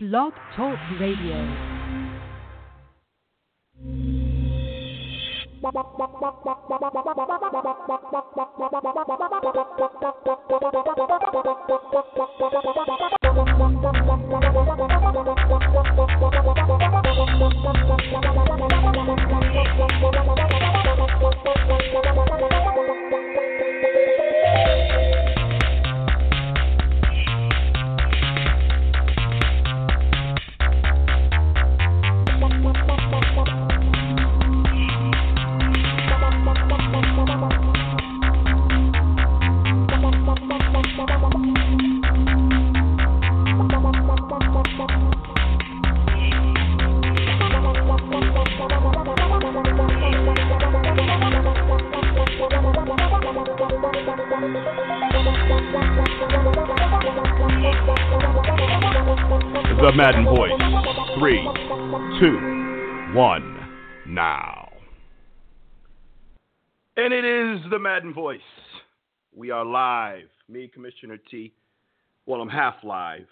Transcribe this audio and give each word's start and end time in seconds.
Blog 0.00 0.32
Talk 0.54 0.78
Radio. 1.00 1.34
The 59.88 59.94
Madden 59.94 60.26
Voice. 60.26 60.50
Three, 61.18 61.42
two, 62.20 63.14
one, 63.16 63.56
now. 64.06 64.68
And 66.98 67.14
it 67.14 67.24
is 67.24 67.60
the 67.70 67.78
Madden 67.78 68.12
Voice. 68.12 68.40
We 69.34 69.50
are 69.50 69.64
live. 69.64 70.28
Me, 70.46 70.68
Commissioner 70.68 71.16
T. 71.30 71.54
Well, 72.26 72.42
I'm 72.42 72.50
half 72.50 72.74
live. 72.84 73.28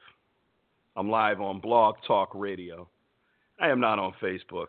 I'm 0.96 1.10
live 1.10 1.42
on 1.42 1.60
Blog 1.60 1.96
Talk 2.06 2.30
Radio. 2.34 2.88
I 3.60 3.68
am 3.68 3.78
not 3.78 3.98
on 3.98 4.14
Facebook. 4.22 4.68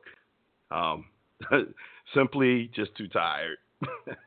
Um, 0.70 1.06
simply 2.14 2.70
just 2.76 2.98
too 2.98 3.08
tired. 3.08 3.60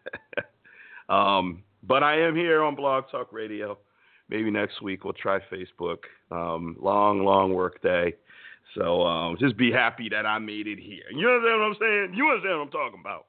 um, 1.11 1.63
but 1.83 2.03
I 2.03 2.23
am 2.23 2.35
here 2.35 2.63
on 2.63 2.75
Blog 2.75 3.05
Talk 3.11 3.35
Radio. 3.35 3.77
Maybe 4.31 4.51
next 4.51 4.81
week 4.81 5.05
we'll 5.05 5.13
try 5.13 5.41
Facebook. 5.53 5.99
Um, 6.31 6.77
long, 6.81 7.25
long 7.25 7.53
work 7.53 7.83
day. 7.83 8.15
So 8.77 9.03
um, 9.03 9.37
just 9.41 9.57
be 9.57 9.73
happy 9.73 10.09
that 10.11 10.25
I 10.25 10.39
made 10.39 10.69
it 10.69 10.79
here. 10.79 11.03
You 11.13 11.29
understand 11.29 11.61
what 11.61 11.67
I'm 11.67 11.77
saying? 11.81 12.15
You 12.15 12.29
understand 12.29 12.59
what 12.59 12.65
I'm 12.67 12.71
talking 12.71 13.01
about. 13.01 13.27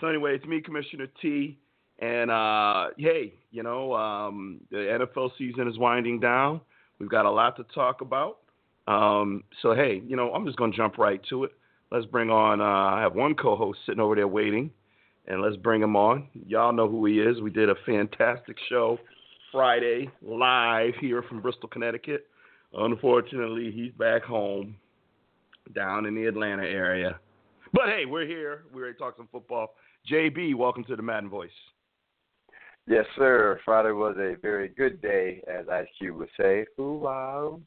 So 0.00 0.08
anyway, 0.08 0.34
it's 0.34 0.44
me, 0.44 0.60
Commissioner 0.60 1.06
T. 1.20 1.56
And 2.00 2.32
uh, 2.32 2.88
hey, 2.98 3.34
you 3.52 3.62
know, 3.62 3.94
um, 3.94 4.60
the 4.72 4.76
NFL 5.16 5.30
season 5.38 5.68
is 5.68 5.78
winding 5.78 6.18
down. 6.18 6.60
We've 6.98 7.08
got 7.08 7.26
a 7.26 7.30
lot 7.30 7.56
to 7.58 7.64
talk 7.74 8.00
about. 8.00 8.38
Um, 8.88 9.44
so 9.62 9.74
hey, 9.74 10.02
you 10.04 10.16
know, 10.16 10.32
I'm 10.32 10.44
just 10.44 10.58
gonna 10.58 10.72
jump 10.72 10.98
right 10.98 11.20
to 11.28 11.44
it. 11.44 11.52
Let's 11.92 12.06
bring 12.06 12.30
on. 12.30 12.60
Uh, 12.60 12.64
I 12.96 13.00
have 13.00 13.14
one 13.14 13.36
co-host 13.36 13.78
sitting 13.86 14.00
over 14.00 14.16
there 14.16 14.26
waiting, 14.26 14.72
and 15.28 15.40
let's 15.40 15.56
bring 15.56 15.80
him 15.80 15.94
on. 15.94 16.26
Y'all 16.48 16.72
know 16.72 16.88
who 16.88 17.06
he 17.06 17.20
is. 17.20 17.40
We 17.40 17.50
did 17.50 17.70
a 17.70 17.76
fantastic 17.86 18.56
show 18.68 18.98
Friday 19.52 20.10
live 20.22 20.94
here 20.98 21.22
from 21.22 21.42
Bristol, 21.42 21.68
Connecticut. 21.68 22.26
Unfortunately, 22.72 23.70
he's 23.70 23.92
back 23.92 24.24
home 24.24 24.74
down 25.74 26.06
in 26.06 26.14
the 26.14 26.24
Atlanta 26.24 26.62
area. 26.62 27.20
But 27.74 27.86
hey, 27.86 28.06
we're 28.06 28.26
here. 28.26 28.64
We're 28.72 28.84
ready 28.84 28.94
to 28.94 28.98
talk 28.98 29.16
some 29.18 29.28
football. 29.30 29.74
JB, 30.10 30.54
welcome 30.54 30.84
to 30.84 30.96
the 30.96 31.02
Madden 31.02 31.28
Voice. 31.28 31.50
Yes, 32.86 33.04
sir. 33.16 33.60
Friday 33.62 33.92
was 33.92 34.16
a 34.18 34.36
very 34.40 34.68
good 34.68 35.02
day, 35.02 35.42
as 35.46 35.68
Ice 35.68 35.86
Cube 35.98 36.16
would 36.16 36.30
say. 36.40 36.64
Ooh, 36.80 36.94
wow. 36.94 37.60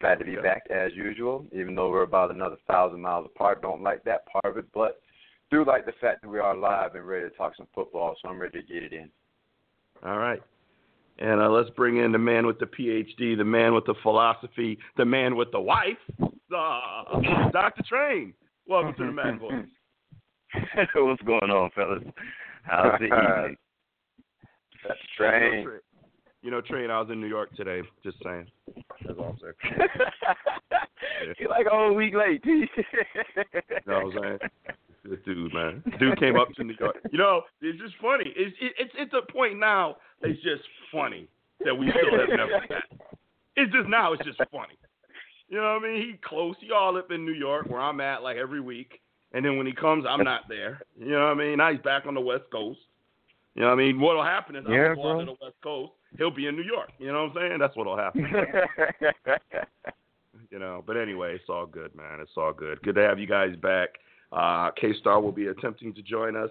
Glad 0.00 0.18
to 0.18 0.26
be 0.26 0.32
Yeah. 0.32 0.42
back 0.42 0.66
as 0.70 0.92
usual, 0.94 1.46
even 1.52 1.74
though 1.74 1.90
we're 1.90 2.02
about 2.02 2.30
another 2.30 2.56
thousand 2.66 3.00
miles 3.00 3.26
apart. 3.26 3.62
Don't 3.62 3.82
like 3.82 4.04
that 4.04 4.26
part 4.26 4.44
of 4.44 4.58
it, 4.58 4.66
but 4.74 5.00
do 5.50 5.64
like 5.64 5.86
the 5.86 5.92
fact 5.92 6.20
that 6.20 6.28
we 6.28 6.38
are 6.38 6.54
live 6.54 6.94
and 6.94 7.08
ready 7.08 7.28
to 7.28 7.34
talk 7.34 7.56
some 7.56 7.66
football, 7.74 8.14
so 8.20 8.28
I'm 8.28 8.38
ready 8.38 8.60
to 8.60 8.66
get 8.66 8.82
it 8.82 8.92
in. 8.92 9.10
All 10.04 10.18
right. 10.18 10.42
And 11.18 11.40
uh, 11.40 11.48
let's 11.48 11.70
bring 11.70 11.96
in 11.98 12.12
the 12.12 12.18
man 12.18 12.46
with 12.46 12.58
the 12.58 12.66
PhD, 12.66 13.36
the 13.36 13.44
man 13.44 13.74
with 13.74 13.86
the 13.86 13.94
philosophy, 14.02 14.78
the 14.96 15.04
man 15.04 15.34
with 15.36 15.50
the 15.50 15.60
wife, 15.60 15.96
uh, 16.22 17.20
Dr. 17.52 17.82
Train. 17.88 18.34
Welcome 18.66 18.94
to 18.98 19.06
the 19.06 19.12
Madden 19.12 19.38
Voice. 19.40 19.64
What's 20.94 21.22
going 21.22 21.50
on, 21.50 21.70
fellas? 21.74 22.02
How's 22.64 22.98
the 22.98 23.04
evening? 23.06 23.56
That's 24.86 25.00
You 25.18 25.24
know. 25.26 25.30
Train- 25.62 25.68
You 26.42 26.50
know, 26.50 26.60
Train, 26.60 26.90
I 26.90 27.00
was 27.00 27.10
in 27.10 27.20
New 27.20 27.26
York 27.26 27.54
today. 27.56 27.82
Just 28.04 28.18
saying. 28.22 28.46
That's 29.04 29.18
all 29.18 29.36
I'm 29.36 29.38
saying. 29.40 29.88
You're 31.38 31.50
like 31.50 31.66
a 31.66 31.70
whole 31.70 31.94
week 31.94 32.14
late. 32.14 32.42
You 32.46 33.92
know 33.92 34.06
what 34.06 34.16
I'm 34.16 34.22
saying? 34.22 34.38
This 35.04 35.18
dude, 35.24 35.54
man. 35.54 35.82
Dude 36.00 36.18
came 36.18 36.36
up 36.36 36.48
to 36.56 36.64
New 36.64 36.74
York. 36.78 36.96
You 37.12 37.18
know, 37.18 37.42
it's 37.60 37.80
just 37.80 37.94
funny. 38.02 38.32
It's 38.36 38.56
it, 38.60 38.72
it's 38.78 38.92
it's 38.96 39.12
a 39.14 39.30
point 39.32 39.58
now. 39.58 39.96
It's 40.22 40.42
just 40.42 40.62
funny 40.90 41.28
that 41.64 41.74
we 41.74 41.90
still 41.90 42.18
have 42.18 42.28
never 42.28 42.60
met. 42.68 43.00
It's 43.54 43.72
just 43.72 43.88
now. 43.88 44.12
It's 44.12 44.24
just 44.24 44.38
funny. 44.50 44.74
You 45.48 45.58
know 45.58 45.74
what 45.74 45.84
I 45.84 45.92
mean? 45.92 46.02
He 46.02 46.18
close. 46.24 46.56
He 46.60 46.72
all 46.72 46.96
up 46.96 47.12
in 47.12 47.24
New 47.24 47.32
York, 47.34 47.68
where 47.68 47.80
I'm 47.80 48.00
at, 48.00 48.22
like 48.22 48.36
every 48.36 48.60
week. 48.60 49.00
And 49.32 49.44
then 49.44 49.56
when 49.56 49.66
he 49.66 49.72
comes, 49.72 50.04
I'm 50.08 50.24
not 50.24 50.42
there. 50.48 50.80
You 50.98 51.10
know 51.10 51.26
what 51.26 51.32
I 51.32 51.34
mean? 51.34 51.58
Now 51.58 51.70
he's 51.72 51.80
back 51.82 52.06
on 52.06 52.14
the 52.14 52.20
West 52.20 52.44
Coast. 52.50 52.80
You 53.54 53.62
know 53.62 53.68
what 53.68 53.74
I 53.74 53.76
mean? 53.76 54.00
What'll 54.00 54.24
happen 54.24 54.56
is 54.56 54.64
Yeah, 54.68 54.88
I'll 54.88 54.96
go 54.96 55.12
out 55.12 55.18
to 55.20 55.24
the 55.26 55.36
West 55.40 55.56
Coast. 55.62 55.92
He'll 56.18 56.30
be 56.30 56.46
in 56.46 56.56
New 56.56 56.62
York. 56.62 56.90
You 56.98 57.12
know 57.12 57.24
what 57.24 57.42
I'm 57.42 57.48
saying? 57.48 57.58
That's 57.58 57.76
what'll 57.76 57.96
happen. 57.96 58.26
you 60.50 60.58
know. 60.58 60.82
But 60.86 60.96
anyway, 60.96 61.34
it's 61.34 61.48
all 61.48 61.66
good, 61.66 61.94
man. 61.94 62.20
It's 62.20 62.30
all 62.36 62.52
good. 62.52 62.80
Good 62.82 62.94
to 62.94 63.02
have 63.02 63.18
you 63.18 63.26
guys 63.26 63.54
back. 63.56 63.90
Uh, 64.32 64.70
K 64.72 64.92
Star 65.00 65.20
will 65.20 65.32
be 65.32 65.48
attempting 65.48 65.94
to 65.94 66.02
join 66.02 66.36
us. 66.36 66.50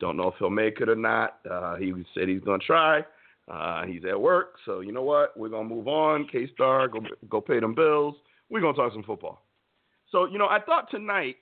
Don't 0.00 0.16
know 0.16 0.28
if 0.28 0.34
he'll 0.38 0.50
make 0.50 0.80
it 0.80 0.88
or 0.88 0.96
not. 0.96 1.38
Uh, 1.50 1.76
he 1.76 1.92
said 2.14 2.28
he's 2.28 2.42
gonna 2.42 2.58
try. 2.58 3.04
Uh, 3.48 3.84
he's 3.86 4.02
at 4.08 4.20
work, 4.20 4.56
so 4.66 4.80
you 4.80 4.92
know 4.92 5.02
what? 5.02 5.36
We're 5.36 5.48
gonna 5.48 5.68
move 5.68 5.88
on. 5.88 6.28
K 6.30 6.48
Star, 6.54 6.86
go 6.88 7.00
go 7.28 7.40
pay 7.40 7.60
them 7.60 7.74
bills. 7.74 8.14
We're 8.50 8.60
gonna 8.60 8.76
talk 8.76 8.92
some 8.92 9.02
football. 9.02 9.42
So 10.10 10.26
you 10.26 10.38
know, 10.38 10.48
I 10.48 10.60
thought 10.60 10.90
tonight, 10.90 11.36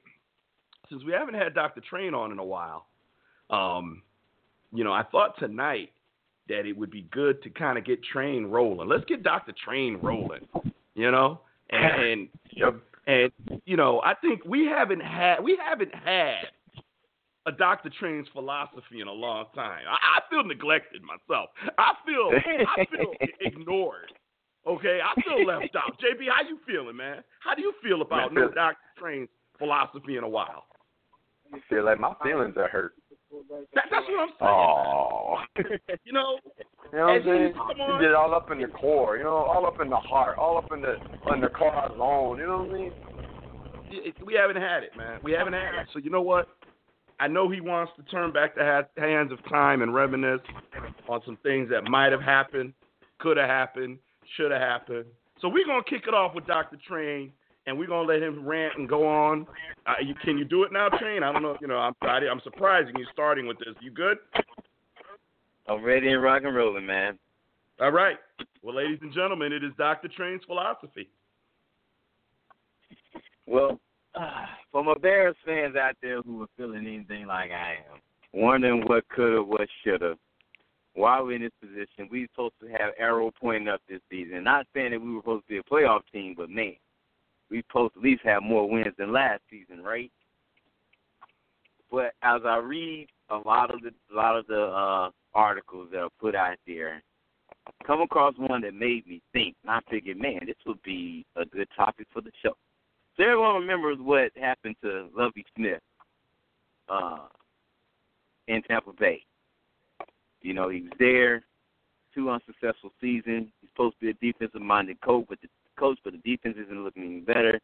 since 0.88 1.04
we 1.04 1.12
haven't 1.12 1.34
had 1.34 1.54
Dr. 1.54 1.80
Train 1.80 2.14
on 2.14 2.32
in 2.32 2.38
a 2.38 2.44
while, 2.44 2.86
um, 3.50 4.02
you 4.72 4.84
know, 4.84 4.92
I 4.92 5.02
thought 5.02 5.38
tonight 5.38 5.90
that 6.48 6.66
it 6.66 6.76
would 6.76 6.90
be 6.90 7.02
good 7.10 7.42
to 7.42 7.50
kind 7.50 7.76
of 7.78 7.84
get 7.84 8.02
Train 8.04 8.46
rolling. 8.46 8.88
Let's 8.88 9.04
get 9.04 9.22
Dr. 9.22 9.52
Train 9.64 9.98
rolling. 10.02 10.46
You 10.94 11.10
know, 11.10 11.40
and, 11.70 12.02
and 12.02 12.28
Yep. 12.52 12.74
and 13.06 13.32
you 13.66 13.76
know, 13.76 14.00
I 14.02 14.14
think 14.14 14.44
we 14.46 14.64
haven't 14.66 15.00
had 15.00 15.42
we 15.42 15.58
haven't 15.62 15.94
had 15.94 16.46
a 17.46 17.52
Dr. 17.52 17.90
Train's 18.00 18.26
philosophy 18.32 19.00
in 19.00 19.06
a 19.08 19.12
long 19.12 19.46
time. 19.54 19.82
I, 19.88 20.18
I 20.18 20.20
feel 20.30 20.42
neglected 20.42 21.02
myself. 21.02 21.50
I 21.78 21.92
feel 22.06 22.30
I 22.76 22.84
feel 22.86 23.12
ignored. 23.40 24.12
Okay, 24.66 24.98
I 25.00 25.20
feel 25.22 25.46
left 25.46 25.76
out. 25.76 25.96
JB, 26.00 26.26
how 26.28 26.48
you 26.48 26.58
feeling, 26.66 26.96
man? 26.96 27.22
How 27.38 27.54
do 27.54 27.62
you 27.62 27.72
feel 27.82 28.02
about 28.02 28.34
no 28.34 28.48
Dr. 28.50 28.76
Train's 28.98 29.28
philosophy 29.58 30.16
in 30.16 30.24
a 30.24 30.28
while? 30.28 30.64
I 31.54 31.58
feel 31.68 31.84
like 31.84 32.00
my 32.00 32.14
feelings 32.24 32.54
are 32.56 32.66
hurt. 32.66 32.94
That, 33.74 33.84
that's 33.92 34.06
what 34.08 34.20
I'm 34.20 34.28
saying. 34.40 34.50
Oh. 34.50 35.05
You 36.04 36.12
know, 36.12 36.38
You 36.92 36.98
know 36.98 37.04
what 37.04 37.12
I'm 37.14 37.22
saying? 37.24 37.54
You 37.76 38.00
get 38.00 38.14
all 38.14 38.34
up 38.34 38.50
in 38.50 38.60
the 38.60 38.68
core, 38.68 39.16
you 39.16 39.24
know, 39.24 39.34
all 39.34 39.66
up 39.66 39.80
in 39.80 39.90
the 39.90 39.96
heart, 39.96 40.38
all 40.38 40.56
up 40.56 40.70
in 40.72 40.82
the 40.82 40.96
in 41.32 41.40
the 41.40 41.48
car 41.48 41.88
zone. 41.96 42.38
You 42.38 42.46
know 42.46 42.58
what 42.62 42.70
I 42.70 42.78
mean? 42.78 42.92
it, 43.90 44.14
we 44.24 44.34
haven't 44.34 44.56
had 44.56 44.82
it, 44.82 44.96
man. 44.96 45.20
We 45.22 45.32
haven't 45.32 45.52
had 45.52 45.74
it. 45.74 45.86
So 45.92 45.98
you 45.98 46.10
know 46.10 46.22
what? 46.22 46.48
I 47.18 47.28
know 47.28 47.50
he 47.50 47.60
wants 47.60 47.92
to 47.96 48.02
turn 48.04 48.32
back 48.32 48.54
the 48.54 48.84
hands 48.98 49.32
of 49.32 49.38
time 49.48 49.80
and 49.82 49.94
reminisce 49.94 50.40
on 51.08 51.20
some 51.24 51.38
things 51.42 51.70
that 51.70 51.84
might 51.84 52.12
have 52.12 52.20
happened, 52.20 52.74
could 53.18 53.38
have 53.38 53.48
happened, 53.48 53.98
should 54.36 54.50
have 54.50 54.60
happened. 54.60 55.06
So 55.40 55.48
we're 55.48 55.66
gonna 55.66 55.82
kick 55.88 56.02
it 56.06 56.14
off 56.14 56.34
with 56.34 56.46
Dr. 56.46 56.76
Train, 56.86 57.32
and 57.66 57.78
we're 57.78 57.86
gonna 57.86 58.06
let 58.06 58.22
him 58.22 58.46
rant 58.46 58.74
and 58.76 58.88
go 58.88 59.06
on. 59.06 59.46
Uh, 59.86 59.94
you, 60.04 60.14
can 60.22 60.36
you 60.36 60.44
do 60.44 60.64
it 60.64 60.72
now, 60.72 60.88
Train? 60.88 61.22
I 61.22 61.32
don't 61.32 61.42
know. 61.42 61.56
You 61.60 61.68
know, 61.68 61.78
I'm 61.78 61.94
I, 62.02 62.18
I'm 62.30 62.40
surprising 62.44 62.94
you 62.98 63.06
starting 63.12 63.46
with 63.46 63.58
this. 63.58 63.74
You 63.80 63.90
good? 63.90 64.18
I'm 65.68 65.82
ready 65.84 66.12
and 66.12 66.22
rock 66.22 66.42
and 66.44 66.54
rolling, 66.54 66.86
man. 66.86 67.18
All 67.80 67.90
right. 67.90 68.16
Well, 68.62 68.76
ladies 68.76 68.98
and 69.02 69.12
gentlemen, 69.12 69.52
it 69.52 69.64
is 69.64 69.72
Dr. 69.76 70.08
Train's 70.08 70.42
philosophy. 70.46 71.08
Well, 73.46 73.80
uh, 74.14 74.46
for 74.72 74.84
my 74.84 74.94
Bears 74.94 75.36
fans 75.44 75.76
out 75.76 75.96
there 76.00 76.22
who 76.22 76.42
are 76.42 76.48
feeling 76.56 76.86
anything 76.86 77.26
like 77.26 77.50
I 77.50 77.76
am, 77.92 78.00
wondering 78.32 78.82
what 78.86 79.04
coulda, 79.14 79.42
what 79.42 79.68
shoulda, 79.84 80.16
why 80.94 81.20
we're 81.20 81.36
in 81.36 81.42
this 81.42 81.52
position. 81.60 82.08
We 82.10 82.28
supposed 82.32 82.54
to 82.60 82.68
have 82.68 82.92
arrow 82.98 83.30
pointing 83.38 83.68
up 83.68 83.80
this 83.88 84.00
season. 84.10 84.44
Not 84.44 84.66
saying 84.74 84.92
that 84.92 85.00
we 85.00 85.14
were 85.14 85.20
supposed 85.20 85.46
to 85.46 85.54
be 85.54 85.58
a 85.58 85.62
playoff 85.62 86.00
team, 86.12 86.34
but 86.36 86.48
man, 86.48 86.76
we 87.50 87.62
supposed 87.68 87.94
to 87.94 88.00
at 88.00 88.04
least 88.04 88.22
have 88.24 88.42
more 88.42 88.68
wins 88.68 88.94
than 88.98 89.12
last 89.12 89.42
season, 89.50 89.82
right? 89.82 90.10
But 91.90 92.14
as 92.22 92.40
I 92.44 92.56
read 92.56 93.08
a 93.30 93.36
lot 93.36 93.72
of 93.72 93.80
the 93.82 93.90
a 94.12 94.16
lot 94.16 94.36
of 94.36 94.46
the 94.46 94.62
uh, 94.62 95.10
articles 95.36 95.88
that 95.92 96.00
are 96.00 96.10
put 96.18 96.34
out 96.34 96.56
there, 96.66 97.02
come 97.86 98.00
across 98.00 98.34
one 98.38 98.62
that 98.62 98.74
made 98.74 99.06
me 99.06 99.22
think. 99.32 99.54
And 99.62 99.70
I 99.70 99.80
figured, 99.90 100.18
man, 100.18 100.40
this 100.46 100.56
would 100.66 100.82
be 100.82 101.24
a 101.36 101.44
good 101.44 101.68
topic 101.76 102.06
for 102.12 102.22
the 102.22 102.32
show. 102.42 102.54
So 103.16 103.22
everyone 103.22 103.54
remembers 103.56 103.98
what 104.00 104.30
happened 104.40 104.76
to 104.82 105.08
Lovie 105.16 105.44
Smith 105.56 105.80
uh, 106.88 107.26
in 108.48 108.62
Tampa 108.62 108.92
Bay. 108.98 109.22
You 110.42 110.54
know, 110.54 110.68
he 110.68 110.82
was 110.82 110.92
there, 110.98 111.44
two 112.14 112.30
unsuccessful 112.30 112.92
seasons. 113.00 113.48
He's 113.60 113.70
supposed 113.70 113.96
to 114.00 114.06
be 114.06 114.10
a 114.10 114.32
defensive 114.32 114.60
minded 114.60 115.00
coach, 115.00 115.26
but 115.28 115.40
the 115.40 115.48
coach, 115.78 115.98
but 116.04 116.12
the 116.12 116.18
defense 116.18 116.56
isn't 116.62 116.84
looking 116.84 117.04
any 117.04 117.20
better. 117.20 117.60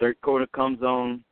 Dirk 0.00 0.16
Koetter 0.22 0.50
comes 0.52 0.82
on 0.82 1.22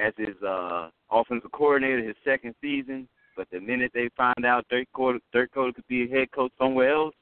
as 0.00 0.12
his 0.16 0.40
uh 0.46 0.90
offensive 1.10 1.50
coordinator 1.52 2.02
his 2.02 2.16
second 2.24 2.54
season, 2.60 3.08
but 3.38 3.46
the 3.52 3.60
minute 3.60 3.92
they 3.94 4.10
find 4.16 4.44
out 4.44 4.66
Dirk 4.68 4.88
Koetter 4.94 5.20
Dirk 5.32 5.54
Koetter 5.54 5.72
could 5.72 5.86
be 5.86 6.02
a 6.02 6.08
head 6.08 6.32
coach 6.32 6.50
somewhere 6.58 6.92
else, 6.92 7.14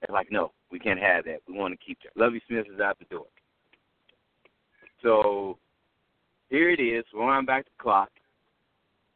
they're 0.00 0.14
like, 0.14 0.30
No, 0.30 0.52
we 0.70 0.78
can't 0.78 1.00
have 1.00 1.24
that. 1.24 1.38
We 1.48 1.54
want 1.54 1.72
to 1.72 1.84
keep 1.84 1.98
that. 2.04 2.22
Lovie 2.22 2.42
Smith 2.46 2.66
is 2.72 2.78
out 2.78 2.98
the 2.98 3.06
door. 3.06 3.24
So 5.02 5.56
here 6.50 6.68
it 6.70 6.78
is, 6.78 7.04
we're 7.14 7.24
on 7.24 7.46
back 7.46 7.64
to 7.64 7.70
the 7.76 7.82
clock. 7.82 8.10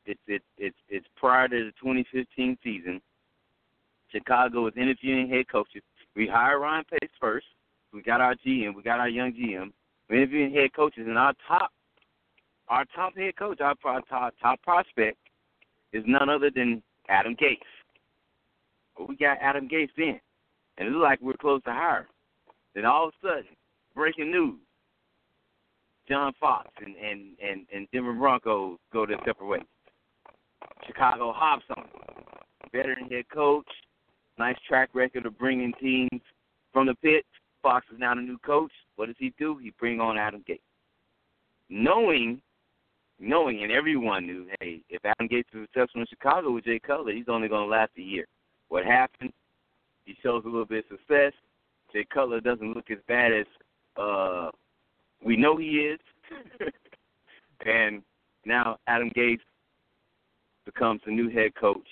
It's 0.06 0.20
it's 0.26 0.44
it's 0.56 0.76
it's 0.88 1.06
prior 1.16 1.46
to 1.46 1.64
the 1.66 1.72
2015 1.78 2.56
season. 2.64 3.02
Chicago 4.10 4.66
is 4.66 4.74
interviewing 4.76 5.28
head 5.28 5.48
coaches. 5.52 5.82
We 6.14 6.26
hire 6.26 6.58
Ryan 6.58 6.84
Pace 6.90 7.10
first. 7.20 7.46
We 7.92 8.00
got 8.00 8.22
our 8.22 8.34
GM. 8.34 8.74
We 8.74 8.82
got 8.82 8.98
our 8.98 9.10
young 9.10 9.32
GM. 9.32 9.72
We're 10.08 10.22
interviewing 10.22 10.54
head 10.54 10.72
coaches, 10.74 11.04
and 11.06 11.18
our 11.18 11.34
top 11.46 11.70
our 12.68 12.86
top 12.96 13.14
head 13.14 13.36
coach, 13.36 13.60
our, 13.60 13.74
our 13.84 14.00
top 14.02 14.32
top 14.40 14.62
prospect, 14.62 15.18
is 15.92 16.04
none 16.06 16.28
other 16.28 16.50
than 16.54 16.82
Adam 17.08 17.36
Gase. 17.36 17.58
We 19.08 19.16
got 19.16 19.38
Adam 19.40 19.68
Gase 19.68 19.88
in, 19.98 20.18
and 20.78 20.88
it 20.88 20.90
looked 20.90 21.02
like 21.02 21.20
we're 21.20 21.34
close 21.34 21.62
to 21.64 21.72
hire. 21.72 22.08
Then 22.74 22.84
all 22.84 23.08
of 23.08 23.14
a 23.22 23.26
sudden, 23.26 23.44
breaking 23.94 24.30
news: 24.30 24.58
John 26.08 26.32
Fox 26.40 26.68
and 26.84 26.96
and 26.96 27.36
and, 27.42 27.66
and 27.74 27.86
Denver 27.92 28.12
Broncos 28.12 28.78
go 28.92 29.06
their 29.06 29.18
separate 29.24 29.46
ways. 29.46 29.62
Chicago 30.86 31.32
Hobson, 31.34 31.84
veteran 32.72 33.08
head 33.10 33.24
coach, 33.32 33.66
nice 34.38 34.56
track 34.68 34.90
record 34.94 35.26
of 35.26 35.38
bringing 35.38 35.72
teams 35.80 36.20
from 36.72 36.86
the 36.86 36.94
pit. 36.96 37.24
Fox 37.62 37.86
is 37.92 37.98
now 37.98 38.14
the 38.14 38.20
new 38.20 38.38
coach. 38.38 38.72
What 38.96 39.06
does 39.06 39.16
he 39.18 39.32
do? 39.38 39.58
He 39.58 39.72
bring 39.78 40.00
on 40.00 40.16
Adam 40.18 40.44
Gase, 40.48 40.60
knowing, 41.68 42.40
knowing, 43.18 43.62
and 43.62 43.72
everyone 43.72 44.26
knew, 44.26 44.46
hey, 44.60 44.80
if 44.88 45.04
Adam 45.04 45.28
Gase 45.28 45.44
is 45.52 45.68
successful 45.72 46.02
in 46.02 46.06
Chicago 46.08 46.52
with 46.52 46.64
Jay 46.64 46.78
Cutler, 46.78 47.12
he's 47.12 47.28
only 47.28 47.48
going 47.48 47.64
to 47.64 47.70
last 47.70 47.92
a 47.98 48.02
year. 48.02 48.26
What 48.68 48.84
happened? 48.84 49.32
He 50.04 50.16
shows 50.22 50.42
a 50.44 50.48
little 50.48 50.66
bit 50.66 50.84
of 50.90 50.98
success. 50.98 51.32
Jay 51.92 52.06
Cutler 52.12 52.40
doesn't 52.40 52.74
look 52.74 52.90
as 52.90 52.98
bad 53.08 53.32
as 53.32 53.46
uh, 53.96 54.50
we 55.24 55.36
know 55.36 55.56
he 55.56 55.92
is, 55.94 56.00
and 57.66 58.02
now 58.44 58.76
Adam 58.86 59.10
Gase 59.16 59.40
becomes 60.64 61.00
the 61.06 61.12
new 61.12 61.30
head 61.30 61.54
coach 61.54 61.88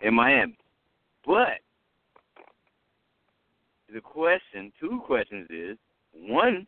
in 0.00 0.14
Miami. 0.14 0.56
But 1.24 1.60
the 3.92 4.00
question, 4.00 4.72
two 4.80 5.00
questions 5.06 5.46
is 5.50 5.78
one, 6.12 6.66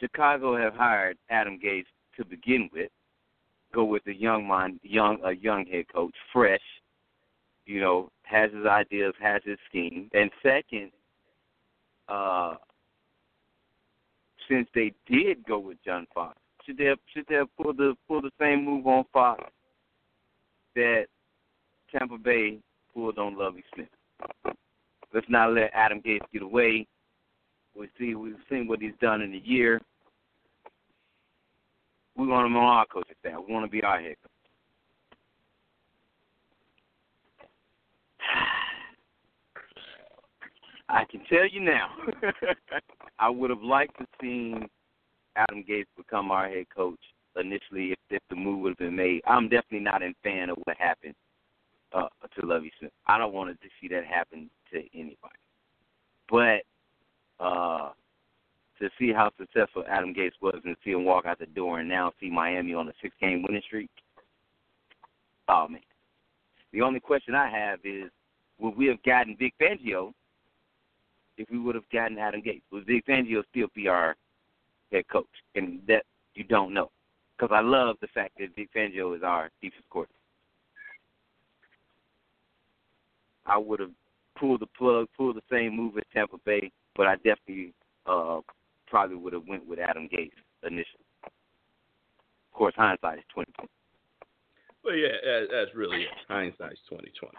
Chicago 0.00 0.56
have 0.56 0.74
hired 0.74 1.16
Adam 1.30 1.58
Gase 1.62 1.84
to 2.16 2.24
begin 2.24 2.68
with. 2.72 2.90
Go 3.74 3.84
with 3.84 4.06
a 4.06 4.14
young 4.14 4.46
mind, 4.46 4.80
young 4.82 5.18
a 5.24 5.32
young 5.32 5.66
head 5.66 5.86
coach, 5.92 6.14
fresh. 6.32 6.60
You 7.66 7.80
know, 7.80 8.10
has 8.22 8.52
his 8.52 8.64
ideas, 8.64 9.12
has 9.20 9.42
his 9.44 9.58
scheme. 9.68 10.08
And 10.14 10.30
second, 10.42 10.92
uh, 12.08 12.54
since 14.48 14.68
they 14.74 14.92
did 15.06 15.44
go 15.44 15.58
with 15.58 15.78
John 15.84 16.06
Fox, 16.14 16.38
should 16.64 16.78
they 16.78 16.84
have, 16.84 16.98
should 17.12 17.26
they 17.28 17.34
have 17.36 17.54
pulled 17.56 17.78
the 17.78 17.94
pulled 18.06 18.24
the 18.24 18.30
same 18.40 18.64
move 18.64 18.86
on 18.86 19.04
Fox 19.12 19.42
that 20.74 21.06
Tampa 21.90 22.18
Bay 22.18 22.58
pulled 22.94 23.18
on 23.18 23.36
Lovie 23.36 23.64
Smith? 23.74 23.88
Let's 25.12 25.26
not 25.28 25.52
let 25.52 25.70
Adam 25.74 26.00
Gase 26.00 26.20
get 26.32 26.42
away. 26.42 26.86
We 27.78 27.88
see 27.98 28.14
we've 28.14 28.36
seen 28.48 28.66
what 28.66 28.80
he's 28.80 28.94
done 29.00 29.20
in 29.20 29.34
a 29.34 29.42
year. 29.44 29.78
We 32.16 32.26
want 32.26 32.46
him 32.46 32.56
on 32.56 32.64
our 32.64 32.86
coaching 32.86 33.14
staff. 33.20 33.40
We 33.46 33.52
want 33.52 33.66
to 33.66 33.70
be 33.70 33.82
our 33.82 34.00
head 34.00 34.16
coach. 34.22 34.30
I 40.88 41.04
can 41.10 41.20
tell 41.28 41.46
you 41.46 41.60
now, 41.60 41.90
I 43.18 43.28
would 43.28 43.50
have 43.50 43.62
liked 43.62 43.98
to 43.98 44.06
seen 44.20 44.66
Adam 45.36 45.62
Gase 45.68 45.84
become 45.96 46.30
our 46.30 46.48
head 46.48 46.66
coach 46.74 46.98
initially 47.38 47.92
if, 47.92 47.98
if 48.08 48.22
the 48.30 48.36
move 48.36 48.60
would 48.60 48.70
have 48.70 48.78
been 48.78 48.96
made. 48.96 49.20
I'm 49.26 49.50
definitely 49.50 49.80
not 49.80 50.02
a 50.02 50.14
fan 50.22 50.48
of 50.48 50.56
what 50.64 50.78
happened 50.78 51.14
uh, 51.92 52.08
to 52.40 52.46
Lovie 52.46 52.72
Smith. 52.78 52.92
I 53.06 53.18
don't 53.18 53.34
want 53.34 53.50
to 53.50 53.56
see 53.80 53.88
that 53.88 54.06
happen 54.06 54.48
to 54.72 54.78
anybody. 54.94 55.36
But 56.30 56.62
uh, 57.40 57.90
to 58.78 58.90
see 58.98 59.12
how 59.12 59.30
successful 59.38 59.84
Adam 59.88 60.14
Gase 60.14 60.32
was 60.40 60.60
and 60.64 60.76
see 60.84 60.90
him 60.90 61.04
walk 61.04 61.26
out 61.26 61.38
the 61.38 61.46
door 61.46 61.80
and 61.80 61.88
now 61.88 62.12
see 62.20 62.30
Miami 62.30 62.74
on 62.74 62.88
a 62.88 62.92
six 63.02 63.14
game 63.20 63.42
winning 63.42 63.62
streak. 63.66 63.90
Oh 65.48 65.68
man. 65.68 65.80
The 66.72 66.82
only 66.82 67.00
question 67.00 67.34
I 67.34 67.48
have 67.48 67.80
is 67.84 68.10
would 68.58 68.76
we 68.76 68.86
have 68.86 69.02
gotten 69.02 69.36
Vic 69.38 69.54
Fangio 69.60 70.12
if 71.38 71.48
we 71.50 71.58
would 71.58 71.74
have 71.74 71.88
gotten 71.92 72.18
Adam 72.18 72.42
Gase? 72.42 72.62
Would 72.72 72.86
Vic 72.86 73.06
Fangio 73.06 73.42
still 73.50 73.68
be 73.74 73.88
our 73.88 74.14
head 74.92 75.04
coach? 75.08 75.26
And 75.54 75.80
that 75.88 76.04
you 76.34 76.44
don't 76.44 76.74
know. 76.74 76.90
Because 77.36 77.54
I 77.54 77.60
love 77.60 77.96
the 78.00 78.08
fact 78.08 78.38
that 78.38 78.54
Vic 78.56 78.68
Fangio 78.74 79.16
is 79.16 79.22
our 79.22 79.50
defense 79.62 79.84
coordinator. 79.90 80.12
I 83.46 83.58
would 83.58 83.80
have 83.80 83.90
pulled 84.38 84.60
the 84.60 84.66
plug, 84.66 85.08
pulled 85.16 85.36
the 85.36 85.42
same 85.50 85.76
move 85.76 85.96
at 85.98 86.10
Tampa 86.12 86.36
Bay, 86.44 86.70
but 86.96 87.06
I 87.06 87.16
definitely 87.16 87.72
uh, 88.06 88.40
probably 88.86 89.16
would 89.16 89.32
have 89.32 89.46
went 89.48 89.66
with 89.66 89.78
Adam 89.78 90.08
Gase 90.12 90.30
initially. 90.62 91.04
Of 91.24 92.52
course, 92.52 92.74
hindsight 92.76 93.18
is 93.18 93.24
twenty 93.32 93.52
twenty. 93.52 93.70
Well, 94.86 94.94
yeah, 94.94 95.40
that's 95.50 95.74
really 95.74 96.02
it. 96.02 96.08
Hindsight's 96.28 96.78
twenty 96.88 97.10
twenty. 97.18 97.36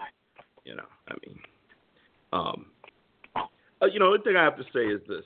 You 0.66 0.76
know, 0.76 0.84
I 1.08 1.14
mean, 1.26 1.40
um, 2.34 2.66
uh, 3.82 3.86
you 3.86 4.00
know, 4.00 4.16
the 4.16 4.22
thing 4.22 4.36
I 4.36 4.44
have 4.44 4.58
to 4.58 4.66
say 4.74 4.82
is 4.82 5.00
this: 5.08 5.24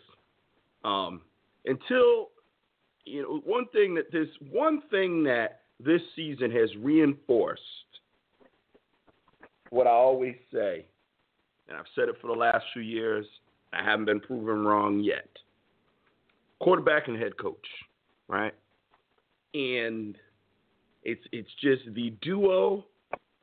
um, 0.84 1.22
until 1.66 2.30
you 3.06 3.24
know, 3.24 3.42
one 3.44 3.66
thing 3.74 3.96
that 3.96 4.12
this 4.12 4.28
one 4.52 4.84
thing 4.92 5.24
that 5.24 5.62
this 5.84 6.02
season 6.16 6.52
has 6.52 6.70
reinforced 6.78 7.62
what 9.72 9.88
I 9.88 9.92
always 9.92 10.36
say, 10.54 10.86
and 11.68 11.78
I've 11.78 11.86
said 11.96 12.08
it 12.08 12.16
for 12.22 12.28
the 12.28 12.40
last 12.40 12.66
few 12.72 12.84
years. 12.84 13.26
I 13.74 13.84
haven't 13.84 14.06
been 14.06 14.20
proven 14.20 14.66
wrong 14.66 15.00
yet. 15.00 15.30
Quarterback 16.60 17.08
and 17.08 17.18
head 17.18 17.38
coach, 17.38 17.66
right? 18.28 18.54
And 19.54 20.18
it's 21.04 21.22
it's 21.32 21.50
just 21.62 21.82
the 21.94 22.12
duo 22.22 22.86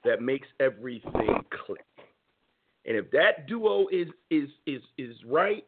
that 0.04 0.22
makes 0.22 0.46
everything 0.60 1.44
click. 1.66 1.84
And 2.86 2.96
if 2.96 3.10
that 3.10 3.46
duo 3.46 3.86
is 3.90 4.08
is 4.30 4.48
is 4.66 4.82
is 4.96 5.16
right, 5.26 5.64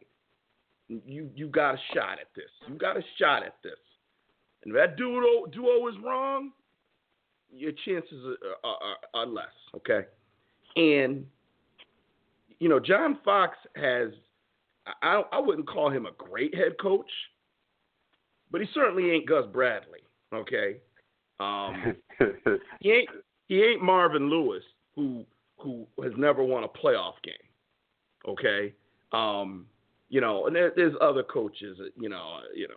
you 0.88 1.30
you 1.34 1.48
got 1.48 1.74
a 1.74 1.78
shot 1.94 2.18
at 2.20 2.28
this. 2.34 2.50
You 2.68 2.74
got 2.74 2.96
a 2.96 3.02
shot 3.18 3.44
at 3.44 3.56
this. 3.62 3.72
And 4.62 4.74
if 4.74 4.80
that 4.80 4.96
duo 4.96 5.46
duo 5.46 5.88
is 5.88 5.94
wrong, 6.04 6.52
your 7.52 7.72
chances 7.84 8.36
are, 8.64 8.70
are, 8.70 8.96
are 9.14 9.26
less. 9.26 9.46
Okay. 9.74 10.06
And 10.76 11.26
you 12.58 12.68
know, 12.68 12.78
John 12.78 13.18
Fox 13.24 13.56
has 13.74 14.10
I 15.02 15.22
I 15.32 15.38
wouldn't 15.40 15.68
call 15.68 15.90
him 15.90 16.06
a 16.06 16.12
great 16.12 16.54
head 16.54 16.72
coach, 16.80 17.10
but 18.50 18.60
he 18.60 18.66
certainly 18.74 19.10
ain't 19.10 19.28
Gus 19.28 19.44
Bradley. 19.52 20.00
Okay. 20.34 20.78
Um, 21.38 21.96
he 22.80 22.90
ain't 22.90 23.08
he 23.48 23.62
ain't 23.62 23.82
Marvin 23.82 24.28
Lewis 24.28 24.62
who 24.94 25.24
who 25.58 25.86
has 26.02 26.12
never 26.16 26.42
won 26.42 26.64
a 26.64 26.68
playoff 26.68 27.14
game. 27.22 27.34
Okay. 28.28 28.74
Um, 29.12 29.66
you 30.08 30.20
know, 30.20 30.46
and 30.46 30.54
there, 30.54 30.72
there's 30.74 30.94
other 31.00 31.22
coaches, 31.22 31.78
you 31.96 32.08
know, 32.08 32.38
you 32.54 32.68
know, 32.68 32.74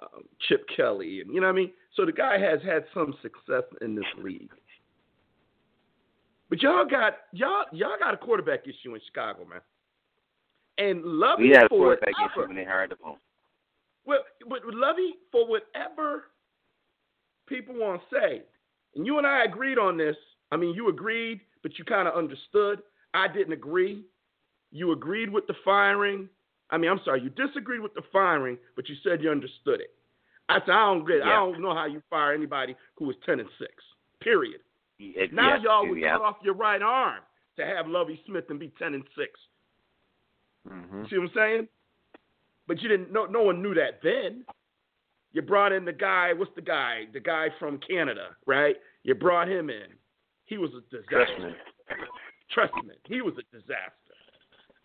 uh, 0.00 0.20
Chip 0.48 0.66
Kelly, 0.76 1.20
and 1.20 1.32
you 1.32 1.40
know 1.40 1.46
what 1.46 1.52
I 1.52 1.56
mean. 1.56 1.72
So 1.94 2.04
the 2.04 2.12
guy 2.12 2.38
has 2.38 2.60
had 2.62 2.84
some 2.92 3.14
success 3.22 3.64
in 3.80 3.94
this 3.94 4.04
league. 4.18 4.50
But 6.50 6.62
y'all 6.62 6.84
got 6.84 7.14
y'all 7.32 7.64
y'all 7.72 7.98
got 7.98 8.14
a 8.14 8.16
quarterback 8.16 8.60
issue 8.64 8.94
in 8.94 9.00
Chicago, 9.06 9.44
man. 9.44 9.60
And 10.78 11.04
Lovie 11.04 11.44
We 11.44 11.48
had 11.50 11.64
a 11.64 11.68
for 11.68 11.78
quarterback 11.78 12.14
whatever, 12.20 12.46
when 12.48 12.56
they 12.56 12.64
hired 12.64 12.90
the 12.90 12.96
phone. 12.96 13.16
well, 14.04 14.20
but 14.48 14.60
Lovie 14.66 15.14
for 15.30 15.46
whatever 15.46 16.24
people 17.46 17.74
want 17.76 18.00
to 18.10 18.16
say, 18.20 18.42
and 18.96 19.06
you 19.06 19.18
and 19.18 19.26
I 19.26 19.44
agreed 19.44 19.78
on 19.78 19.96
this. 19.96 20.16
I 20.52 20.56
mean, 20.56 20.74
you 20.74 20.88
agreed, 20.88 21.40
but 21.62 21.78
you 21.78 21.84
kind 21.84 22.08
of 22.08 22.14
understood. 22.14 22.80
I 23.12 23.28
didn't 23.28 23.52
agree. 23.52 24.04
You 24.72 24.92
agreed 24.92 25.30
with 25.30 25.46
the 25.46 25.54
firing. 25.64 26.28
I 26.70 26.78
mean, 26.78 26.90
I'm 26.90 27.00
sorry, 27.04 27.22
you 27.22 27.30
disagreed 27.30 27.80
with 27.80 27.94
the 27.94 28.02
firing, 28.12 28.58
but 28.74 28.88
you 28.88 28.96
said 29.04 29.22
you 29.22 29.30
understood 29.30 29.80
it. 29.80 29.90
I 30.48 30.58
said 30.60 30.70
I 30.70 30.86
don't 30.86 31.06
get. 31.06 31.22
I 31.22 31.28
Yeah. 31.28 31.36
don't 31.36 31.60
know 31.60 31.74
how 31.74 31.86
you 31.86 32.02
fire 32.10 32.32
anybody 32.34 32.74
who 32.96 33.06
was 33.06 33.16
ten 33.24 33.40
and 33.40 33.48
six. 33.58 33.72
Period. 34.20 34.60
Yeah, 34.98 35.26
Now 35.32 35.56
yeah, 35.56 35.62
y'all 35.62 35.88
would 35.88 35.98
yeah. 35.98 36.12
cut 36.12 36.22
off 36.22 36.36
your 36.42 36.54
right 36.54 36.82
arm 36.82 37.20
to 37.56 37.64
have 37.64 37.86
Lovie 37.88 38.20
Smith 38.26 38.44
and 38.50 38.58
be 38.58 38.68
ten 38.78 38.94
and 38.94 39.04
6 39.16 39.40
hmm 40.68 41.04
See 41.10 41.18
what 41.18 41.24
I'm 41.24 41.30
saying? 41.34 41.68
But 42.66 42.80
you 42.80 42.88
didn't. 42.88 43.12
No, 43.12 43.26
no 43.26 43.42
one 43.42 43.62
knew 43.62 43.74
that 43.74 44.00
then. 44.02 44.44
You 45.32 45.42
brought 45.42 45.72
in 45.72 45.84
the 45.84 45.92
guy. 45.92 46.32
What's 46.32 46.54
the 46.54 46.62
guy? 46.62 47.04
The 47.12 47.20
guy 47.20 47.48
from 47.58 47.78
Canada, 47.78 48.28
right? 48.46 48.76
You 49.02 49.14
brought 49.14 49.48
him 49.48 49.68
in. 49.68 49.88
He 50.44 50.58
was 50.58 50.70
a 50.70 50.80
disaster. 50.94 51.56
Trust 52.52 52.74
me. 52.84 52.94
He 53.06 53.20
was 53.20 53.34
a 53.34 53.56
disaster. 53.56 53.90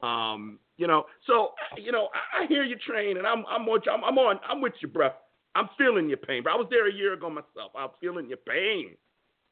Um, 0.02 0.60
you 0.78 0.88
know. 0.88 1.06
So 1.28 1.52
you 1.78 1.92
know, 1.92 2.10
I, 2.14 2.44
I 2.44 2.48
hear 2.48 2.64
you, 2.64 2.76
train, 2.78 3.18
and 3.18 3.28
I'm 3.28 3.46
I'm 3.48 3.66
with 3.66 3.84
you. 3.86 3.92
I'm, 3.92 4.04
I'm 4.04 4.18
on. 4.18 4.40
I'm 4.50 4.60
with 4.60 4.74
you, 4.82 4.88
bro. 4.88 5.12
I'm 5.56 5.70
feeling 5.78 6.10
your 6.10 6.18
pain, 6.18 6.44
bro. 6.44 6.54
I 6.54 6.58
was 6.58 6.68
there 6.70 6.90
a 6.90 6.94
year 6.94 7.14
ago 7.14 7.30
myself. 7.30 7.72
I'm 7.78 7.90
feeling 8.02 8.28
your 8.28 8.38
pain. 8.38 8.96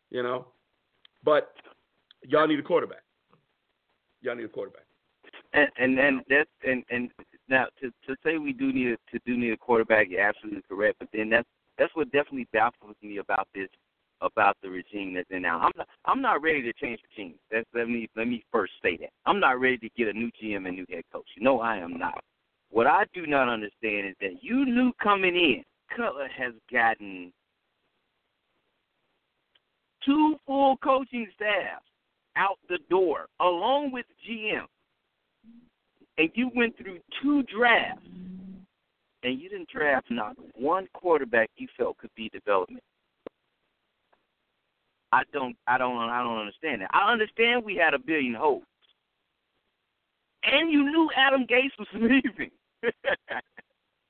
You 0.09 0.23
know, 0.23 0.47
but 1.23 1.53
y'all 2.23 2.47
need 2.47 2.59
a 2.59 2.63
quarterback. 2.63 3.03
Y'all 4.21 4.35
need 4.35 4.45
a 4.45 4.49
quarterback. 4.49 4.86
And 5.57 5.97
and 5.97 6.21
that's 6.29 6.49
and 6.65 6.83
and 6.91 7.09
now 7.49 7.65
to 7.81 7.89
to 8.07 8.15
say 8.23 8.37
we 8.37 8.53
do 8.53 8.71
need 8.71 8.89
a, 8.89 8.97
to 9.11 9.19
do 9.25 9.37
need 9.37 9.51
a 9.51 9.57
quarterback, 9.57 10.07
you're 10.09 10.21
absolutely 10.21 10.61
correct. 10.69 10.99
But 10.99 11.09
then 11.13 11.29
that's 11.29 11.47
that's 11.77 11.95
what 11.95 12.11
definitely 12.11 12.47
baffles 12.53 12.95
me 13.01 13.17
about 13.17 13.47
this 13.55 13.69
about 14.21 14.57
the 14.61 14.69
regime 14.69 15.13
that's 15.13 15.29
in 15.31 15.41
now. 15.41 15.59
I'm 15.59 15.71
not 15.75 15.87
I'm 16.05 16.21
not 16.21 16.41
ready 16.41 16.61
to 16.61 16.73
change 16.73 16.99
regime. 17.09 17.35
That's 17.51 17.65
let 17.73 17.87
me 17.87 18.07
let 18.15 18.27
me 18.27 18.43
first 18.51 18.73
say 18.83 18.97
that. 18.97 19.09
I'm 19.25 19.39
not 19.39 19.59
ready 19.59 19.77
to 19.77 19.89
get 19.97 20.07
a 20.07 20.13
new 20.13 20.29
GM 20.41 20.67
and 20.67 20.77
new 20.77 20.85
head 20.89 21.03
coach. 21.11 21.27
No, 21.39 21.59
I 21.59 21.77
am 21.77 21.97
not. 21.97 22.23
What 22.69 22.85
I 22.85 23.05
do 23.13 23.25
not 23.25 23.49
understand 23.49 24.07
is 24.09 24.15
that 24.21 24.41
you 24.43 24.65
knew 24.65 24.91
coming 25.01 25.35
in, 25.35 25.63
Cutler 25.95 26.27
has 26.37 26.53
gotten 26.71 27.31
two 30.05 30.35
full 30.45 30.77
coaching 30.77 31.27
staffs 31.35 31.85
out 32.35 32.59
the 32.69 32.77
door, 32.89 33.25
along 33.39 33.91
with 33.91 34.05
GM 34.29 34.65
and 36.17 36.29
you 36.33 36.49
went 36.55 36.77
through 36.77 36.99
two 37.21 37.43
drafts 37.43 38.07
and 39.23 39.39
you 39.39 39.49
didn't 39.49 39.69
draft 39.69 40.07
not 40.09 40.35
one 40.55 40.87
quarterback 40.93 41.49
you 41.57 41.67
felt 41.77 41.97
could 41.97 42.13
be 42.15 42.29
development. 42.29 42.83
I 45.11 45.23
don't 45.33 45.55
I 45.67 45.77
don't 45.77 45.97
I 45.97 46.23
don't 46.23 46.39
understand 46.39 46.81
that. 46.81 46.89
I 46.93 47.11
understand 47.11 47.63
we 47.63 47.75
had 47.75 47.93
a 47.93 47.99
billion 47.99 48.33
holes. 48.33 48.63
And 50.43 50.71
you 50.71 50.83
knew 50.83 51.09
Adam 51.15 51.45
Gase 51.45 51.77
was 51.77 51.87
leaving. 51.93 52.51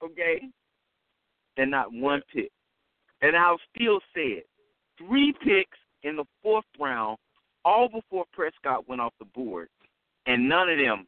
okay? 0.04 0.42
And 1.58 1.72
not 1.72 1.92
one 1.92 2.22
pick. 2.34 2.52
And 3.22 3.36
I'll 3.36 3.60
still 3.76 4.00
say 4.14 4.42
it. 4.42 4.48
Three 4.98 5.34
picks 5.44 5.78
in 6.04 6.16
the 6.16 6.26
fourth 6.44 6.66
round, 6.80 7.18
all 7.66 7.90
before 7.90 8.26
Prescott 8.34 8.88
went 8.88 9.02
off 9.02 9.14
the 9.20 9.26
board. 9.26 9.70
And 10.28 10.48
none 10.48 10.70
of 10.70 10.78
them 10.78 11.08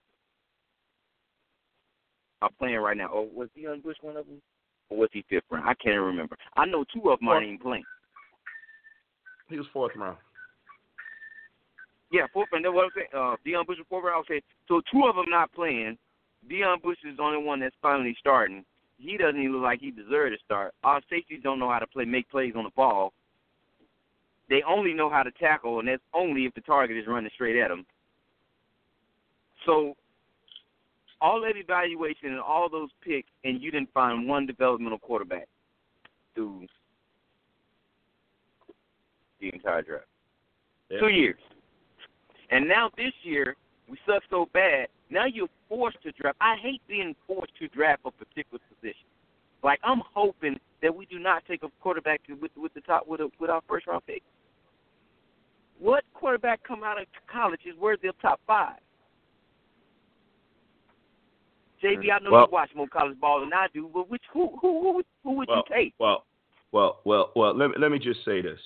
are 2.41 2.49
playing 2.57 2.77
right 2.77 2.97
now. 2.97 3.09
Oh, 3.13 3.29
was 3.33 3.49
Deon 3.57 3.83
Bush 3.83 3.97
one 4.01 4.17
of 4.17 4.25
them? 4.25 4.41
Or 4.89 4.97
was 4.97 5.09
he 5.11 5.23
fifth 5.29 5.43
round? 5.51 5.67
I 5.67 5.73
can't 5.75 5.99
remember. 5.99 6.37
I 6.57 6.65
know 6.65 6.83
two 6.93 7.09
of 7.09 7.19
them 7.19 7.29
aren't 7.29 7.45
even 7.45 7.59
playing. 7.59 7.83
He 9.49 9.57
was 9.57 9.67
fourth 9.73 9.95
round. 9.95 10.17
Yeah, 12.11 12.25
fourth 12.33 12.49
round. 12.51 12.65
That's 12.65 12.73
what 12.73 12.85
I'm 12.85 12.91
saying. 12.95 13.07
Uh, 13.13 13.35
Deon 13.45 13.67
Bush 13.67 13.77
was 13.77 13.87
fourth 13.89 14.05
round. 14.05 14.25
Okay, 14.25 14.41
so 14.67 14.81
two 14.91 15.05
of 15.07 15.15
them 15.15 15.25
not 15.27 15.51
playing. 15.53 15.97
Deon 16.49 16.81
Bush 16.81 16.97
is 17.03 17.17
the 17.17 17.23
only 17.23 17.43
one 17.43 17.59
that's 17.59 17.75
finally 17.81 18.15
starting. 18.19 18.63
He 18.97 19.17
doesn't 19.17 19.39
even 19.39 19.53
look 19.53 19.63
like 19.63 19.79
he 19.79 19.91
deserved 19.91 20.35
to 20.35 20.43
start. 20.43 20.73
Our 20.83 21.01
safeties 21.09 21.41
don't 21.43 21.59
know 21.59 21.69
how 21.69 21.79
to 21.79 21.87
play, 21.87 22.05
make 22.05 22.29
plays 22.29 22.53
on 22.55 22.63
the 22.63 22.69
ball. 22.75 23.13
They 24.49 24.61
only 24.67 24.93
know 24.93 25.09
how 25.09 25.23
to 25.23 25.31
tackle, 25.31 25.79
and 25.79 25.87
that's 25.87 26.01
only 26.13 26.45
if 26.45 26.53
the 26.53 26.61
target 26.61 26.97
is 26.97 27.07
running 27.07 27.29
straight 27.33 27.61
at 27.61 27.69
them. 27.69 27.85
So, 29.65 29.95
all 31.21 31.41
that 31.41 31.57
evaluation 31.57 32.29
and 32.29 32.39
all 32.39 32.69
those 32.69 32.89
picks, 33.03 33.29
and 33.43 33.61
you 33.61 33.71
didn't 33.71 33.91
find 33.93 34.27
one 34.27 34.45
developmental 34.45 34.99
quarterback 34.99 35.47
through 36.33 36.65
the 39.41 39.49
entire 39.53 39.81
draft. 39.81 40.05
Yeah. 40.89 40.99
Two 40.99 41.09
years. 41.09 41.39
And 42.51 42.67
now 42.67 42.89
this 42.97 43.13
year, 43.23 43.55
we 43.89 43.97
suck 44.05 44.23
so 44.29 44.47
bad, 44.53 44.87
now 45.09 45.25
you're 45.25 45.49
forced 45.67 46.01
to 46.03 46.11
draft. 46.13 46.37
I 46.39 46.55
hate 46.61 46.81
being 46.87 47.15
forced 47.27 47.55
to 47.59 47.67
draft 47.69 48.01
a 48.05 48.11
particular 48.11 48.59
position. 48.73 49.05
Like 49.63 49.79
I'm 49.83 50.01
hoping 50.13 50.59
that 50.81 50.95
we 50.95 51.05
do 51.05 51.19
not 51.19 51.43
take 51.47 51.63
a 51.63 51.67
quarterback 51.81 52.21
with 52.41 52.51
with 52.55 52.73
the 52.73 52.81
top 52.81 53.07
with 53.07 53.19
a, 53.19 53.29
with 53.39 53.49
our 53.49 53.61
first 53.67 53.87
round 53.87 54.05
pick. 54.05 54.23
What 55.79 56.03
quarterback 56.13 56.63
come 56.63 56.83
out 56.83 57.01
of 57.01 57.07
college 57.31 57.61
is 57.65 57.77
worthy 57.77 58.07
of 58.07 58.21
top 58.21 58.39
five? 58.45 58.77
JB, 61.81 62.11
I 62.11 62.19
know 62.19 62.31
Well- 62.31 62.45
you 62.45 62.51
watch 62.51 62.69
more 62.75 62.87
college 62.87 63.19
ball 63.19 63.41
than 63.41 63.53
I 63.53 63.67
do, 63.73 63.89
but 63.93 64.09
which 64.09 64.23
who 64.31 64.57
who 64.61 64.81
who, 64.81 65.03
who 65.23 65.31
would 65.33 65.47
Well, 65.47 65.63
you 65.69 65.75
take? 65.75 65.93
well, 65.99 66.25
well, 66.71 66.99
well, 67.05 67.31
well. 67.35 67.53
Let 67.53 67.69
me 67.69 67.75
let 67.77 67.91
me 67.91 67.99
just 67.99 68.23
say 68.25 68.41
this. 68.41 68.59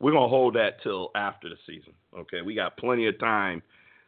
We're 0.00 0.12
gonna 0.12 0.28
hold 0.28 0.54
that 0.54 0.82
till 0.82 1.10
after 1.14 1.48
the 1.48 1.56
season. 1.66 1.92
Okay, 2.16 2.42
we 2.42 2.54
got 2.54 2.76
plenty 2.76 3.06
of 3.06 3.18
time 3.18 3.62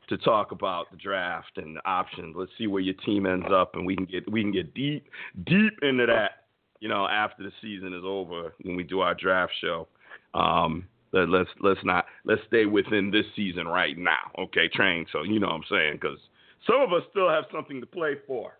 to 0.09 0.17
talk 0.17 0.53
about 0.53 0.91
the 0.91 0.97
draft 0.97 1.59
and 1.59 1.77
the 1.77 1.87
options. 1.87 2.35
Let's 2.37 2.53
see 2.57 2.67
where 2.67 2.81
your 2.81 2.95
team 3.05 3.27
ends 3.27 3.47
up, 3.51 3.75
and 3.75 3.87
we 3.87 3.95
can 3.97 4.07
get 4.07 4.31
we 4.31 4.43
can 4.43 4.53
get 4.53 4.75
deep 4.75 5.09
deep 5.45 5.79
into 5.83 6.07
that. 6.07 6.45
You 6.81 6.89
know, 6.89 7.07
after 7.07 7.43
the 7.43 7.53
season 7.61 7.93
is 7.93 8.05
over, 8.05 8.55
when 8.63 8.77
we 8.77 8.85
do 8.85 9.01
our 9.01 9.15
draft 9.15 9.53
show. 9.61 9.89
Um, 10.35 10.87
let, 11.13 11.29
let's 11.29 11.51
let's 11.61 11.81
not 11.85 12.07
let's 12.25 12.43
stay 12.47 12.67
within 12.67 13.11
this 13.11 13.25
season 13.35 13.67
right 13.67 13.97
now. 13.97 14.31
Okay, 14.39 14.69
train. 14.69 15.07
So 15.13 15.23
you 15.23 15.41
know 15.41 15.49
what 15.49 15.57
I'm 15.57 15.63
saying 15.71 15.95
because 16.01 16.19
some 16.67 16.81
of 16.81 16.93
us 16.93 17.03
still 17.11 17.29
have 17.29 17.45
something 17.53 17.81
to 17.81 17.87
play 17.87 18.17
for. 18.27 18.59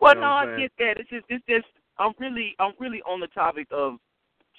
Well, 0.00 0.14
You 0.14 0.20
no, 0.20 0.26
know 0.26 0.34
what 0.34 0.48
I 0.48 0.60
get 0.60 0.72
that. 0.78 0.94
It's 0.98 1.10
just, 1.10 1.24
it's 1.28 1.44
just, 1.48 1.66
I'm 1.98 2.12
really, 2.18 2.54
I'm 2.58 2.72
really 2.78 3.02
on 3.02 3.20
the 3.20 3.26
topic 3.28 3.68
of 3.70 3.94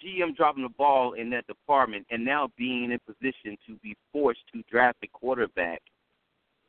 GM 0.04 0.36
dropping 0.36 0.64
the 0.64 0.70
ball 0.70 1.14
in 1.14 1.30
that 1.32 1.48
department, 1.48 2.06
and 2.10 2.24
now 2.24 2.50
being 2.58 2.92
in 2.92 3.00
position 3.06 3.58
to 3.68 3.76
be 3.84 3.96
forced 4.12 4.42
to 4.54 4.64
draft 4.70 4.98
a 5.04 5.08
quarterback, 5.08 5.82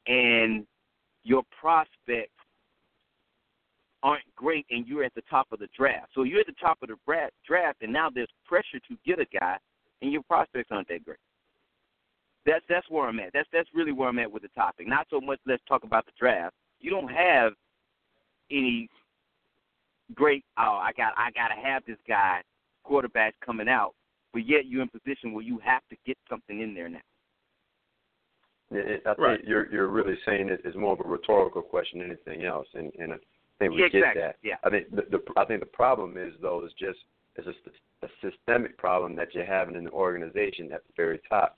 and 0.06 0.66
your 1.24 1.42
prospects 1.58 2.30
aren't 4.02 4.24
great, 4.34 4.66
and 4.70 4.86
you're 4.86 5.04
at 5.04 5.14
the 5.14 5.22
top 5.30 5.46
of 5.52 5.60
the 5.60 5.68
draft. 5.76 6.08
So 6.14 6.24
you're 6.24 6.40
at 6.40 6.46
the 6.46 6.54
top 6.60 6.78
of 6.82 6.88
the 6.88 6.96
draft, 7.46 7.78
and 7.82 7.92
now 7.92 8.10
there's 8.12 8.28
pressure 8.46 8.80
to 8.88 8.96
get 9.06 9.20
a 9.20 9.26
guy, 9.38 9.56
and 10.00 10.12
your 10.12 10.22
prospects 10.22 10.68
aren't 10.70 10.88
that 10.88 11.04
great. 11.04 11.18
That's 12.44 12.64
that's 12.68 12.88
where 12.90 13.08
I'm 13.08 13.20
at. 13.20 13.30
That's 13.32 13.48
that's 13.52 13.68
really 13.74 13.92
where 13.92 14.08
I'm 14.08 14.18
at 14.18 14.30
with 14.30 14.42
the 14.42 14.48
topic. 14.48 14.88
Not 14.88 15.06
so 15.10 15.20
much 15.20 15.38
let's 15.46 15.62
talk 15.68 15.84
about 15.84 16.06
the 16.06 16.12
draft. 16.18 16.54
You 16.80 16.90
don't 16.90 17.08
have 17.08 17.52
any 18.50 18.88
great 20.14 20.44
oh 20.58 20.80
I 20.82 20.90
got 20.96 21.12
I 21.16 21.30
gotta 21.30 21.54
have 21.54 21.84
this 21.86 21.98
guy 22.06 22.42
quarterback 22.84 23.34
coming 23.44 23.68
out, 23.68 23.94
but 24.32 24.46
yet 24.46 24.66
you're 24.66 24.82
in 24.82 24.88
position 24.88 25.32
where 25.32 25.44
you 25.44 25.58
have 25.64 25.82
to 25.90 25.96
get 26.04 26.18
something 26.28 26.60
in 26.60 26.74
there 26.74 26.88
now. 26.88 27.00
It, 28.72 28.90
it, 28.90 29.02
I 29.06 29.10
think 29.10 29.18
Right. 29.18 29.44
you're 29.44 29.70
you're 29.72 29.88
really 29.88 30.18
saying 30.26 30.48
it 30.48 30.62
is 30.64 30.74
more 30.74 30.94
of 30.94 31.00
a 31.00 31.08
rhetorical 31.08 31.62
question 31.62 32.00
than 32.00 32.10
anything 32.10 32.44
else, 32.44 32.66
and 32.74 32.92
and 32.98 33.12
I 33.12 33.16
think 33.58 33.74
we 33.74 33.82
Yeah, 33.82 33.88
get 33.88 34.14
that. 34.16 34.36
Yeah. 34.42 34.56
I 34.64 34.70
think 34.70 34.90
the, 34.90 35.02
the 35.10 35.22
I 35.36 35.44
think 35.44 35.60
the 35.60 35.66
problem 35.66 36.16
is 36.16 36.34
though 36.40 36.64
is 36.64 36.72
just 36.78 36.98
is 37.36 37.46
a, 37.46 38.06
a 38.06 38.08
systemic 38.20 38.76
problem 38.78 39.14
that 39.16 39.34
you're 39.34 39.44
having 39.44 39.76
in 39.76 39.84
the 39.84 39.90
organization 39.90 40.72
at 40.72 40.84
the 40.86 40.92
very 40.96 41.20
top 41.28 41.56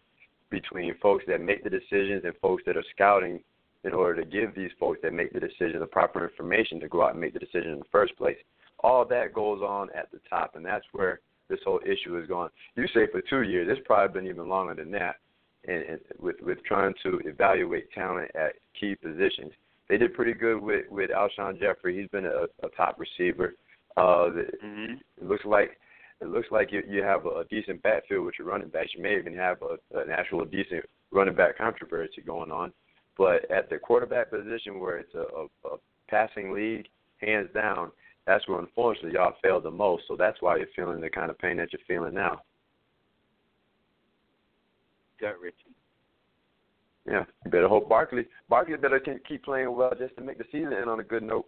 between 0.55 0.95
folks 1.03 1.25
that 1.27 1.41
make 1.41 1.65
the 1.65 1.71
decisions 1.71 2.23
and 2.25 2.33
folks 2.41 2.63
that 2.67 2.77
are 2.77 2.85
scouting 2.95 3.41
in 3.83 3.93
order 3.93 4.23
to 4.23 4.31
give 4.31 4.55
these 4.55 4.71
folks 4.79 4.99
that 5.03 5.13
make 5.13 5.33
the 5.33 5.41
decision 5.41 5.81
the 5.81 5.87
proper 5.87 6.25
information 6.29 6.79
to 6.81 6.89
go 6.89 7.03
out 7.05 7.11
and 7.13 7.21
make 7.21 7.35
the 7.35 7.39
decision 7.41 7.73
in 7.73 7.79
the 7.81 7.91
first 7.91 8.17
place. 8.17 8.37
All 8.81 9.05
that 9.07 9.35
goes 9.35 9.61
on 9.63 9.89
at 9.97 10.11
the 10.13 10.21
top, 10.31 10.57
and 10.57 10.65
that's 10.65 10.85
where 10.93 11.21
this 11.49 11.59
whole 11.65 11.81
issue 11.85 12.17
is 12.19 12.27
going. 12.29 12.51
You 12.77 12.87
say 12.95 13.07
for 13.11 13.21
two 13.21 13.43
years, 13.43 13.69
it's 13.71 13.87
probably 13.87 14.21
been 14.21 14.31
even 14.31 14.49
longer 14.49 14.75
than 14.75 14.91
that. 14.93 15.17
And, 15.67 15.83
and 15.91 16.01
with 16.19 16.37
with 16.43 16.59
trying 16.65 16.95
to 17.03 17.21
evaluate 17.25 17.91
talent 17.93 18.31
at 18.35 18.53
key 18.79 18.95
positions, 18.95 19.53
they 19.89 19.97
did 19.97 20.15
pretty 20.15 20.35
good 20.35 20.59
with 20.63 20.85
with 20.91 21.11
Alshon 21.11 21.59
Jeffery. 21.59 21.99
He's 21.99 22.11
been 22.11 22.27
a, 22.27 22.45
a 22.63 22.69
top 22.77 22.99
receiver. 22.99 23.55
Uh, 23.97 24.27
the, 24.37 24.45
Mm-hmm. 24.65 24.95
it 25.21 25.29
looks 25.29 25.45
like 25.45 25.79
it 26.25 26.31
looks 26.31 26.49
like 26.50 26.73
you 26.73 26.83
you 26.88 27.02
have 27.02 27.26
a, 27.26 27.45
decent 27.50 27.83
backfield 27.83 28.25
with 28.25 28.35
your 28.38 28.49
running 28.49 28.69
backs. 28.69 28.90
You 28.97 29.02
may 29.02 29.16
even 29.16 29.35
have 29.37 29.59
a, 29.62 29.99
an 29.99 30.11
actual 30.11 30.45
decent 30.45 30.85
running 31.12 31.35
back 31.35 31.59
controversy 31.59 32.23
going 32.26 32.50
on. 32.50 32.73
But 33.16 33.49
at 33.50 33.69
the 33.71 33.78
quarterback 33.78 34.31
position, 34.31 34.81
where 34.81 34.99
it's 34.99 35.14
a, 35.14 35.19
a, 35.19 35.75
a 35.75 35.76
passing 36.09 36.52
league, 36.52 36.87
hands 37.19 37.49
down, 37.54 37.90
that's 38.26 38.49
where 38.49 38.59
unfortunately 38.59 39.12
y'all 39.12 39.35
failed 39.43 39.64
the 39.64 39.71
most. 39.71 40.04
So 40.09 40.16
that's 40.16 40.40
why 40.40 40.57
you're 40.57 40.66
feeling 40.75 41.00
the 41.00 41.11
kind 41.11 41.31
of 41.31 41.38
pain 41.38 41.59
that 41.59 41.73
you're 41.73 41.81
feeling 41.87 42.14
now. 42.14 42.40
Gut 45.21 45.35
wrenching. 45.40 45.75
Yeah, 47.07 47.25
you 47.45 47.50
better 47.50 47.69
hope 47.69 47.88
Barkley 47.88 48.26
Barkley 48.49 48.76
better 48.78 48.99
can 48.99 49.21
keep 49.28 49.45
playing 49.45 49.76
well 49.76 49.93
just 49.99 50.16
to 50.16 50.23
make 50.23 50.38
the 50.38 50.45
season 50.50 50.73
end 50.73 50.88
on 50.88 51.00
a 51.00 51.04
good 51.04 51.23
note. 51.23 51.47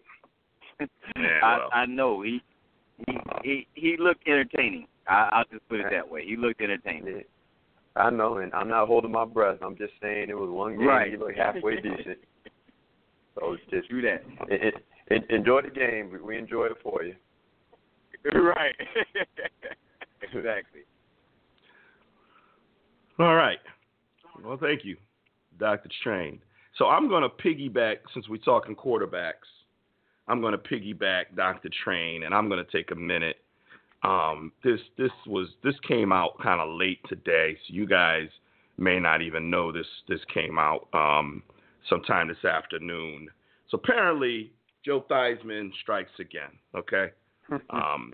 Yeah, 1.16 1.40
I. 1.42 1.68
I 1.72 1.86
know 1.86 2.20
he 2.20 2.42
he 3.06 3.18
he 3.42 3.66
he 3.74 3.96
looked 3.98 4.26
entertaining. 4.26 4.86
I, 5.08 5.28
I'll 5.32 5.44
just 5.50 5.68
put 5.68 5.80
it 5.80 5.86
that 5.90 6.08
way. 6.08 6.24
He 6.24 6.36
looked 6.36 6.60
entertaining. 6.60 7.16
Yeah. 7.16 7.22
I 7.96 8.10
know, 8.10 8.38
and 8.38 8.52
I'm 8.52 8.68
not 8.68 8.88
holding 8.88 9.12
my 9.12 9.24
breath. 9.24 9.58
I'm 9.62 9.76
just 9.76 9.94
saying 10.02 10.28
it 10.28 10.36
was 10.36 10.50
one 10.50 10.76
game. 10.76 10.86
Right. 10.86 11.12
You 11.12 11.18
look 11.18 11.34
halfway 11.34 11.76
decent. 11.76 12.18
So 13.34 13.54
it's 13.54 13.62
just 13.70 13.88
Do 13.88 14.02
that. 14.02 14.22
it, 14.48 14.74
it, 15.06 15.30
enjoy 15.30 15.62
the 15.62 15.70
game. 15.70 16.10
We, 16.12 16.20
we 16.20 16.38
enjoyed 16.38 16.72
it 16.72 16.78
for 16.82 17.02
you. 17.02 17.14
right. 18.34 18.74
exactly. 20.22 20.82
All 23.18 23.34
right. 23.34 23.58
Well, 24.44 24.58
thank 24.60 24.84
you, 24.84 24.96
Dr. 25.58 25.88
Train. 26.02 26.40
So 26.76 26.86
I'm 26.86 27.08
going 27.08 27.22
to 27.22 27.30
piggyback, 27.30 27.96
since 28.12 28.28
we're 28.28 28.36
talking 28.36 28.76
quarterbacks, 28.76 29.48
I'm 30.28 30.40
going 30.40 30.52
to 30.52 30.58
piggyback 30.58 31.36
Dr. 31.36 31.70
Train, 31.84 32.24
and 32.24 32.34
I'm 32.34 32.48
going 32.48 32.64
to 32.64 32.70
take 32.70 32.90
a 32.90 32.94
minute. 32.94 33.36
Um, 34.02 34.52
this 34.62 34.80
this 34.98 35.10
was 35.26 35.48
this 35.64 35.74
came 35.86 36.12
out 36.12 36.38
kind 36.42 36.60
of 36.60 36.68
late 36.78 37.00
today, 37.08 37.56
so 37.66 37.74
you 37.74 37.86
guys 37.86 38.28
may 38.78 38.98
not 38.98 39.22
even 39.22 39.50
know 39.50 39.72
this 39.72 39.86
this 40.08 40.20
came 40.32 40.58
out 40.58 40.88
um, 40.92 41.42
sometime 41.88 42.28
this 42.28 42.44
afternoon. 42.44 43.28
So 43.70 43.78
apparently, 43.82 44.52
Joe 44.84 45.04
Theismann 45.10 45.70
strikes 45.82 46.12
again. 46.18 46.50
Okay. 46.74 47.10
Um, 47.70 48.10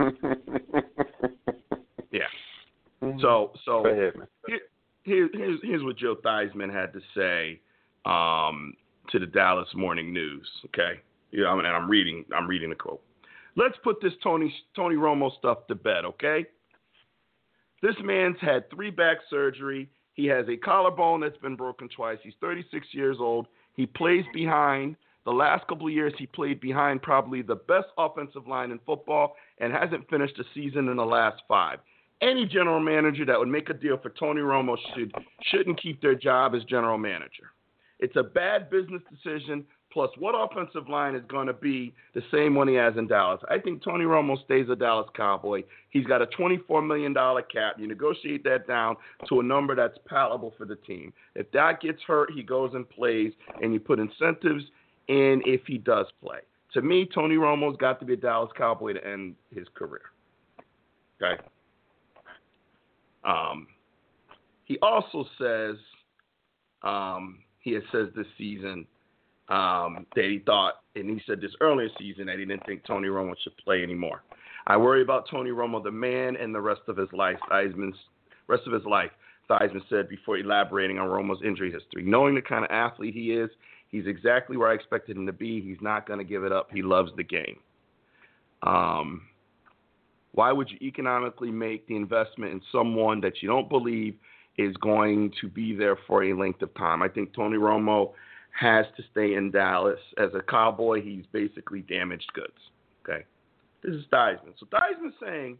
yeah. 2.11 2.21
So 3.19 3.51
so 3.65 3.81
Go 3.81 3.89
ahead, 3.89 4.13
here, 5.05 5.29
here's 5.33 5.59
here's 5.61 5.83
what 5.83 5.97
Joe 5.97 6.15
Theismann 6.23 6.71
had 6.71 6.93
to 6.93 6.99
say 7.15 7.59
um, 8.05 8.73
to 9.11 9.19
the 9.19 9.25
Dallas 9.25 9.67
Morning 9.75 10.13
News. 10.13 10.47
Okay, 10.65 11.01
I 11.33 11.55
mean, 11.55 11.65
and 11.65 11.75
I'm 11.75 11.89
reading 11.89 12.25
I'm 12.35 12.47
reading 12.47 12.69
the 12.69 12.75
quote. 12.75 13.01
Let's 13.55 13.75
put 13.83 14.01
this 14.01 14.13
Tony 14.21 14.53
Tony 14.75 14.95
Romo 14.95 15.35
stuff 15.37 15.67
to 15.67 15.75
bed. 15.75 16.05
Okay, 16.05 16.45
this 17.81 17.95
man's 18.03 18.37
had 18.41 18.69
three 18.69 18.89
back 18.89 19.17
surgery. 19.29 19.89
He 20.13 20.25
has 20.27 20.45
a 20.47 20.57
collarbone 20.57 21.21
that's 21.21 21.37
been 21.37 21.55
broken 21.55 21.89
twice. 21.89 22.19
He's 22.23 22.33
36 22.39 22.87
years 22.91 23.17
old. 23.19 23.47
He 23.75 23.85
plays 23.85 24.25
behind. 24.33 24.95
The 25.25 25.31
last 25.31 25.65
couple 25.67 25.87
of 25.87 25.93
years, 25.93 26.13
he 26.17 26.27
played 26.27 26.59
behind 26.59 27.01
probably 27.01 27.41
the 27.41 27.55
best 27.55 27.87
offensive 27.97 28.45
line 28.45 28.71
in 28.71 28.79
football 28.85 29.37
and 29.59 29.71
hasn't 29.71 30.09
finished 30.09 30.37
a 30.37 30.43
season 30.53 30.89
in 30.89 30.97
the 30.97 31.05
last 31.05 31.41
five 31.47 31.79
any 32.23 32.45
general 32.45 32.79
manager 32.79 33.25
that 33.25 33.37
would 33.37 33.47
make 33.47 33.69
a 33.69 33.73
deal 33.73 33.97
for 33.97 34.09
Tony 34.11 34.41
Romo 34.41 34.77
should 34.95 35.13
shouldn't 35.51 35.81
keep 35.81 36.01
their 36.01 36.15
job 36.15 36.55
as 36.55 36.63
general 36.63 36.97
manager. 36.97 37.51
It's 37.99 38.15
a 38.15 38.23
bad 38.23 38.69
business 38.69 39.01
decision. 39.09 39.65
Plus, 39.93 40.09
what 40.17 40.33
offensive 40.33 40.89
line 40.89 41.13
is 41.13 41.21
going 41.27 41.45
to 41.45 41.53
be 41.53 41.93
the 42.15 42.23
same 42.31 42.55
one 42.55 42.67
he 42.67 42.73
has 42.73 42.97
in 42.97 43.07
Dallas? 43.07 43.39
I 43.47 43.59
think 43.59 43.83
Tony 43.83 44.05
Romo 44.05 44.43
stays 44.43 44.67
a 44.69 44.75
Dallas 44.75 45.07
Cowboy. 45.15 45.63
He's 45.91 46.05
got 46.05 46.19
a 46.19 46.25
$24 46.25 46.85
million 46.85 47.13
cap. 47.13 47.75
You 47.77 47.87
negotiate 47.87 48.43
that 48.43 48.67
down 48.67 48.95
to 49.29 49.39
a 49.39 49.43
number 49.43 49.75
that's 49.75 49.97
palatable 50.07 50.55
for 50.57 50.65
the 50.65 50.77
team. 50.77 51.13
If 51.35 51.51
that 51.51 51.79
gets 51.79 52.01
hurt, 52.07 52.31
he 52.33 52.41
goes 52.41 52.71
and 52.73 52.89
plays, 52.89 53.33
and 53.61 53.71
you 53.71 53.79
put 53.79 53.99
incentives 53.99 54.63
in 55.09 55.43
if 55.45 55.61
he 55.67 55.77
does 55.77 56.07
play. 56.23 56.39
To 56.73 56.81
me, 56.81 57.07
Tony 57.13 57.35
Romo's 57.35 57.77
got 57.77 57.99
to 57.99 58.05
be 58.05 58.13
a 58.13 58.17
Dallas 58.17 58.49
Cowboy 58.57 58.93
to 58.93 59.07
end 59.07 59.35
his 59.53 59.67
career. 59.75 60.01
Okay. 61.21 61.39
Um, 63.23 63.67
he 64.65 64.79
also 64.81 65.25
says 65.39 65.75
um, 66.81 67.39
he 67.59 67.73
has 67.73 67.83
says 67.91 68.07
this 68.15 68.25
season 68.39 68.87
um, 69.49 70.05
that 70.15 70.25
he 70.25 70.41
thought, 70.45 70.75
and 70.95 71.09
he 71.09 71.21
said 71.27 71.41
this 71.41 71.51
earlier 71.61 71.89
season 71.99 72.25
that 72.27 72.39
he 72.39 72.45
didn't 72.45 72.65
think 72.65 72.83
Tony 72.85 73.07
Romo 73.07 73.33
should 73.43 73.55
play 73.57 73.83
anymore. 73.83 74.23
I 74.67 74.77
worry 74.77 75.01
about 75.01 75.29
Tony 75.29 75.49
Romo, 75.49 75.83
the 75.83 75.91
man, 75.91 76.37
and 76.37 76.55
the 76.55 76.61
rest 76.61 76.81
of 76.87 76.95
his 76.95 77.09
life. 77.11 77.37
Theismann's 77.51 77.97
rest 78.47 78.63
of 78.65 78.73
his 78.73 78.85
life. 78.85 79.11
Theismann 79.49 79.81
said 79.89 80.07
before 80.07 80.37
elaborating 80.37 80.99
on 80.99 81.09
Romo's 81.09 81.41
injury 81.43 81.71
history. 81.71 82.03
Knowing 82.03 82.35
the 82.35 82.41
kind 82.41 82.63
of 82.63 82.71
athlete 82.71 83.13
he 83.13 83.31
is, 83.31 83.49
he's 83.89 84.07
exactly 84.07 84.55
where 84.55 84.69
I 84.69 84.73
expected 84.73 85.17
him 85.17 85.25
to 85.25 85.33
be. 85.33 85.61
He's 85.61 85.81
not 85.81 86.07
going 86.07 86.19
to 86.19 86.25
give 86.25 86.43
it 86.43 86.51
up. 86.51 86.69
He 86.71 86.81
loves 86.81 87.11
the 87.17 87.23
game. 87.23 87.57
Um, 88.63 89.23
why 90.31 90.51
would 90.51 90.69
you 90.71 90.77
economically 90.81 91.51
make 91.51 91.85
the 91.87 91.95
investment 91.95 92.53
in 92.53 92.61
someone 92.71 93.21
that 93.21 93.41
you 93.41 93.49
don't 93.49 93.69
believe 93.69 94.15
is 94.57 94.75
going 94.77 95.31
to 95.41 95.47
be 95.47 95.75
there 95.75 95.97
for 96.07 96.23
a 96.23 96.33
length 96.33 96.61
of 96.61 96.73
time? 96.75 97.01
I 97.01 97.09
think 97.09 97.33
Tony 97.33 97.57
Romo 97.57 98.13
has 98.53 98.85
to 98.97 99.03
stay 99.11 99.33
in 99.35 99.51
Dallas. 99.51 99.99
As 100.17 100.29
a 100.33 100.41
cowboy, 100.41 101.01
he's 101.01 101.25
basically 101.31 101.81
damaged 101.81 102.31
goods. 102.33 102.53
Okay. 103.03 103.25
This 103.83 103.93
is 103.93 104.05
Theismann. 104.11 104.53
So 104.59 104.65
Theismann's 104.67 105.15
saying 105.21 105.57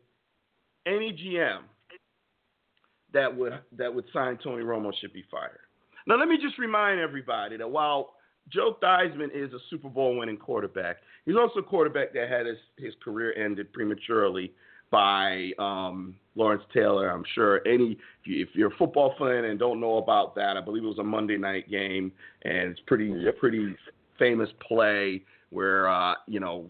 any 0.85 1.11
GM 1.11 1.61
that 3.13 3.35
would 3.35 3.59
that 3.77 3.93
would 3.93 4.05
sign 4.13 4.37
Tony 4.43 4.63
Romo 4.63 4.91
should 4.99 5.13
be 5.13 5.23
fired. 5.29 5.59
Now 6.07 6.17
let 6.17 6.27
me 6.27 6.37
just 6.41 6.57
remind 6.57 6.99
everybody 6.99 7.57
that 7.57 7.69
while 7.69 8.13
Joe 8.49 8.77
Theismann 8.81 9.29
is 9.33 9.53
a 9.53 9.59
Super 9.69 9.89
Bowl 9.89 10.17
winning 10.17 10.37
quarterback, 10.37 10.97
he's 11.25 11.35
also 11.35 11.59
a 11.59 11.63
quarterback 11.63 12.13
that 12.13 12.29
had 12.29 12.45
his, 12.45 12.57
his 12.77 12.93
career 13.03 13.33
ended 13.33 13.71
prematurely 13.71 14.53
by 14.91 15.51
um, 15.59 16.15
Lawrence 16.35 16.63
Taylor. 16.73 17.09
I'm 17.09 17.23
sure 17.35 17.61
any 17.67 17.91
if, 17.91 18.27
you, 18.27 18.41
if 18.43 18.49
you're 18.53 18.73
a 18.73 18.77
football 18.77 19.15
fan 19.19 19.45
and 19.45 19.59
don't 19.59 19.79
know 19.79 19.97
about 19.97 20.35
that, 20.35 20.57
I 20.57 20.61
believe 20.61 20.83
it 20.83 20.87
was 20.87 20.99
a 20.99 21.03
Monday 21.03 21.37
night 21.37 21.69
game, 21.69 22.11
and 22.43 22.71
it's 22.71 22.79
pretty 22.85 23.13
pretty 23.39 23.75
famous 24.17 24.49
play 24.67 25.23
where 25.49 25.89
uh, 25.89 26.15
you 26.27 26.39
know 26.39 26.65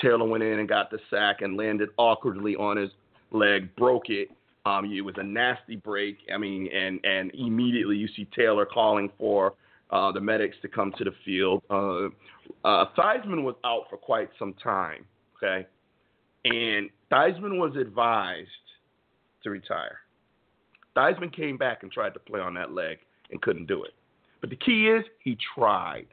Taylor 0.00 0.26
went 0.26 0.42
in 0.42 0.58
and 0.58 0.68
got 0.68 0.90
the 0.90 0.98
sack 1.10 1.40
and 1.40 1.56
landed 1.56 1.88
awkwardly 1.96 2.54
on 2.56 2.76
his 2.76 2.90
leg, 3.32 3.74
broke 3.76 4.08
it. 4.08 4.28
Um, 4.64 4.92
it 4.92 5.00
was 5.00 5.14
a 5.18 5.22
nasty 5.22 5.76
break. 5.76 6.18
I 6.32 6.38
mean, 6.38 6.68
and 6.74 7.00
and 7.04 7.32
immediately 7.34 7.96
you 7.96 8.08
see 8.14 8.26
Taylor 8.36 8.66
calling 8.66 9.10
for 9.18 9.54
uh, 9.90 10.12
the 10.12 10.20
medics 10.20 10.56
to 10.62 10.68
come 10.68 10.92
to 10.98 11.04
the 11.04 11.12
field. 11.24 11.62
Uh, 11.70 12.06
uh, 12.66 12.86
Theismann 12.96 13.44
was 13.44 13.54
out 13.64 13.84
for 13.88 13.96
quite 13.96 14.28
some 14.38 14.54
time. 14.54 15.04
Okay, 15.36 15.66
and 16.44 16.90
Theismann 17.10 17.58
was 17.58 17.76
advised 17.80 18.48
to 19.46 19.50
retire. 19.50 20.00
Theismann 20.96 21.32
came 21.32 21.56
back 21.56 21.84
and 21.84 21.92
tried 21.92 22.14
to 22.14 22.20
play 22.20 22.40
on 22.40 22.54
that 22.54 22.72
leg 22.72 22.98
and 23.30 23.40
couldn't 23.40 23.66
do 23.66 23.84
it. 23.84 23.94
But 24.40 24.50
the 24.50 24.56
key 24.56 24.88
is 24.88 25.04
he 25.20 25.38
tried. 25.54 26.08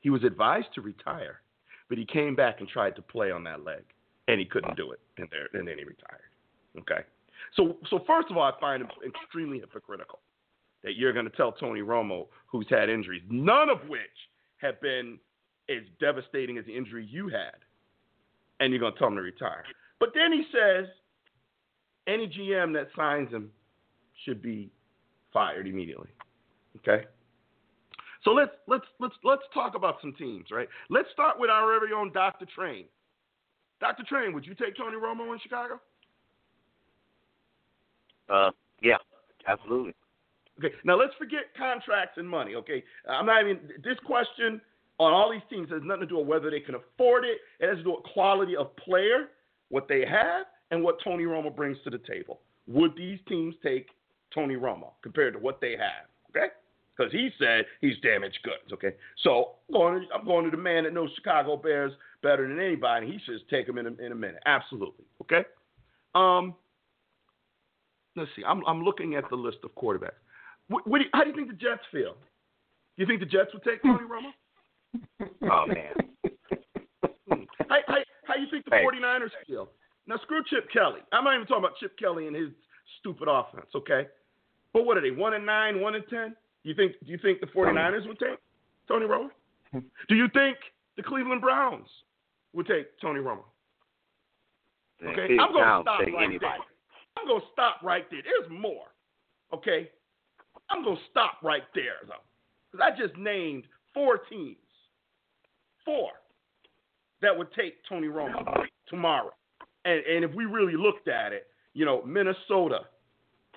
He 0.00 0.10
was 0.10 0.22
advised 0.22 0.68
to 0.76 0.80
retire, 0.80 1.40
but 1.88 1.98
he 1.98 2.04
came 2.04 2.36
back 2.36 2.60
and 2.60 2.68
tried 2.68 2.94
to 2.96 3.02
play 3.02 3.32
on 3.32 3.42
that 3.44 3.64
leg, 3.64 3.82
and 4.28 4.38
he 4.38 4.46
couldn't 4.46 4.76
do 4.76 4.92
it, 4.92 5.00
and, 5.18 5.28
there, 5.30 5.48
and 5.58 5.66
then 5.66 5.76
he 5.76 5.84
retired. 5.84 6.30
Okay. 6.78 7.02
So, 7.56 7.76
so 7.90 8.04
first 8.06 8.30
of 8.30 8.36
all, 8.36 8.44
I 8.44 8.52
find 8.60 8.82
it 8.82 8.88
extremely 9.04 9.58
hypocritical 9.58 10.20
that 10.84 10.96
you're 10.96 11.12
going 11.12 11.28
to 11.28 11.36
tell 11.36 11.50
Tony 11.50 11.80
Romo, 11.80 12.26
who's 12.46 12.66
had 12.70 12.88
injuries, 12.88 13.22
none 13.28 13.70
of 13.70 13.88
which 13.88 14.00
have 14.58 14.80
been 14.80 15.18
as 15.68 15.82
devastating 15.98 16.58
as 16.58 16.66
the 16.66 16.76
injury 16.76 17.08
you 17.10 17.28
had, 17.28 17.56
and 18.60 18.72
you're 18.72 18.80
going 18.80 18.92
to 18.92 18.98
tell 18.98 19.08
him 19.08 19.16
to 19.16 19.22
retire. 19.22 19.64
But 19.98 20.10
then 20.14 20.32
he 20.32 20.44
says 20.52 20.86
any 22.06 22.26
GM 22.26 22.72
that 22.74 22.88
signs 22.96 23.30
him 23.30 23.50
should 24.24 24.42
be 24.42 24.70
fired 25.32 25.66
immediately. 25.66 26.08
Okay. 26.78 27.04
So 28.24 28.30
let's 28.30 28.52
let's 28.66 28.84
let's 29.00 29.14
let's 29.22 29.42
talk 29.52 29.74
about 29.74 29.96
some 30.00 30.14
teams, 30.14 30.46
right? 30.50 30.68
Let's 30.88 31.08
start 31.12 31.38
with 31.38 31.50
our 31.50 31.66
very 31.78 31.92
own 31.92 32.12
Dr. 32.12 32.46
Train. 32.54 32.86
Dr. 33.80 34.02
Train, 34.04 34.32
would 34.32 34.46
you 34.46 34.54
take 34.54 34.76
Tony 34.76 34.96
Romo 34.96 35.32
in 35.32 35.38
Chicago? 35.42 35.80
Uh, 38.30 38.50
yeah, 38.82 38.96
absolutely. 39.46 39.94
Okay, 40.58 40.74
now 40.84 40.96
let's 40.96 41.12
forget 41.18 41.54
contracts 41.56 42.16
and 42.16 42.28
money. 42.28 42.54
Okay, 42.54 42.82
I'm 43.08 43.26
not 43.26 43.42
even 43.42 43.58
this 43.82 43.98
question 44.06 44.60
on 44.98 45.12
all 45.12 45.30
these 45.30 45.42
teams 45.50 45.68
has 45.70 45.82
nothing 45.84 46.02
to 46.02 46.06
do 46.06 46.18
with 46.18 46.26
whether 46.26 46.50
they 46.50 46.60
can 46.60 46.76
afford 46.76 47.24
it. 47.24 47.38
It 47.60 47.68
has 47.68 47.78
to 47.78 47.84
do 47.84 47.90
with 47.90 48.04
quality 48.04 48.56
of 48.56 48.74
player, 48.76 49.28
what 49.68 49.88
they 49.88 50.06
have, 50.06 50.46
and 50.74 50.82
what 50.82 50.96
Tony 51.02 51.24
Romo 51.24 51.54
brings 51.54 51.78
to 51.84 51.90
the 51.90 51.98
table. 51.98 52.40
Would 52.66 52.96
these 52.96 53.18
teams 53.28 53.54
take 53.62 53.88
Tony 54.34 54.56
Romo 54.56 54.90
compared 55.02 55.34
to 55.34 55.38
what 55.38 55.60
they 55.60 55.72
have? 55.72 56.08
Okay, 56.30 56.52
because 56.96 57.12
he 57.12 57.30
said 57.38 57.64
he's 57.80 57.96
damaged 58.02 58.38
goods. 58.42 58.72
Okay, 58.72 58.94
so 59.22 59.52
I'm 59.68 59.74
going, 59.74 60.00
to, 60.00 60.14
I'm 60.14 60.24
going 60.24 60.44
to 60.46 60.50
the 60.50 60.56
man 60.56 60.84
that 60.84 60.92
knows 60.92 61.10
Chicago 61.14 61.56
Bears 61.56 61.92
better 62.22 62.48
than 62.48 62.58
anybody. 62.58 63.06
And 63.06 63.14
he 63.14 63.20
says 63.26 63.40
take 63.48 63.68
him 63.68 63.78
in 63.78 63.86
a, 63.86 64.04
in 64.04 64.10
a 64.12 64.14
minute. 64.16 64.42
Absolutely. 64.46 65.04
Okay. 65.22 65.44
Um, 66.14 66.54
let's 68.16 68.30
see. 68.34 68.42
I'm 68.44 68.64
I'm 68.66 68.82
looking 68.82 69.14
at 69.14 69.24
the 69.30 69.36
list 69.36 69.58
of 69.62 69.74
quarterbacks. 69.76 70.18
What, 70.68 70.86
what 70.88 70.98
do 70.98 71.04
you, 71.04 71.10
how 71.12 71.22
do 71.22 71.30
you 71.30 71.36
think 71.36 71.48
the 71.48 71.54
Jets 71.54 71.82
feel? 71.92 72.14
Do 72.96 73.02
you 73.02 73.06
think 73.06 73.20
the 73.20 73.26
Jets 73.26 73.52
would 73.52 73.62
take 73.62 73.82
Tony 73.82 74.04
Romo? 74.04 74.30
Oh 75.42 75.66
man. 75.66 75.92
Hmm. 77.28 77.42
How, 77.68 77.78
how, 77.88 77.96
how 78.26 78.34
you 78.36 78.46
think 78.50 78.64
the 78.64 78.70
Hey. 78.76 78.84
49ers 78.84 79.30
feel? 79.46 79.68
Now 80.06 80.18
screw 80.22 80.42
Chip 80.48 80.70
Kelly. 80.72 81.00
I'm 81.12 81.24
not 81.24 81.34
even 81.34 81.46
talking 81.46 81.64
about 81.64 81.78
Chip 81.78 81.98
Kelly 81.98 82.26
and 82.26 82.36
his 82.36 82.50
stupid 83.00 83.28
offense, 83.28 83.66
okay? 83.74 84.06
But 84.72 84.84
what 84.84 84.96
are 84.96 85.00
they? 85.00 85.10
One 85.10 85.34
and 85.34 85.46
nine, 85.46 85.80
one 85.80 85.94
and 85.94 86.04
ten? 86.08 86.36
You 86.62 86.74
think 86.74 86.92
do 87.04 87.10
you 87.10 87.18
think 87.18 87.40
the 87.40 87.46
49ers 87.46 88.06
would 88.06 88.18
take 88.18 88.38
Tony 88.88 89.06
Romo? 89.06 89.28
Do 90.08 90.14
you 90.14 90.28
think 90.32 90.56
the 90.96 91.02
Cleveland 91.02 91.40
Browns 91.40 91.88
would 92.52 92.66
take 92.66 92.86
Tony 93.00 93.20
Romo? 93.20 93.42
Okay, 95.04 95.36
I'm 95.38 95.52
going 95.52 95.64
to 95.64 95.82
stop 95.82 96.00
right 96.00 96.14
anybody. 96.16 96.38
there. 96.40 96.50
I'm 97.18 97.26
going 97.26 97.40
to 97.40 97.46
stop 97.52 97.76
right 97.82 98.04
there. 98.10 98.20
There's 98.22 98.50
more. 98.50 98.86
Okay, 99.52 99.90
I'm 100.70 100.84
going 100.84 100.96
to 100.96 101.02
stop 101.10 101.38
right 101.42 101.64
there 101.74 102.06
though, 102.06 102.22
because 102.70 102.86
I 102.86 102.96
just 102.96 103.16
named 103.18 103.64
four 103.92 104.18
teams, 104.30 104.56
four 105.84 106.10
that 107.20 107.36
would 107.36 107.52
take 107.52 107.74
Tony 107.88 108.08
Romo 108.08 108.44
tomorrow. 108.88 109.32
And 109.84 110.04
and 110.04 110.24
if 110.24 110.34
we 110.34 110.44
really 110.44 110.76
looked 110.76 111.08
at 111.08 111.32
it, 111.32 111.46
you 111.74 111.84
know, 111.84 112.02
Minnesota. 112.04 112.80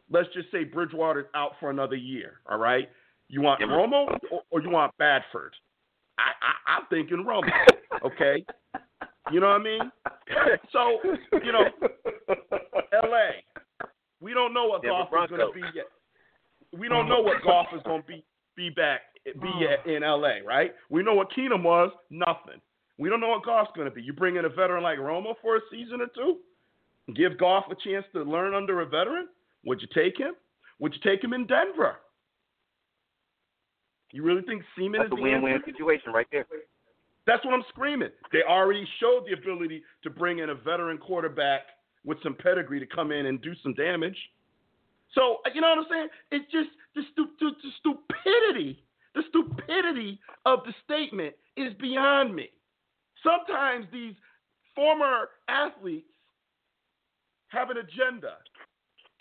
Let's 0.10 0.30
just 0.34 0.50
say 0.52 0.64
Bridgewater's 0.64 1.26
out 1.36 1.52
for 1.60 1.70
another 1.70 1.98
year. 1.98 2.40
All 2.50 2.58
right, 2.58 2.88
you 3.28 3.42
want 3.42 3.60
Yeah, 3.60 3.68
Romo 3.68 4.18
or, 4.32 4.42
or 4.50 4.62
you 4.62 4.70
want 4.70 4.96
Bradford? 4.98 5.54
I, 6.18 6.32
I 6.42 6.78
I'm 6.78 6.84
thinking 6.90 7.26
Romo. 7.28 7.50
Okay, 8.06 8.46
you 9.32 9.40
know 9.40 9.48
what 9.48 9.62
I 9.62 9.64
mean? 9.64 9.92
So 10.72 11.00
you 11.44 11.52
know, 11.52 11.64
L.A. 12.94 13.44
We 14.20 14.34
don't 14.34 14.54
know 14.54 14.66
what 14.68 14.82
Denver 14.82 15.06
Goff 15.12 15.26
is 15.26 15.38
going 15.38 15.48
to 15.48 15.54
be 15.54 15.62
yet. 15.74 15.86
We 16.78 16.90
don't 16.90 17.08
know 17.08 17.22
what 17.22 17.42
Goff 17.44 17.68
is 17.76 17.82
going 17.84 18.02
to 18.02 18.08
be 18.08 18.26
be 18.56 18.70
back 18.70 19.02
be 19.26 19.68
at, 19.68 19.90
in 19.90 20.04
L.A. 20.04 20.42
Right? 20.46 20.74
We 20.90 21.04
know 21.04 21.14
what 21.14 21.30
Keenum 21.32 21.64
was. 21.64 21.92
Nothing. 22.10 22.62
We 22.98 23.10
don't 23.10 23.20
know 23.20 23.30
what 23.30 23.46
Goff's 23.46 23.72
going 23.76 23.88
to 23.88 23.94
be. 23.94 24.02
You 24.02 24.14
bring 24.14 24.38
in 24.38 24.46
a 24.46 24.50
veteran 24.50 24.84
like 24.84 24.98
Romo 24.98 25.36
for 25.42 25.58
a 25.58 25.60
season 25.72 26.02
or 26.02 26.08
two, 26.16 26.38
give 27.14 27.38
golf 27.38 27.66
a 27.70 27.76
chance 27.76 28.06
to 28.14 28.24
learn 28.24 28.54
under 28.54 28.82
a 28.82 28.86
veteran. 28.86 29.28
Would 29.66 29.82
you 29.82 29.88
take 29.94 30.18
him? 30.18 30.34
Would 30.80 30.94
you 30.94 31.00
take 31.04 31.24
him 31.24 31.34
in 31.34 31.46
Denver? 31.46 31.98
You 34.12 34.24
really 34.24 34.42
think 34.44 34.64
Siemian 34.76 35.04
That's 35.04 35.08
is 35.08 35.14
a 35.14 35.16
the 35.16 35.22
win-win 35.22 35.62
situation 35.66 36.12
right 36.14 36.28
there. 36.32 36.46
That's 37.26 37.44
what 37.44 37.54
I'm 37.54 37.64
screaming. 37.70 38.10
They 38.32 38.40
already 38.48 38.88
showed 39.00 39.26
the 39.28 39.34
ability 39.34 39.84
to 40.04 40.10
bring 40.10 40.40
in 40.40 40.50
a 40.50 40.56
veteran 40.56 40.98
quarterback 40.98 41.62
with 42.06 42.18
some 42.24 42.34
pedigree 42.34 42.80
to 42.80 42.86
come 42.86 43.12
in 43.12 43.26
and 43.26 43.42
do 43.42 43.54
some 43.62 43.74
damage. 43.74 44.18
So 45.14 45.38
you 45.54 45.62
know 45.62 45.70
what 45.70 45.80
I'm 45.80 45.86
saying? 45.90 46.08
It's 46.32 46.52
just 46.52 46.70
the, 46.96 47.02
stu- 47.12 47.30
the, 47.40 47.52
the 47.62 47.70
stupidity. 47.80 48.82
The 49.14 49.24
stupidity 49.30 50.20
of 50.46 50.60
the 50.66 50.74
statement 50.86 51.36
is 51.58 51.74
beyond 51.82 52.34
me. 52.34 52.50
Sometimes 53.28 53.86
these 53.92 54.14
former 54.76 55.30
athletes 55.48 56.08
have 57.50 57.70
an 57.70 57.78
agenda, 57.78 58.38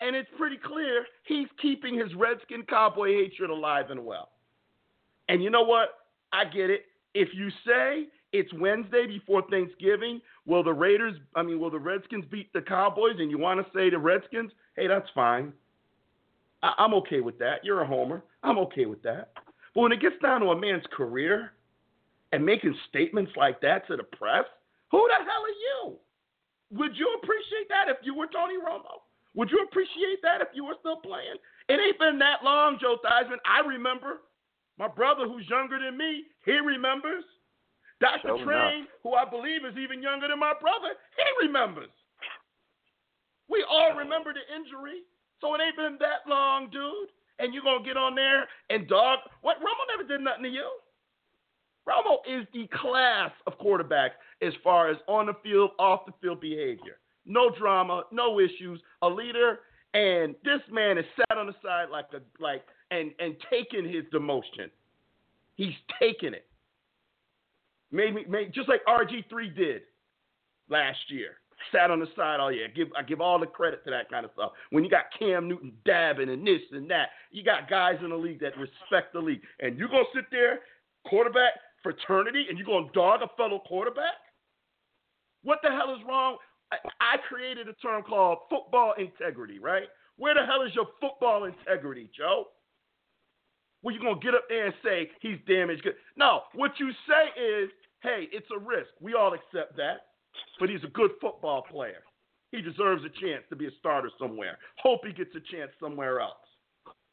and 0.01 0.15
it's 0.15 0.29
pretty 0.37 0.57
clear 0.57 1.05
he's 1.25 1.47
keeping 1.61 1.97
his 1.97 2.13
Redskin 2.15 2.63
cowboy 2.63 3.13
hatred 3.13 3.49
alive 3.49 3.89
and 3.89 4.05
well. 4.05 4.29
And 5.29 5.43
you 5.43 5.49
know 5.49 5.63
what? 5.63 5.89
I 6.31 6.45
get 6.45 6.69
it. 6.69 6.85
If 7.13 7.29
you 7.33 7.49
say 7.65 8.07
it's 8.31 8.51
Wednesday 8.53 9.07
before 9.07 9.43
Thanksgiving, 9.49 10.21
will 10.45 10.63
the 10.63 10.73
Raiders, 10.73 11.15
I 11.35 11.43
mean, 11.43 11.59
will 11.59 11.71
the 11.71 11.79
Redskins 11.79 12.25
beat 12.29 12.51
the 12.53 12.61
Cowboys? 12.61 13.15
And 13.19 13.31
you 13.31 13.37
want 13.37 13.59
to 13.59 13.71
say 13.73 13.89
the 13.89 13.97
Redskins, 13.97 14.51
hey, 14.75 14.87
that's 14.87 15.09
fine. 15.15 15.53
I- 16.61 16.75
I'm 16.77 16.93
okay 16.95 17.21
with 17.21 17.39
that. 17.39 17.63
You're 17.63 17.81
a 17.81 17.87
homer. 17.87 18.23
I'm 18.43 18.57
okay 18.59 18.85
with 18.85 19.01
that. 19.03 19.31
But 19.73 19.81
when 19.81 19.91
it 19.91 20.01
gets 20.01 20.15
down 20.21 20.41
to 20.41 20.47
a 20.47 20.59
man's 20.59 20.85
career 20.91 21.53
and 22.31 22.45
making 22.45 22.75
statements 22.89 23.31
like 23.35 23.61
that 23.61 23.87
to 23.87 23.95
the 23.95 24.03
press, 24.03 24.45
who 24.91 25.05
the 25.07 25.23
hell 25.23 25.43
are 25.43 25.59
you? 25.63 25.97
Would 26.77 26.97
you 26.97 27.07
appreciate 27.21 27.69
that 27.69 27.89
if 27.89 27.97
you 28.03 28.13
were 28.15 28.27
Tony 28.27 28.55
Romo? 28.55 29.03
Would 29.35 29.51
you 29.51 29.65
appreciate 29.69 30.19
that 30.23 30.41
if 30.41 30.49
you 30.53 30.65
were 30.65 30.75
still 30.79 30.97
playing? 30.97 31.37
It 31.69 31.79
ain't 31.79 31.99
been 31.99 32.19
that 32.19 32.43
long, 32.43 32.77
Joe 32.81 32.97
Theismann. 33.03 33.39
I 33.45 33.65
remember. 33.65 34.21
My 34.77 34.87
brother, 34.87 35.25
who's 35.25 35.49
younger 35.49 35.79
than 35.79 35.97
me, 35.97 36.25
he 36.45 36.53
remembers. 36.53 37.23
Dr. 37.99 38.37
Sure 38.37 38.45
Train, 38.45 38.85
who 39.01 39.13
I 39.13 39.25
believe 39.25 39.65
is 39.65 39.77
even 39.77 40.03
younger 40.03 40.27
than 40.27 40.39
my 40.39 40.53
brother, 40.61 40.93
he 41.17 41.47
remembers. 41.47 41.89
We 43.49 43.65
all 43.69 43.95
remember 43.95 44.33
the 44.33 44.45
injury, 44.53 45.01
so 45.41 45.55
it 45.55 45.61
ain't 45.61 45.77
been 45.77 45.97
that 45.99 46.29
long, 46.29 46.69
dude. 46.69 47.09
And 47.39 47.53
you're 47.53 47.63
gonna 47.63 47.85
get 47.85 47.97
on 47.97 48.15
there 48.15 48.47
and 48.69 48.87
dog. 48.87 49.19
What? 49.41 49.57
Romo 49.57 49.85
never 49.89 50.07
did 50.07 50.21
nothing 50.21 50.43
to 50.43 50.49
you. 50.49 50.69
Romo 51.87 52.17
is 52.27 52.45
the 52.53 52.67
class 52.67 53.31
of 53.45 53.57
quarterback 53.59 54.13
as 54.41 54.53
far 54.63 54.89
as 54.89 54.97
on 55.07 55.27
the 55.27 55.33
field, 55.41 55.71
off 55.79 56.05
the 56.05 56.13
field 56.21 56.41
behavior. 56.41 56.97
No 57.25 57.49
drama, 57.57 58.03
no 58.11 58.39
issues. 58.39 58.81
A 59.01 59.07
leader, 59.07 59.59
and 59.93 60.35
this 60.43 60.59
man 60.71 60.97
is 60.97 61.05
sat 61.15 61.37
on 61.37 61.47
the 61.47 61.55
side 61.63 61.89
like 61.91 62.07
a 62.13 62.21
like 62.41 62.63
and 62.91 63.11
and 63.19 63.35
taking 63.49 63.85
his 63.85 64.03
demotion. 64.13 64.69
He's 65.55 65.73
taking 65.99 66.33
it. 66.33 66.45
Made 67.91 68.15
me 68.15 68.25
made 68.27 68.53
just 68.53 68.69
like 68.69 68.81
RG3 68.85 69.55
did 69.55 69.81
last 70.69 70.99
year. 71.09 71.37
Sat 71.71 71.89
on 71.89 71.99
the 71.99 72.05
side 72.15 72.37
oh, 72.39 72.43
all 72.43 72.51
year. 72.51 72.67
Give 72.73 72.89
I 72.97 73.01
give 73.01 73.21
all 73.21 73.39
the 73.39 73.45
credit 73.45 73.83
to 73.85 73.91
that 73.91 74.09
kind 74.09 74.25
of 74.25 74.31
stuff. 74.33 74.51
When 74.71 74.83
you 74.83 74.89
got 74.89 75.05
Cam 75.17 75.47
Newton 75.47 75.71
dabbing 75.85 76.29
and 76.29 76.45
this 76.45 76.61
and 76.71 76.89
that, 76.91 77.09
you 77.31 77.43
got 77.43 77.69
guys 77.69 77.95
in 78.03 78.09
the 78.09 78.15
league 78.15 78.41
that 78.41 78.53
respect 78.57 79.13
the 79.13 79.19
league, 79.19 79.41
and 79.59 79.77
you 79.77 79.87
gonna 79.87 80.03
sit 80.13 80.25
there, 80.31 80.59
quarterback 81.05 81.53
fraternity, 81.87 82.47
and 82.49 82.57
you're 82.57 82.67
gonna 82.67 82.91
dog 82.93 83.21
a 83.21 83.29
fellow 83.37 83.61
quarterback? 83.65 84.19
What 85.43 85.59
the 85.63 85.69
hell 85.69 85.95
is 85.95 86.01
wrong? 86.05 86.37
I, 86.71 86.77
I 86.99 87.15
created 87.29 87.69
a 87.69 87.73
term 87.73 88.03
called 88.03 88.39
football 88.49 88.93
integrity, 88.97 89.59
right? 89.59 89.87
Where 90.17 90.33
the 90.33 90.45
hell 90.45 90.63
is 90.63 90.75
your 90.75 90.87
football 90.99 91.45
integrity, 91.45 92.09
Joe? 92.15 92.47
Well, 93.81 93.95
you're 93.95 94.03
gonna 94.03 94.19
get 94.19 94.33
up 94.33 94.43
there 94.49 94.65
and 94.65 94.75
say 94.83 95.09
he's 95.21 95.37
damaged 95.47 95.83
good. 95.83 95.95
No, 96.17 96.41
what 96.55 96.71
you 96.77 96.91
say 97.07 97.41
is, 97.41 97.69
hey, 98.03 98.27
it's 98.33 98.47
a 98.53 98.59
risk. 98.59 98.89
We 98.99 99.13
all 99.13 99.33
accept 99.33 99.77
that. 99.77 100.07
But 100.59 100.69
he's 100.69 100.83
a 100.83 100.87
good 100.87 101.11
football 101.21 101.61
player. 101.61 102.03
He 102.51 102.61
deserves 102.61 103.03
a 103.05 103.21
chance 103.21 103.43
to 103.49 103.55
be 103.55 103.67
a 103.67 103.71
starter 103.79 104.11
somewhere. 104.19 104.57
Hope 104.77 105.01
he 105.05 105.13
gets 105.13 105.33
a 105.35 105.55
chance 105.55 105.71
somewhere 105.79 106.19
else. 106.19 106.35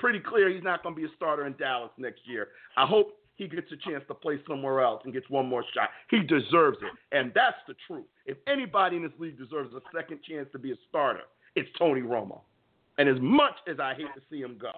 Pretty 0.00 0.20
clear 0.20 0.48
he's 0.50 0.64
not 0.64 0.82
gonna 0.82 0.96
be 0.96 1.04
a 1.04 1.14
starter 1.16 1.46
in 1.46 1.54
Dallas 1.58 1.92
next 1.96 2.26
year. 2.26 2.48
I 2.76 2.86
hope 2.86 3.14
he 3.36 3.48
gets 3.48 3.70
a 3.72 3.76
chance 3.76 4.04
to 4.08 4.14
play 4.14 4.38
somewhere 4.48 4.80
else 4.80 5.02
and 5.04 5.12
gets 5.12 5.28
one 5.28 5.46
more 5.46 5.64
shot. 5.74 5.90
He 6.10 6.20
deserves 6.20 6.78
it. 6.82 7.16
And 7.16 7.32
that's 7.34 7.56
the 7.66 7.74
truth. 7.86 8.06
If 8.26 8.38
anybody 8.46 8.96
in 8.96 9.02
this 9.02 9.12
league 9.18 9.38
deserves 9.38 9.74
a 9.74 9.80
second 9.94 10.20
chance 10.28 10.48
to 10.52 10.58
be 10.58 10.72
a 10.72 10.76
starter, 10.88 11.24
it's 11.56 11.68
Tony 11.78 12.02
Romo. 12.02 12.40
And 12.98 13.08
as 13.08 13.16
much 13.20 13.54
as 13.68 13.80
I 13.80 13.94
hate 13.94 14.12
to 14.14 14.22
see 14.30 14.40
him 14.40 14.56
go, 14.60 14.72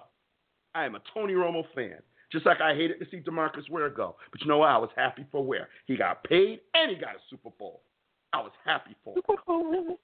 I 0.73 0.85
am 0.85 0.95
a 0.95 1.01
Tony 1.13 1.33
Romo 1.33 1.63
fan. 1.75 1.97
Just 2.31 2.45
like 2.45 2.59
I 2.59 2.75
hated 2.75 2.99
to 2.99 3.05
see 3.09 3.19
DeMarcus 3.21 3.69
Ware 3.69 3.89
go. 3.89 4.15
But 4.31 4.41
you 4.41 4.47
know 4.47 4.57
what? 4.57 4.69
I 4.69 4.77
was 4.77 4.89
happy 4.95 5.25
for 5.31 5.43
Ware. 5.43 5.69
He 5.85 5.95
got 5.95 6.23
paid 6.23 6.59
and 6.73 6.91
he 6.91 6.97
got 6.97 7.15
a 7.15 7.19
Super 7.29 7.51
Bowl. 7.57 7.81
I 8.33 8.41
was 8.41 8.51
happy 8.65 8.95
for 9.03 9.15
him. 9.15 9.95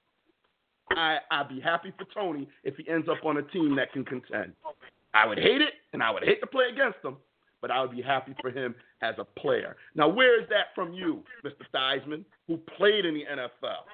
I, 0.91 1.17
I'd 1.31 1.49
be 1.49 1.59
happy 1.59 1.91
for 1.97 2.05
Tony 2.13 2.47
if 2.63 2.75
he 2.77 2.87
ends 2.87 3.09
up 3.09 3.25
on 3.25 3.37
a 3.37 3.41
team 3.41 3.75
that 3.75 3.91
can 3.91 4.05
contend. 4.05 4.53
I 5.13 5.25
would 5.27 5.37
hate 5.37 5.61
it 5.61 5.73
and 5.91 6.01
I 6.01 6.11
would 6.11 6.23
hate 6.23 6.39
to 6.41 6.47
play 6.47 6.65
against 6.71 6.99
him, 7.03 7.17
but 7.63 7.71
I 7.71 7.79
would 7.81 7.95
be 7.95 8.01
happy 8.01 8.35
for 8.41 8.51
him 8.51 8.75
as 9.01 9.15
a 9.17 9.23
player. 9.23 9.77
Now, 9.95 10.09
where 10.09 10.39
is 10.39 10.49
that 10.49 10.75
from 10.75 10.91
you, 10.91 11.23
Mr. 11.45 11.63
Theismann, 11.73 12.25
who 12.45 12.57
played 12.57 13.05
in 13.05 13.13
the 13.13 13.23
NFL? 13.23 13.87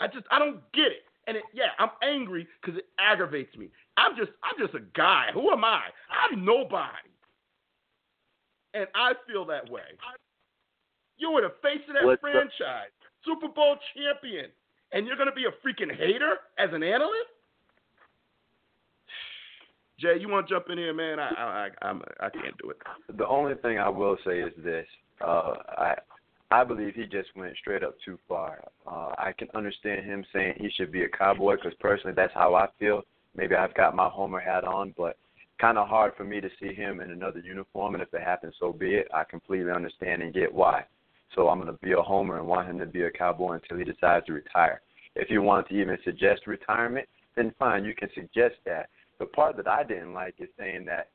I 0.00 0.06
just 0.06 0.24
I 0.30 0.38
don't 0.38 0.60
get 0.72 0.86
it. 0.86 1.04
And 1.26 1.36
it, 1.36 1.42
yeah, 1.52 1.76
I'm 1.78 1.90
angry 2.02 2.48
because 2.60 2.78
it 2.78 2.86
aggravates 2.98 3.54
me. 3.58 3.68
I'm 3.98 4.16
just 4.16 4.30
I'm 4.42 4.58
just 4.58 4.74
a 4.74 4.80
guy. 4.96 5.26
Who 5.34 5.50
am 5.50 5.62
I? 5.62 5.82
I'm 6.08 6.42
nobody. 6.42 7.12
And 8.72 8.86
I 8.94 9.12
feel 9.30 9.44
that 9.44 9.70
way. 9.70 9.92
You 11.18 11.32
were 11.32 11.42
the 11.42 11.52
face 11.62 11.84
of 11.88 11.94
that 11.94 12.06
What's 12.06 12.22
franchise, 12.22 12.96
Super 13.26 13.48
Bowl 13.48 13.76
champion, 13.94 14.46
and 14.92 15.06
you're 15.06 15.18
gonna 15.18 15.36
be 15.36 15.44
a 15.44 15.52
freaking 15.60 15.94
hater 15.94 16.36
as 16.58 16.70
an 16.72 16.82
analyst? 16.82 17.28
Jay, 20.02 20.18
you 20.20 20.28
want 20.28 20.48
to 20.48 20.54
jump 20.54 20.66
in 20.68 20.78
here, 20.78 20.92
man? 20.92 21.20
I 21.20 21.68
I 21.80 21.86
I'm, 21.86 22.02
I 22.18 22.28
can't 22.28 22.58
do 22.60 22.70
it. 22.70 22.78
The 23.16 23.26
only 23.26 23.54
thing 23.62 23.78
I 23.78 23.88
will 23.88 24.16
say 24.26 24.40
is 24.40 24.52
this: 24.64 24.86
uh, 25.20 25.54
I 25.78 25.94
I 26.50 26.64
believe 26.64 26.94
he 26.94 27.04
just 27.04 27.28
went 27.36 27.56
straight 27.56 27.84
up 27.84 27.94
too 28.04 28.18
far. 28.28 28.58
Uh, 28.84 29.14
I 29.16 29.32
can 29.38 29.46
understand 29.54 30.04
him 30.04 30.24
saying 30.32 30.54
he 30.56 30.70
should 30.76 30.90
be 30.90 31.04
a 31.04 31.08
cowboy 31.08 31.54
because 31.54 31.72
personally, 31.78 32.14
that's 32.16 32.34
how 32.34 32.56
I 32.56 32.66
feel. 32.80 33.02
Maybe 33.36 33.54
I've 33.54 33.74
got 33.74 33.94
my 33.94 34.08
homer 34.08 34.40
hat 34.40 34.64
on, 34.64 34.92
but 34.98 35.16
kind 35.60 35.78
of 35.78 35.88
hard 35.88 36.12
for 36.16 36.24
me 36.24 36.40
to 36.40 36.50
see 36.60 36.74
him 36.74 37.00
in 37.00 37.12
another 37.12 37.38
uniform. 37.38 37.94
And 37.94 38.02
if 38.02 38.12
it 38.12 38.22
happens, 38.22 38.54
so 38.58 38.72
be 38.72 38.96
it. 38.96 39.08
I 39.14 39.22
completely 39.22 39.70
understand 39.70 40.20
and 40.20 40.34
get 40.34 40.52
why. 40.52 40.84
So 41.34 41.48
I'm 41.48 41.60
going 41.60 41.72
to 41.72 41.78
be 41.80 41.92
a 41.92 42.02
homer 42.02 42.38
and 42.38 42.46
want 42.46 42.68
him 42.68 42.78
to 42.80 42.86
be 42.86 43.04
a 43.04 43.10
cowboy 43.10 43.52
until 43.52 43.78
he 43.78 43.84
decides 43.84 44.26
to 44.26 44.32
retire. 44.32 44.82
If 45.14 45.30
you 45.30 45.40
want 45.40 45.68
to 45.68 45.74
even 45.74 45.96
suggest 46.04 46.46
retirement, 46.46 47.08
then 47.36 47.54
fine, 47.58 47.84
you 47.84 47.94
can 47.94 48.10
suggest 48.14 48.56
that. 48.66 48.90
The 49.18 49.26
part 49.26 49.56
that 49.56 49.68
I 49.68 49.84
didn't 49.84 50.14
like 50.14 50.34
is 50.38 50.48
saying 50.58 50.84
that 50.86 51.10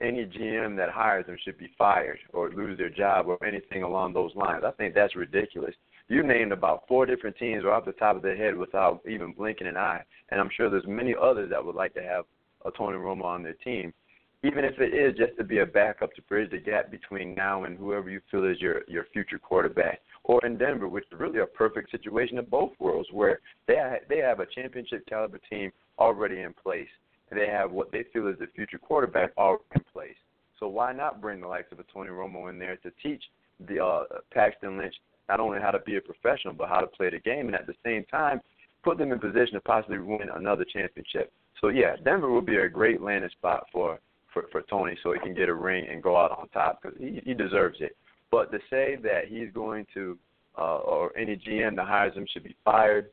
any 0.00 0.24
GM 0.24 0.76
that 0.76 0.90
hires 0.90 1.26
them 1.26 1.36
should 1.44 1.58
be 1.58 1.70
fired 1.78 2.18
or 2.32 2.50
lose 2.50 2.78
their 2.78 2.90
job 2.90 3.26
or 3.26 3.42
anything 3.44 3.82
along 3.82 4.12
those 4.12 4.34
lines. 4.34 4.64
I 4.66 4.70
think 4.72 4.94
that's 4.94 5.16
ridiculous. 5.16 5.74
You 6.08 6.22
named 6.22 6.52
about 6.52 6.86
four 6.86 7.06
different 7.06 7.36
teams 7.36 7.64
off 7.64 7.86
the 7.86 7.92
top 7.92 8.16
of 8.16 8.22
their 8.22 8.36
head 8.36 8.56
without 8.56 9.00
even 9.08 9.32
blinking 9.32 9.66
an 9.66 9.76
eye, 9.76 10.02
and 10.30 10.40
I'm 10.40 10.50
sure 10.54 10.68
there's 10.68 10.86
many 10.86 11.14
others 11.20 11.48
that 11.50 11.64
would 11.64 11.76
like 11.76 11.94
to 11.94 12.02
have 12.02 12.24
a 12.66 12.70
Tony 12.70 12.98
Romo 12.98 13.24
on 13.24 13.42
their 13.42 13.54
team, 13.54 13.92
even 14.42 14.64
if 14.64 14.78
it 14.78 14.92
is 14.92 15.16
just 15.16 15.36
to 15.38 15.44
be 15.44 15.60
a 15.60 15.66
backup 15.66 16.12
to 16.14 16.22
bridge 16.22 16.50
the 16.50 16.58
gap 16.58 16.90
between 16.90 17.34
now 17.34 17.64
and 17.64 17.78
whoever 17.78 18.10
you 18.10 18.20
feel 18.30 18.44
is 18.44 18.60
your 18.60 18.82
your 18.86 19.06
future 19.12 19.38
quarterback. 19.38 20.00
Or 20.24 20.44
in 20.44 20.58
Denver, 20.58 20.88
which 20.88 21.04
is 21.12 21.18
really 21.18 21.40
a 21.40 21.46
perfect 21.46 21.90
situation 21.90 22.38
of 22.38 22.50
both 22.50 22.72
worlds, 22.78 23.08
where 23.10 23.40
they 23.66 23.76
they 24.08 24.18
have 24.18 24.40
a 24.40 24.46
championship 24.46 25.06
caliber 25.06 25.40
team 25.50 25.70
already 25.98 26.40
in 26.40 26.52
place 26.52 26.88
and 27.30 27.38
they 27.38 27.46
have 27.46 27.72
what 27.72 27.90
they 27.92 28.04
feel 28.12 28.28
is 28.28 28.38
the 28.38 28.46
future 28.54 28.78
quarterback 28.78 29.30
already 29.36 29.64
in 29.74 29.82
place. 29.92 30.16
So 30.60 30.68
why 30.68 30.92
not 30.92 31.20
bring 31.20 31.40
the 31.40 31.48
likes 31.48 31.72
of 31.72 31.80
a 31.80 31.84
Tony 31.92 32.10
Romo 32.10 32.48
in 32.50 32.58
there 32.58 32.76
to 32.76 32.90
teach 33.02 33.22
the 33.68 33.84
uh, 33.84 34.04
Paxton 34.32 34.78
Lynch 34.78 34.94
not 35.28 35.40
only 35.40 35.58
how 35.60 35.70
to 35.70 35.80
be 35.80 35.96
a 35.96 36.00
professional 36.00 36.54
but 36.54 36.68
how 36.68 36.80
to 36.80 36.86
play 36.86 37.10
the 37.10 37.18
game, 37.18 37.46
and 37.46 37.54
at 37.54 37.66
the 37.66 37.74
same 37.84 38.04
time 38.10 38.40
put 38.82 38.98
them 38.98 39.12
in 39.12 39.18
position 39.18 39.54
to 39.54 39.60
possibly 39.60 39.98
win 39.98 40.28
another 40.34 40.64
championship. 40.64 41.32
So 41.60 41.68
yeah, 41.68 41.96
Denver 42.04 42.30
would 42.30 42.46
be 42.46 42.56
a 42.56 42.68
great 42.68 43.00
landing 43.00 43.30
spot 43.30 43.66
for 43.72 43.98
for, 44.32 44.44
for 44.50 44.62
Tony, 44.62 44.98
so 45.02 45.12
he 45.12 45.20
can 45.20 45.32
get 45.32 45.48
a 45.48 45.54
ring 45.54 45.86
and 45.88 46.02
go 46.02 46.16
out 46.16 46.32
on 46.32 46.48
top 46.48 46.82
because 46.82 46.98
he, 46.98 47.20
he 47.24 47.34
deserves 47.34 47.78
it. 47.80 47.96
But 48.32 48.50
to 48.50 48.58
say 48.68 48.96
that 49.02 49.28
he's 49.28 49.48
going 49.54 49.86
to 49.94 50.18
uh, 50.58 50.78
or 50.78 51.16
any 51.16 51.36
GM 51.36 51.76
that 51.76 51.86
hires 51.86 52.14
him 52.14 52.26
should 52.32 52.42
be 52.42 52.56
fired, 52.64 53.10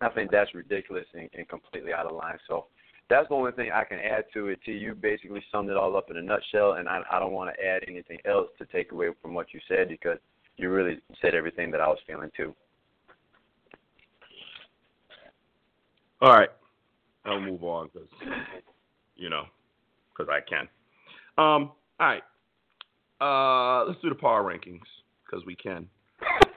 I 0.00 0.08
think 0.10 0.30
that's 0.30 0.54
ridiculous 0.54 1.06
and, 1.14 1.28
and 1.34 1.48
completely 1.48 1.92
out 1.92 2.06
of 2.06 2.12
line. 2.12 2.38
So 2.46 2.66
that's 3.10 3.28
the 3.28 3.34
only 3.34 3.52
thing 3.52 3.70
I 3.74 3.84
can 3.84 3.98
add 3.98 4.24
to 4.34 4.46
it. 4.46 4.60
To 4.64 4.72
you 4.72 4.94
basically 4.94 5.42
summed 5.52 5.68
it 5.68 5.76
all 5.76 5.96
up 5.96 6.10
in 6.10 6.16
a 6.16 6.22
nutshell, 6.22 6.74
and 6.74 6.88
I, 6.88 7.00
I 7.10 7.18
don't 7.18 7.32
want 7.32 7.54
to 7.54 7.64
add 7.64 7.82
anything 7.88 8.18
else 8.24 8.48
to 8.58 8.64
take 8.66 8.92
away 8.92 9.08
from 9.20 9.34
what 9.34 9.52
you 9.52 9.60
said 9.68 9.88
because 9.88 10.18
you 10.56 10.70
really 10.70 11.00
said 11.20 11.34
everything 11.34 11.70
that 11.72 11.80
I 11.80 11.88
was 11.88 11.98
feeling 12.06 12.30
too. 12.36 12.54
All 16.22 16.32
right, 16.32 16.50
I'll 17.24 17.40
move 17.40 17.64
on 17.64 17.90
because 17.92 18.08
you 19.16 19.28
know 19.28 19.44
because 20.16 20.32
I 20.32 20.40
can. 20.48 20.68
Um, 21.36 21.72
all 21.98 22.06
right, 22.06 22.22
uh, 23.20 23.86
let's 23.86 24.00
do 24.00 24.08
the 24.08 24.14
power 24.14 24.44
rankings 24.44 24.80
because 25.24 25.44
we 25.46 25.56
can. 25.56 25.88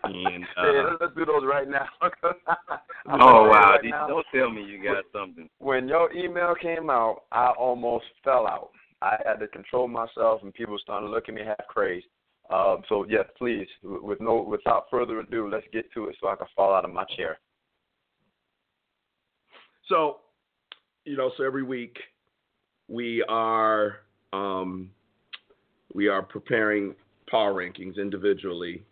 And, 0.04 0.44
uh, 0.58 0.72
yeah, 0.72 0.90
let's 1.00 1.16
do 1.16 1.26
those 1.26 1.44
right 1.46 1.68
now. 1.68 1.88
oh 2.02 3.50
wow! 3.50 3.72
Right 3.72 3.80
now, 3.84 4.08
Don't 4.08 4.26
tell 4.34 4.52
me 4.52 4.64
you 4.64 4.84
got 4.84 5.04
something. 5.14 5.50
when 5.60 5.88
your 5.88 6.12
email 6.14 6.56
came 6.62 6.90
out, 6.90 7.24
I 7.32 7.52
almost 7.58 8.06
fell 8.24 8.48
out. 8.48 8.70
I 9.02 9.18
had 9.26 9.40
to 9.40 9.48
control 9.48 9.88
myself, 9.88 10.42
and 10.44 10.54
people 10.54 10.78
started 10.80 11.08
looking 11.08 11.38
at 11.38 11.42
me 11.42 11.48
half 11.48 11.68
crazy. 11.68 12.06
Um, 12.50 12.84
so 12.90 13.06
yes, 13.10 13.26
please, 13.38 13.68
with 13.84 14.20
no, 14.20 14.42
without 14.42 14.86
further 14.92 15.20
ado, 15.20 15.50
let's 15.50 15.66
get 15.72 15.92
to 15.94 16.08
it 16.08 16.16
so 16.20 16.28
I 16.28 16.36
can 16.36 16.48
fall 16.56 16.74
out 16.74 16.86
of 16.86 16.94
my 16.94 17.06
chair. 17.16 17.40
So, 19.90 20.18
you 21.06 21.18
know, 21.18 21.32
so 21.38 21.44
every 21.44 21.64
week 21.64 21.98
we 22.88 23.24
are 23.30 23.98
um, 24.34 24.90
we 25.94 26.08
are 26.08 26.22
preparing 26.22 26.96
power 27.30 27.54
rankings 27.54 27.98
individually, 27.98 28.84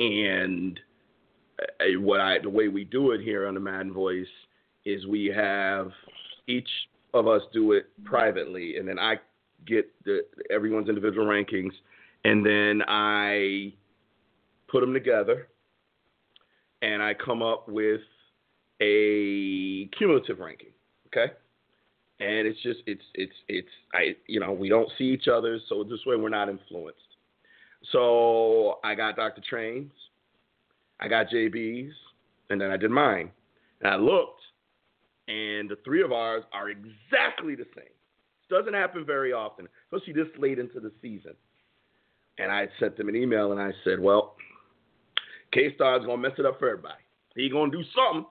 and 0.00 0.80
uh, 1.60 2.00
what 2.00 2.20
I 2.20 2.38
the 2.40 2.50
way 2.50 2.68
we 2.68 2.84
do 2.84 3.12
it 3.12 3.20
here 3.20 3.46
on 3.46 3.54
the 3.54 3.60
Madden 3.60 3.92
Voice 3.92 4.26
is 4.84 5.06
we 5.06 5.26
have 5.26 5.92
each 6.48 6.68
of 7.14 7.28
us 7.28 7.42
do 7.52 7.72
it 7.72 7.86
privately, 8.04 8.78
and 8.78 8.88
then 8.88 8.98
I 8.98 9.16
get 9.66 9.88
the 10.04 10.22
everyone's 10.50 10.88
individual 10.88 11.26
rankings, 11.26 11.72
and 12.24 12.44
then 12.44 12.82
I 12.88 13.74
put 14.68 14.80
them 14.80 14.92
together, 14.92 15.48
and 16.82 17.02
I 17.02 17.14
come 17.14 17.42
up 17.42 17.68
with 17.68 18.00
a 18.80 19.86
cumulative 19.96 20.40
ranking. 20.40 20.70
Okay 21.08 21.32
and 22.20 22.46
it's 22.46 22.60
just 22.62 22.80
it's 22.86 23.02
it's 23.14 23.32
it's 23.48 23.68
I 23.94 24.14
you 24.26 24.40
know 24.40 24.52
we 24.52 24.68
don't 24.68 24.90
see 24.98 25.04
each 25.04 25.26
other, 25.26 25.58
so 25.68 25.82
this 25.82 26.00
way 26.06 26.16
we're 26.16 26.28
not 26.28 26.48
influenced. 26.48 27.00
So 27.92 28.78
I 28.84 28.94
got 28.94 29.16
Dr. 29.16 29.42
Trains, 29.48 29.92
I 31.00 31.08
got 31.08 31.28
JB's, 31.28 31.94
and 32.50 32.60
then 32.60 32.70
I 32.70 32.76
did 32.76 32.90
mine. 32.90 33.30
And 33.80 33.92
I 33.92 33.96
looked, 33.96 34.42
and 35.28 35.68
the 35.68 35.76
three 35.84 36.02
of 36.02 36.12
ours 36.12 36.44
are 36.52 36.68
exactly 36.68 37.54
the 37.54 37.64
same. 37.74 37.84
This 37.86 38.58
doesn't 38.58 38.74
happen 38.74 39.06
very 39.06 39.32
often, 39.32 39.66
especially 39.90 40.12
this 40.12 40.30
late 40.38 40.58
into 40.58 40.80
the 40.80 40.92
season. 41.00 41.32
And 42.38 42.50
I 42.50 42.68
sent 42.78 42.96
them 42.96 43.08
an 43.08 43.16
email 43.16 43.52
and 43.52 43.60
I 43.60 43.70
said, 43.84 44.00
well, 44.00 44.36
K 45.52 45.74
Star's 45.74 46.04
gonna 46.04 46.18
mess 46.18 46.32
it 46.38 46.46
up 46.46 46.58
for 46.58 46.68
everybody. 46.68 47.02
He 47.34 47.48
gonna 47.48 47.70
do 47.70 47.82
something 47.94 48.26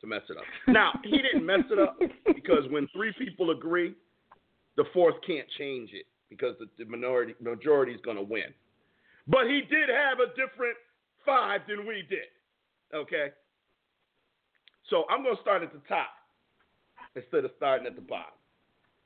to 0.00 0.06
mess 0.06 0.22
it 0.28 0.36
up. 0.36 0.44
Now, 0.72 0.92
he 1.02 1.18
didn't 1.18 1.44
mess 1.44 1.64
it 1.70 1.78
up 1.78 1.98
because 2.26 2.64
when 2.70 2.88
three 2.94 3.12
people 3.18 3.50
agree, 3.50 3.94
the 4.76 4.84
fourth 4.92 5.14
can't 5.26 5.46
change 5.58 5.90
it 5.92 6.06
because 6.30 6.54
the, 6.58 6.66
the 6.78 6.90
minority 6.90 7.34
majority 7.40 7.92
is 7.92 8.00
going 8.04 8.16
to 8.16 8.22
win. 8.22 8.52
But 9.26 9.46
he 9.46 9.62
did 9.62 9.88
have 9.88 10.18
a 10.20 10.28
different 10.30 10.76
five 11.24 11.62
than 11.68 11.86
we 11.86 12.04
did. 12.08 12.28
Okay? 12.94 13.28
So 14.90 15.04
I'm 15.08 15.22
going 15.22 15.36
to 15.36 15.42
start 15.42 15.62
at 15.62 15.72
the 15.72 15.80
top 15.88 16.10
instead 17.16 17.44
of 17.44 17.50
starting 17.56 17.86
at 17.86 17.94
the 17.94 18.02
bottom 18.02 18.34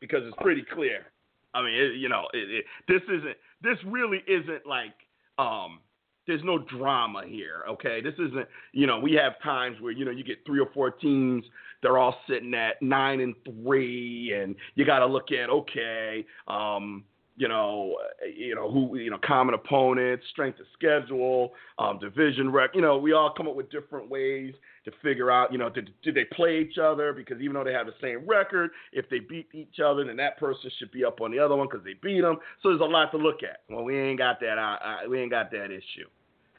because 0.00 0.20
it's 0.24 0.36
pretty 0.40 0.64
clear. 0.74 1.06
I 1.54 1.62
mean, 1.62 1.74
it, 1.74 1.96
you 1.96 2.08
know, 2.08 2.26
it, 2.32 2.50
it, 2.50 2.64
this 2.88 3.02
isn't. 3.04 3.36
This 3.62 3.78
really 3.86 4.22
isn't 4.26 4.66
like 4.66 4.94
um, 5.38 5.80
there's 6.28 6.44
no 6.44 6.58
drama 6.58 7.22
here, 7.26 7.64
okay? 7.68 8.00
This 8.02 8.14
isn't, 8.14 8.46
you 8.72 8.86
know, 8.86 9.00
we 9.00 9.14
have 9.14 9.32
times 9.42 9.80
where, 9.80 9.92
you 9.92 10.04
know, 10.04 10.10
you 10.10 10.22
get 10.22 10.44
three 10.46 10.60
or 10.60 10.68
four 10.74 10.90
teams, 10.90 11.42
they're 11.82 11.96
all 11.96 12.16
sitting 12.28 12.52
at 12.54 12.80
nine 12.82 13.20
and 13.20 13.34
three, 13.44 14.34
and 14.34 14.54
you 14.74 14.84
got 14.84 14.98
to 14.98 15.06
look 15.06 15.32
at, 15.32 15.48
okay, 15.48 16.26
um, 16.46 17.04
you 17.38 17.46
know, 17.46 17.96
you 18.36 18.54
know 18.54 18.70
who, 18.70 18.96
you 18.96 19.10
know, 19.10 19.18
common 19.24 19.54
opponents, 19.54 20.24
strength 20.30 20.58
of 20.58 20.66
schedule, 20.74 21.52
um, 21.78 21.98
division 22.00 22.50
rec. 22.50 22.70
You 22.74 22.82
know, 22.82 22.98
we 22.98 23.12
all 23.12 23.32
come 23.34 23.46
up 23.46 23.54
with 23.54 23.70
different 23.70 24.10
ways 24.10 24.52
to 24.84 24.90
figure 25.02 25.30
out, 25.30 25.52
you 25.52 25.58
know, 25.58 25.70
did, 25.70 25.90
did 26.02 26.16
they 26.16 26.24
play 26.24 26.58
each 26.60 26.78
other? 26.78 27.12
Because 27.12 27.40
even 27.40 27.54
though 27.54 27.62
they 27.62 27.72
have 27.72 27.86
the 27.86 27.94
same 28.02 28.26
record, 28.26 28.70
if 28.92 29.08
they 29.08 29.20
beat 29.20 29.46
each 29.52 29.78
other, 29.78 30.04
then 30.04 30.16
that 30.16 30.36
person 30.38 30.68
should 30.78 30.90
be 30.90 31.04
up 31.04 31.20
on 31.20 31.30
the 31.30 31.38
other 31.38 31.54
one 31.54 31.68
because 31.70 31.84
they 31.84 31.94
beat 32.02 32.22
them. 32.22 32.38
So 32.62 32.70
there's 32.70 32.80
a 32.80 32.84
lot 32.84 33.12
to 33.12 33.18
look 33.18 33.44
at. 33.44 33.60
Well, 33.72 33.84
we 33.84 33.96
ain't 33.96 34.18
got 34.18 34.40
that. 34.40 34.58
Uh, 34.58 35.08
we 35.08 35.20
ain't 35.20 35.30
got 35.30 35.52
that 35.52 35.66
issue. 35.66 36.08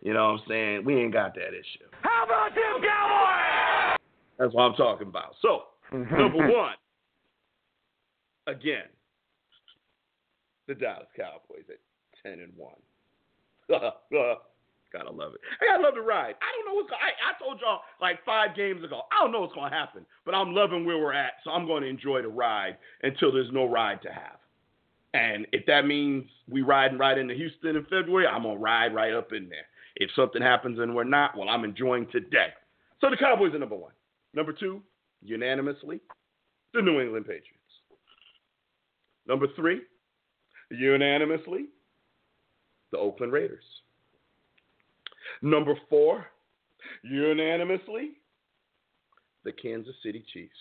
You 0.01 0.13
know 0.13 0.31
what 0.31 0.41
I'm 0.41 0.47
saying? 0.47 0.85
We 0.85 0.95
ain't 0.95 1.11
got 1.11 1.35
that 1.35 1.49
issue. 1.49 1.85
How 2.01 2.23
about 2.23 2.55
them 2.55 2.81
Cowboys? 2.81 3.99
That's 4.37 4.53
what 4.53 4.61
I'm 4.63 4.75
talking 4.75 5.07
about. 5.07 5.35
So, 5.41 5.63
number 5.91 6.47
one, 6.47 6.75
again, 8.47 8.85
the 10.69 10.75
Dallas 10.75 11.07
Cowboys 11.17 11.65
at 11.67 11.81
10 12.23 12.39
and 12.39 12.53
1. 12.55 12.71
Gotta 14.91 15.11
love 15.11 15.35
it. 15.35 15.41
I 15.61 15.67
gotta 15.67 15.83
love 15.83 15.93
the 15.93 16.01
ride. 16.01 16.33
I 16.41 16.49
don't 16.55 16.65
know 16.65 16.73
what's 16.73 16.89
going 16.89 16.99
I, 16.99 17.13
I 17.29 17.37
told 17.37 17.61
y'all 17.61 17.81
like 18.01 18.25
five 18.25 18.55
games 18.55 18.83
ago, 18.83 19.01
I 19.11 19.21
don't 19.21 19.31
know 19.31 19.41
what's 19.41 19.53
gonna 19.53 19.69
happen, 19.69 20.03
but 20.25 20.33
I'm 20.33 20.55
loving 20.55 20.83
where 20.83 20.97
we're 20.97 21.13
at, 21.13 21.33
so 21.43 21.51
I'm 21.51 21.67
gonna 21.67 21.85
enjoy 21.85 22.23
the 22.23 22.27
ride 22.27 22.75
until 23.03 23.31
there's 23.31 23.51
no 23.51 23.65
ride 23.65 24.01
to 24.01 24.09
have. 24.09 24.39
And 25.13 25.45
if 25.51 25.63
that 25.67 25.85
means 25.85 26.25
we 26.49 26.63
ride 26.63 26.97
right 26.97 27.19
into 27.19 27.35
Houston 27.35 27.75
in 27.75 27.83
February, 27.83 28.25
I'm 28.25 28.41
gonna 28.41 28.57
ride 28.57 28.95
right 28.95 29.13
up 29.13 29.31
in 29.31 29.47
there. 29.47 29.67
If 29.97 30.09
something 30.15 30.41
happens 30.41 30.79
and 30.79 30.95
we're 30.95 31.03
not, 31.03 31.37
well, 31.37 31.49
I'm 31.49 31.65
enjoying 31.65 32.07
today. 32.11 32.49
So 32.99 33.11
the 33.11 33.17
Cowboys 33.17 33.53
are 33.53 33.59
number 33.59 33.75
one. 33.75 33.93
Number 34.33 34.53
two, 34.53 34.81
unanimously, 35.21 36.01
the 36.73 36.81
New 36.81 36.99
England 36.99 37.25
Patriots. 37.27 37.45
Number 39.27 39.45
three, 39.55 39.81
unanimously, 40.69 41.65
the 42.91 42.97
Oakland 42.97 43.33
Raiders. 43.33 43.63
Number 45.41 45.75
four, 45.89 46.25
unanimously, 47.03 48.11
the 49.43 49.51
Kansas 49.51 49.95
City 50.03 50.23
Chiefs. 50.33 50.51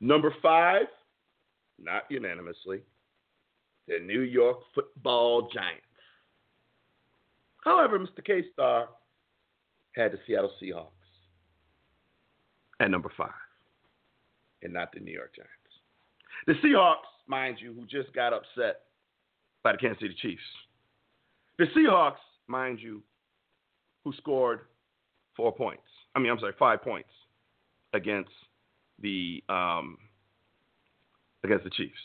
Number 0.00 0.34
five, 0.42 0.86
not 1.78 2.02
unanimously, 2.08 2.82
the 3.86 3.98
New 4.00 4.20
York 4.20 4.58
football 4.74 5.48
Giants. 5.52 5.82
However, 7.64 7.98
Mr. 7.98 8.24
K 8.24 8.44
Star 8.52 8.88
had 9.92 10.12
the 10.12 10.18
Seattle 10.26 10.52
Seahawks 10.62 10.90
at 12.80 12.90
number 12.90 13.10
five, 13.16 13.30
and 14.62 14.72
not 14.72 14.92
the 14.92 15.00
New 15.00 15.12
York 15.12 15.34
Giants. 15.34 15.52
The 16.46 16.54
Seahawks, 16.66 17.08
mind 17.28 17.58
you, 17.60 17.74
who 17.74 17.86
just 17.86 18.14
got 18.14 18.32
upset 18.32 18.82
by 19.62 19.72
the 19.72 19.78
Kansas 19.78 20.00
City 20.00 20.16
Chiefs. 20.20 20.42
The 21.58 21.66
Seahawks, 21.76 22.16
mind 22.46 22.78
you, 22.80 23.02
who 24.04 24.12
scored 24.14 24.60
four 25.36 25.52
points. 25.52 25.82
I 26.14 26.18
mean, 26.20 26.30
I'm 26.30 26.38
sorry, 26.38 26.54
five 26.58 26.82
points 26.82 27.10
against 27.92 28.30
the 29.00 29.42
um, 29.48 29.98
against 31.44 31.64
the 31.64 31.70
Chiefs. 31.70 31.98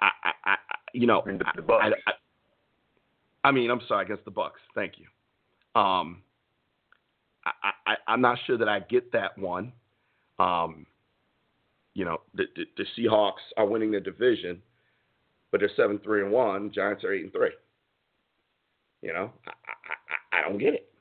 I, 0.00 0.10
I, 0.24 0.32
I, 0.44 0.56
you 0.92 1.06
know, 1.06 1.22
I 1.22 1.28
mean, 1.28 1.38
the, 1.38 1.44
the 1.56 1.62
Bucks. 1.62 1.84
I, 1.84 2.10
I, 2.10 3.48
I 3.48 3.52
mean, 3.52 3.70
I'm 3.70 3.80
sorry, 3.86 4.04
against 4.04 4.24
the 4.24 4.30
Bucks. 4.30 4.60
Thank 4.74 4.94
you. 4.98 5.06
Um, 5.80 6.22
I, 7.44 7.70
I, 7.86 7.94
I'm 8.08 8.20
not 8.20 8.38
sure 8.46 8.58
that 8.58 8.68
I 8.68 8.80
get 8.80 9.12
that 9.12 9.38
one. 9.38 9.72
Um, 10.38 10.86
you 11.96 12.04
know, 12.04 12.18
the, 12.34 12.44
the, 12.54 12.64
the 12.76 12.84
Seahawks 12.96 13.40
are 13.56 13.66
winning 13.66 13.90
the 13.90 14.00
division, 14.00 14.60
but 15.50 15.60
they're 15.60 15.70
seven 15.76 15.98
three 16.04 16.20
and 16.20 16.30
one. 16.30 16.70
Giants 16.70 17.02
are 17.04 17.12
eight 17.12 17.24
and 17.24 17.32
three. 17.32 17.52
You 19.00 19.14
know, 19.14 19.32
I, 19.46 19.52
I, 20.34 20.38
I 20.38 20.42
don't 20.42 20.58
get 20.58 20.74
it. 20.74 20.92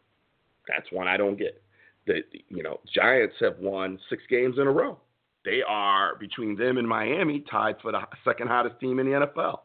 That's 0.70 0.90
one 0.94 1.10
I 1.10 1.18
don't 1.18 1.38
get. 1.38 1.62
The, 2.08 2.22
you 2.48 2.64
know 2.64 2.80
Giants 2.94 3.36
have 3.42 3.60
won 3.60 4.00
six 4.10 4.24
games 4.30 4.56
in 4.58 4.68
a 4.68 4.72
row. 4.72 4.98
They 5.44 5.62
are 5.68 6.16
between 6.16 6.56
them 6.56 6.78
and 6.78 6.88
Miami 6.88 7.44
tied 7.52 7.76
for 7.82 7.92
the 7.92 8.00
second 8.24 8.48
hottest 8.48 8.80
team 8.80 9.00
in 9.00 9.06
the 9.06 9.28
NFL. 9.28 9.60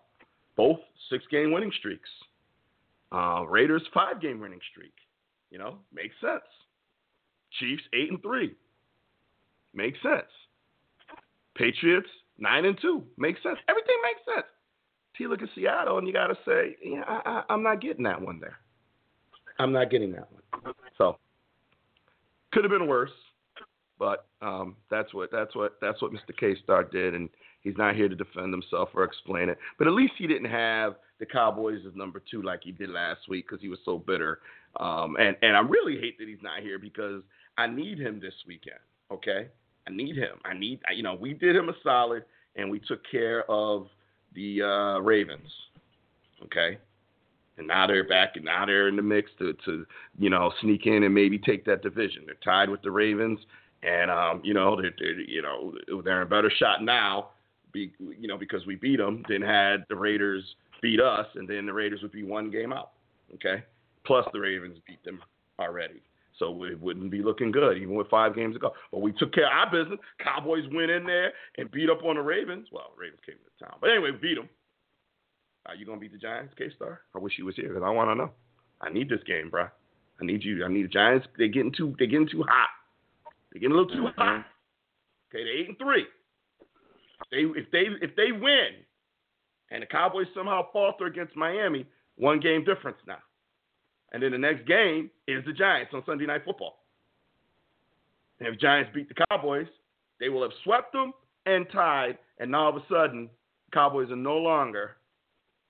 Both 0.57 0.81
six 1.11 1.25
game 1.31 1.53
winning 1.53 1.73
streaks. 1.79 2.11
Uh, 3.13 3.45
Raiders 3.49 3.83
five 3.95 4.21
game 4.21 4.41
winning 4.41 4.61
streak. 4.73 4.95
You 5.53 5.59
know, 5.59 5.79
makes 5.95 6.15
sense. 6.21 6.43
Chiefs 7.61 7.85
eight 7.95 8.11
and 8.11 8.21
three. 8.21 8.57
Makes 9.73 10.03
sense. 10.03 10.27
Patriots 11.61 12.09
nine 12.39 12.65
and 12.65 12.79
two. 12.81 13.05
Makes 13.19 13.43
sense. 13.43 13.59
Everything 13.69 13.97
makes 14.03 14.37
sense. 14.37 14.47
T 15.17 15.27
look 15.27 15.43
at 15.43 15.49
Seattle 15.55 15.99
and 15.99 16.07
you 16.07 16.13
got 16.13 16.29
to 16.29 16.39
say, 16.47 16.77
yeah, 16.83 17.03
I, 17.07 17.21
I, 17.25 17.43
I'm 17.53 17.63
not 17.63 17.83
getting 17.83 18.05
that 18.05 18.21
one 18.21 18.41
there. 18.41 18.57
I'm 19.59 19.73
not 19.73 19.91
getting 19.91 20.13
that 20.13 20.29
one. 20.33 20.75
So 20.97 21.19
could 22.53 22.65
have 22.65 22.71
been 22.71 22.89
worse, 22.89 23.11
but 23.99 24.27
um, 24.41 24.77
that's 24.91 25.13
what 25.13 25.31
that's 25.31 25.55
what 25.55 25.77
that's 25.83 26.01
what 26.01 26.13
Mr. 26.13 26.37
K 26.39 26.57
Star 26.65 26.83
did, 26.83 27.15
and 27.15 27.29
he's 27.61 27.77
not 27.77 27.95
here 27.95 28.09
to 28.09 28.17
defend 28.17 28.53
himself 28.53 28.89
or 28.95 29.05
explain 29.05 29.51
it. 29.51 29.59
But 29.79 29.87
at 29.87 29.93
least 29.93 30.15
he 30.17 30.27
didn't 30.27 30.51
have 30.51 30.95
the 31.19 31.27
Cowboys 31.27 31.81
as 31.87 31.95
number 31.95 32.23
two 32.31 32.43
like 32.43 32.61
he 32.65 32.73
did 32.73 32.89
last 32.89 33.29
week 33.29 33.47
because 33.47 33.61
he 33.61 33.69
was 33.69 33.79
so 33.85 33.99
bitter. 33.99 34.41
Um, 34.79 35.17
and 35.21 35.37
and 35.43 35.55
I 35.57 35.61
really 35.61 36.01
hate 36.01 36.19
that 36.19 36.29
he's 36.29 36.43
not 36.43 36.63
here 36.63 36.79
because 36.79 37.23
I 37.59 37.67
need 37.67 37.99
him 37.99 38.19
this 38.19 38.35
weekend. 38.47 38.81
Okay, 39.13 39.49
I 39.91 39.97
need 39.97 40.17
him. 40.17 40.39
I 40.45 40.55
need 40.55 40.81
you 40.95 41.03
know 41.03 41.15
we 41.15 41.35
did 41.35 41.57
him 41.57 41.69
a 41.69 41.75
solid 41.83 42.25
and 42.57 42.71
we 42.71 42.81
took 42.81 43.01
care 43.11 43.51
of 43.51 43.89
the 44.35 44.63
uh, 44.63 44.99
Ravens. 45.01 45.51
Okay, 46.45 46.79
and 47.59 47.67
now 47.67 47.87
they're 47.87 48.07
back 48.07 48.37
and 48.37 48.45
now 48.45 48.65
they're 48.67 48.89
in 48.89 48.97
the 48.97 49.03
mix 49.03 49.31
to 49.39 49.55
to 49.65 49.87
you 50.19 50.31
know 50.31 50.53
sneak 50.61 50.87
in 50.87 51.03
and 51.03 51.15
maybe 51.15 51.39
take 51.39 51.65
that 51.67 51.83
division. 51.83 52.23
They're 52.27 52.37
tied 52.45 52.71
with 52.71 52.83
the 52.83 52.91
Ravens, 52.91 53.39
and 53.83 54.11
um, 54.11 54.41
you 54.45 54.55
know 54.55 54.81
they're, 54.81 54.95
they're 54.99 55.21
you 55.21 55.43
know 55.43 55.75
they're 56.05 56.23
in 56.23 56.29
better 56.29 56.51
shot 56.59 56.83
now, 56.83 57.31
be, 57.73 57.93
you 57.99 58.29
know 58.29 58.39
because 58.39 58.65
we 58.67 58.77
beat 58.77 58.99
them 58.99 59.25
than 59.29 59.43
had 59.43 59.85
the 59.89 59.97
Raiders 59.97 60.45
beat 60.81 61.01
us, 61.01 61.27
and 61.35 61.49
then 61.49 61.67
the 61.67 61.73
Raiders 61.73 62.01
would 62.03 62.13
be 62.13 62.23
one 62.23 62.51
game 62.51 62.73
out. 62.73 62.93
Okay, 63.35 63.63
plus 64.05 64.27
the 64.33 64.41
Ravens 64.41 64.79
beat 64.87 65.05
them 65.05 65.21
already. 65.59 66.01
So 66.41 66.65
it 66.65 66.81
wouldn't 66.81 67.11
be 67.11 67.23
looking 67.23 67.53
good, 67.53 67.77
even 67.77 67.95
with 67.95 68.09
five 68.09 68.35
games 68.35 68.55
to 68.55 68.59
go. 68.59 68.73
But 68.91 69.03
we 69.03 69.13
took 69.13 69.33
care 69.33 69.47
of 69.47 69.53
our 69.53 69.71
business. 69.71 70.01
Cowboys 70.25 70.65
went 70.73 70.91
in 70.91 71.05
there 71.05 71.33
and 71.59 71.71
beat 71.71 71.91
up 71.91 72.03
on 72.03 72.17
the 72.17 72.23
Ravens. 72.23 72.69
Well, 72.73 72.95
Ravens 72.99 73.21
came 73.25 73.37
to 73.37 73.65
town. 73.65 73.77
But 73.81 73.91
anyway, 73.91 74.11
beat 74.21 74.37
them. 74.37 74.49
Are 75.67 75.75
you 75.75 75.85
gonna 75.85 76.01
beat 76.01 76.13
the 76.13 76.19
Giants, 76.19 76.55
K 76.57 76.71
Star? 76.75 77.03
I 77.15 77.19
wish 77.19 77.35
you 77.37 77.45
was 77.45 77.55
here 77.55 77.69
because 77.69 77.83
I 77.85 77.91
want 77.91 78.11
to 78.11 78.15
know. 78.15 78.31
I 78.81 78.91
need 78.91 79.11
this 79.11 79.23
game, 79.27 79.51
bro. 79.51 79.65
I 80.21 80.25
need 80.25 80.43
you. 80.43 80.65
I 80.65 80.69
need 80.69 80.85
the 80.85 80.89
Giants. 80.89 81.27
They're 81.37 81.49
getting 81.49 81.73
too. 81.73 81.95
They're 81.99 82.07
getting 82.07 82.29
too 82.29 82.43
hot. 82.49 82.71
They're 83.53 83.61
getting 83.61 83.77
a 83.77 83.79
little 83.79 83.95
too 83.95 84.09
mm-hmm. 84.09 84.21
hot. 84.21 84.47
Okay, 85.29 85.45
they're 85.45 85.59
eight 85.59 85.69
and 85.69 85.79
three. 85.79 86.07
They 87.31 87.61
if 87.61 87.71
they 87.71 87.85
if 88.01 88.17
they 88.17 88.33
win, 88.33 88.81
and 89.71 89.83
the 89.83 89.87
Cowboys 89.87 90.27
somehow 90.35 90.73
falter 90.73 91.05
against 91.05 91.37
Miami, 91.37 91.87
one 92.17 92.41
game 92.41 92.65
difference 92.65 92.99
now. 93.07 93.19
And 94.13 94.23
then 94.23 94.33
the 94.33 94.39
next 94.39 94.67
game 94.67 95.11
is 95.27 95.45
the 95.45 95.53
Giants 95.53 95.93
on 95.95 96.03
Sunday 96.05 96.27
Night 96.27 96.43
Football. 96.45 96.79
And 98.39 98.49
if 98.49 98.61
Giants 98.61 98.91
beat 98.95 99.09
the 99.09 99.25
Cowboys, 99.31 99.67
they 100.19 100.29
will 100.29 100.43
have 100.43 100.53
swept 100.65 100.93
them 100.93 101.13
and 101.47 101.67
tied, 101.73 102.19
and 102.39 102.51
now 102.51 102.65
all 102.65 102.77
of 102.77 102.77
a 102.77 102.85
sudden, 102.91 103.31
Cowboys 103.73 104.11
are 104.11 104.17
no 104.17 104.37
longer. 104.37 104.97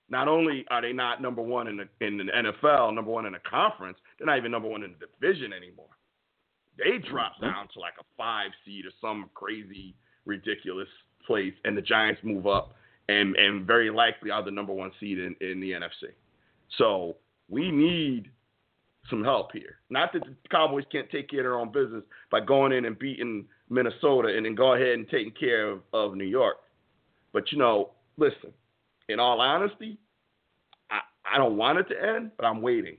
Not 0.09 0.27
only 0.27 0.65
are 0.69 0.81
they 0.81 0.91
not 0.91 1.21
number 1.21 1.41
one 1.41 1.67
in 1.67 1.77
the 1.77 2.05
in 2.05 2.17
the 2.17 2.23
NFL, 2.23 2.93
number 2.93 3.11
one 3.11 3.25
in 3.25 3.33
the 3.33 3.39
conference, 3.49 3.97
they're 4.17 4.25
not 4.25 4.37
even 4.37 4.51
number 4.51 4.67
one 4.67 4.83
in 4.83 4.93
the 4.99 5.07
division 5.19 5.53
anymore. 5.53 5.85
They 6.77 6.97
drop 6.97 7.33
mm-hmm. 7.35 7.45
down 7.45 7.67
to 7.73 7.79
like 7.79 7.93
a 7.99 8.03
five 8.17 8.51
seed 8.65 8.85
or 8.85 8.91
some 8.99 9.29
crazy, 9.33 9.95
ridiculous 10.25 10.89
place, 11.25 11.53
and 11.63 11.77
the 11.77 11.81
Giants 11.81 12.21
move 12.23 12.47
up 12.47 12.73
and 13.07 13.35
and 13.35 13.65
very 13.65 13.89
likely 13.89 14.31
are 14.31 14.43
the 14.43 14.51
number 14.51 14.73
one 14.73 14.91
seed 14.99 15.17
in, 15.17 15.35
in 15.41 15.59
the 15.59 15.71
NFC. 15.71 16.11
So 16.77 17.15
we 17.49 17.71
need 17.71 18.29
some 19.09 19.23
help 19.23 19.51
here. 19.51 19.77
Not 19.89 20.13
that 20.13 20.23
the 20.23 20.35
Cowboys 20.49 20.85
can't 20.91 21.09
take 21.09 21.29
care 21.29 21.41
of 21.41 21.43
their 21.45 21.59
own 21.59 21.71
business 21.71 22.03
by 22.31 22.39
going 22.39 22.71
in 22.71 22.85
and 22.85 22.97
beating 22.97 23.45
Minnesota 23.69 24.35
and 24.35 24.45
then 24.45 24.55
go 24.55 24.73
ahead 24.73 24.93
and 24.93 25.09
taking 25.09 25.33
care 25.33 25.69
of, 25.69 25.81
of 25.93 26.15
New 26.15 26.25
York. 26.25 26.57
But 27.33 27.51
you 27.51 27.57
know, 27.57 27.91
listen, 28.17 28.53
in 29.09 29.19
all 29.19 29.39
honesty, 29.41 29.97
I, 30.89 30.99
I 31.25 31.37
don't 31.37 31.57
want 31.57 31.79
it 31.79 31.87
to 31.89 32.15
end, 32.15 32.31
but 32.37 32.45
I'm 32.45 32.61
waiting. 32.61 32.97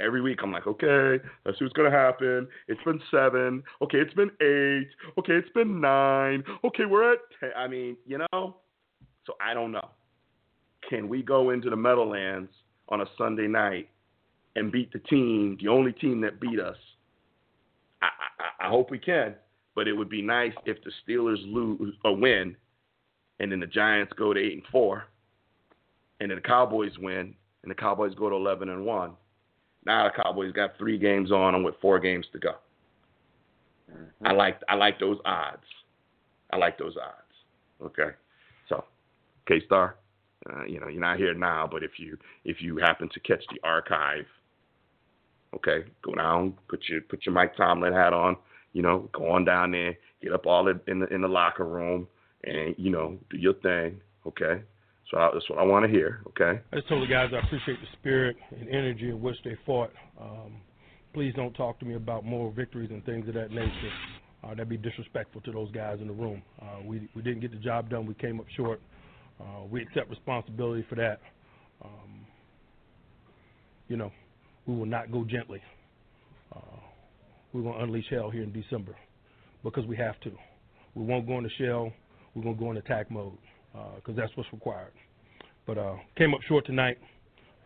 Every 0.00 0.22
week 0.22 0.38
I'm 0.42 0.52
like, 0.52 0.66
okay, 0.66 1.22
let's 1.44 1.58
see 1.58 1.64
what's 1.64 1.74
gonna 1.74 1.90
happen. 1.90 2.48
It's 2.68 2.82
been 2.82 3.00
seven. 3.10 3.62
Okay, 3.82 3.98
it's 3.98 4.14
been 4.14 4.30
eight. 4.40 4.88
Okay, 5.18 5.34
it's 5.34 5.52
been 5.54 5.80
nine. 5.80 6.42
Okay, 6.64 6.86
we're 6.86 7.12
at 7.12 7.18
ten. 7.38 7.50
I 7.56 7.68
mean, 7.68 7.96
you 8.06 8.18
know, 8.18 8.56
so 9.26 9.34
I 9.40 9.54
don't 9.54 9.70
know. 9.70 9.90
Can 10.88 11.08
we 11.08 11.22
go 11.22 11.50
into 11.50 11.70
the 11.70 11.76
Meadowlands 11.76 12.50
on 12.88 13.00
a 13.00 13.06
Sunday 13.16 13.46
night 13.46 13.88
and 14.56 14.70
beat 14.72 14.92
the 14.92 14.98
team, 15.00 15.56
the 15.60 15.68
only 15.68 15.92
team 15.92 16.20
that 16.20 16.40
beat 16.40 16.60
us? 16.60 16.76
I, 18.02 18.06
I, 18.06 18.66
I 18.66 18.68
hope 18.68 18.90
we 18.90 18.98
can, 18.98 19.34
but 19.74 19.88
it 19.88 19.92
would 19.92 20.10
be 20.10 20.22
nice 20.22 20.52
if 20.66 20.78
the 20.84 20.90
Steelers 21.06 21.40
lose 21.46 21.94
or 22.04 22.16
win, 22.16 22.56
and 23.40 23.50
then 23.50 23.60
the 23.60 23.66
Giants 23.66 24.12
go 24.16 24.32
to 24.32 24.40
eight 24.40 24.54
and 24.54 24.62
four, 24.70 25.04
and 26.20 26.30
then 26.30 26.36
the 26.36 26.42
Cowboys 26.42 26.92
win, 26.98 27.34
and 27.62 27.70
the 27.70 27.74
Cowboys 27.74 28.14
go 28.14 28.28
to 28.28 28.36
eleven 28.36 28.68
and 28.68 28.84
one. 28.84 29.12
Now 29.84 30.04
the 30.04 30.22
Cowboys 30.22 30.52
got 30.52 30.76
three 30.78 30.98
games 30.98 31.32
on 31.32 31.52
them 31.52 31.62
with 31.62 31.74
four 31.80 31.98
games 31.98 32.26
to 32.32 32.38
go. 32.38 32.54
Mm-hmm. 33.90 34.26
I 34.26 34.32
like 34.32 34.60
I 34.68 34.74
like 34.74 35.00
those 35.00 35.18
odds. 35.24 35.64
I 36.52 36.56
like 36.56 36.78
those 36.78 36.96
odds. 36.96 37.16
Okay, 37.82 38.14
so 38.68 38.84
K 39.48 39.60
Star, 39.66 39.96
uh, 40.50 40.64
you 40.64 40.80
know 40.80 40.88
you're 40.88 41.00
not 41.00 41.18
here 41.18 41.34
now, 41.34 41.68
but 41.70 41.82
if 41.82 41.92
you 41.98 42.16
if 42.44 42.60
you 42.60 42.78
happen 42.78 43.08
to 43.12 43.20
catch 43.20 43.42
the 43.50 43.60
archive, 43.62 44.24
okay, 45.54 45.84
go 46.04 46.14
down, 46.14 46.54
put 46.68 46.80
your 46.88 47.00
put 47.02 47.24
your 47.24 47.34
Mike 47.34 47.56
Tomlin 47.56 47.92
hat 47.92 48.12
on, 48.12 48.36
you 48.72 48.82
know, 48.82 49.08
go 49.12 49.30
on 49.30 49.44
down 49.44 49.70
there, 49.70 49.96
get 50.22 50.32
up 50.32 50.46
all 50.46 50.68
in 50.68 51.00
the, 51.00 51.06
in 51.14 51.20
the 51.20 51.28
locker 51.28 51.64
room, 51.64 52.08
and 52.44 52.74
you 52.78 52.90
know 52.90 53.18
do 53.30 53.36
your 53.36 53.54
thing. 53.54 54.00
Okay, 54.26 54.62
so 55.10 55.18
I, 55.18 55.30
that's 55.32 55.48
what 55.48 55.58
I 55.58 55.62
want 55.62 55.84
to 55.84 55.90
hear. 55.90 56.22
Okay. 56.28 56.60
I 56.72 56.76
just 56.76 56.88
told 56.88 57.02
the 57.02 57.12
guys 57.12 57.30
I 57.32 57.44
appreciate 57.46 57.80
the 57.80 57.86
spirit 58.00 58.36
and 58.50 58.68
energy 58.68 59.10
in 59.10 59.20
which 59.20 59.36
they 59.44 59.56
fought. 59.66 59.90
Um, 60.20 60.56
please 61.12 61.32
don't 61.36 61.52
talk 61.52 61.78
to 61.80 61.84
me 61.84 61.94
about 61.94 62.24
moral 62.24 62.50
victories 62.50 62.90
and 62.90 63.04
things 63.04 63.28
of 63.28 63.34
that 63.34 63.50
nature. 63.50 63.92
Uh, 64.42 64.50
that'd 64.50 64.68
be 64.68 64.76
disrespectful 64.76 65.40
to 65.42 65.52
those 65.52 65.70
guys 65.70 65.98
in 66.00 66.08
the 66.08 66.12
room. 66.12 66.42
Uh, 66.60 66.82
we 66.84 67.08
we 67.14 67.22
didn't 67.22 67.40
get 67.40 67.52
the 67.52 67.58
job 67.58 67.90
done. 67.90 68.06
We 68.06 68.14
came 68.14 68.40
up 68.40 68.46
short. 68.56 68.80
Uh, 69.42 69.64
we 69.70 69.82
accept 69.82 70.08
responsibility 70.08 70.84
for 70.88 70.94
that. 70.94 71.20
Um, 71.84 72.26
you 73.88 73.96
know, 73.96 74.12
we 74.66 74.74
will 74.74 74.86
not 74.86 75.10
go 75.10 75.24
gently. 75.24 75.60
Uh, 76.54 76.60
we're 77.52 77.62
going 77.62 77.78
to 77.78 77.84
unleash 77.84 78.06
hell 78.10 78.30
here 78.30 78.42
in 78.42 78.52
December 78.52 78.94
because 79.64 79.84
we 79.86 79.96
have 79.96 80.18
to. 80.20 80.30
We 80.94 81.04
won't 81.04 81.26
go 81.26 81.38
in 81.38 81.44
into 81.44 81.50
shell. 81.56 81.92
We're 82.34 82.42
going 82.42 82.56
to 82.56 82.60
go 82.60 82.70
in 82.70 82.76
attack 82.76 83.10
mode 83.10 83.36
because 83.96 84.16
that's 84.16 84.34
what's 84.36 84.52
required. 84.52 84.92
But 85.66 85.78
uh, 85.78 85.96
came 86.16 86.34
up 86.34 86.40
short 86.48 86.66
tonight. 86.66 86.98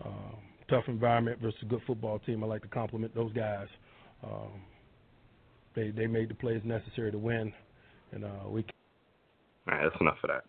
Uh, 0.05 0.36
tough 0.68 0.84
environment 0.88 1.38
versus 1.40 1.59
a 1.62 1.66
good 1.66 1.80
football 1.86 2.18
team. 2.20 2.42
I 2.42 2.46
like 2.46 2.62
to 2.62 2.68
compliment 2.68 3.14
those 3.14 3.32
guys. 3.32 3.68
Um, 4.22 4.62
they 5.74 5.90
they 5.90 6.07
made 6.07 6.28
the 6.28 6.34
plays 6.34 6.61
necessary 6.64 7.12
to 7.12 7.18
win, 7.18 7.53
and 8.12 8.24
uh, 8.24 8.48
we. 8.48 8.64
All 9.68 9.78
right, 9.78 9.82
that's 9.82 10.01
enough 10.01 10.18
of 10.22 10.30
that. 10.30 10.44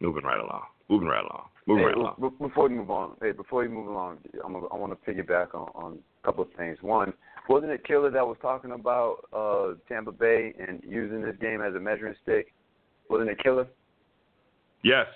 Moving 0.00 0.24
right 0.24 0.40
along. 0.40 0.62
Moving 0.88 1.08
right 1.08 1.24
along. 1.24 1.48
Moving 1.66 1.82
Hey, 1.82 1.86
right 1.88 1.96
along. 1.96 2.14
be- 2.20 2.46
before 2.46 2.70
you 2.70 2.76
move 2.76 2.90
on, 2.90 3.16
hey, 3.20 3.32
before 3.32 3.62
you 3.64 3.68
move 3.70 3.88
along, 3.88 4.18
I'm 4.44 4.54
a, 4.54 4.66
I 4.68 4.76
want 4.76 4.92
to 4.92 5.10
piggyback 5.10 5.54
on, 5.54 5.68
on 5.74 5.98
a 6.22 6.26
couple 6.26 6.44
of 6.44 6.50
things. 6.56 6.78
One, 6.80 7.12
wasn't 7.48 7.72
it 7.72 7.84
Killer 7.86 8.10
that 8.10 8.26
was 8.26 8.36
talking 8.40 8.72
about 8.72 9.16
uh, 9.32 9.74
Tampa 9.88 10.12
Bay 10.12 10.54
and 10.66 10.82
using 10.86 11.20
this 11.20 11.36
game 11.40 11.60
as 11.60 11.74
a 11.74 11.80
measuring 11.80 12.14
stick? 12.22 12.54
Wasn't 13.10 13.28
it 13.28 13.42
Killer? 13.42 13.66
Yes. 14.82 15.06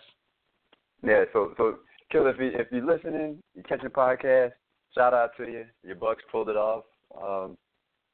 Yeah. 1.02 1.24
So, 1.32 1.54
so 1.56 1.78
Killer, 2.10 2.30
if 2.30 2.38
you 2.38 2.50
if 2.58 2.66
you're 2.70 2.84
listening, 2.84 3.38
you're 3.54 3.64
catching 3.64 3.84
the 3.84 3.90
podcast, 3.90 4.52
shout 4.94 5.14
out 5.14 5.30
to 5.38 5.44
you. 5.44 5.64
Your 5.84 5.96
Bucks 5.96 6.22
pulled 6.30 6.48
it 6.48 6.56
off. 6.56 6.84
Um, 7.22 7.56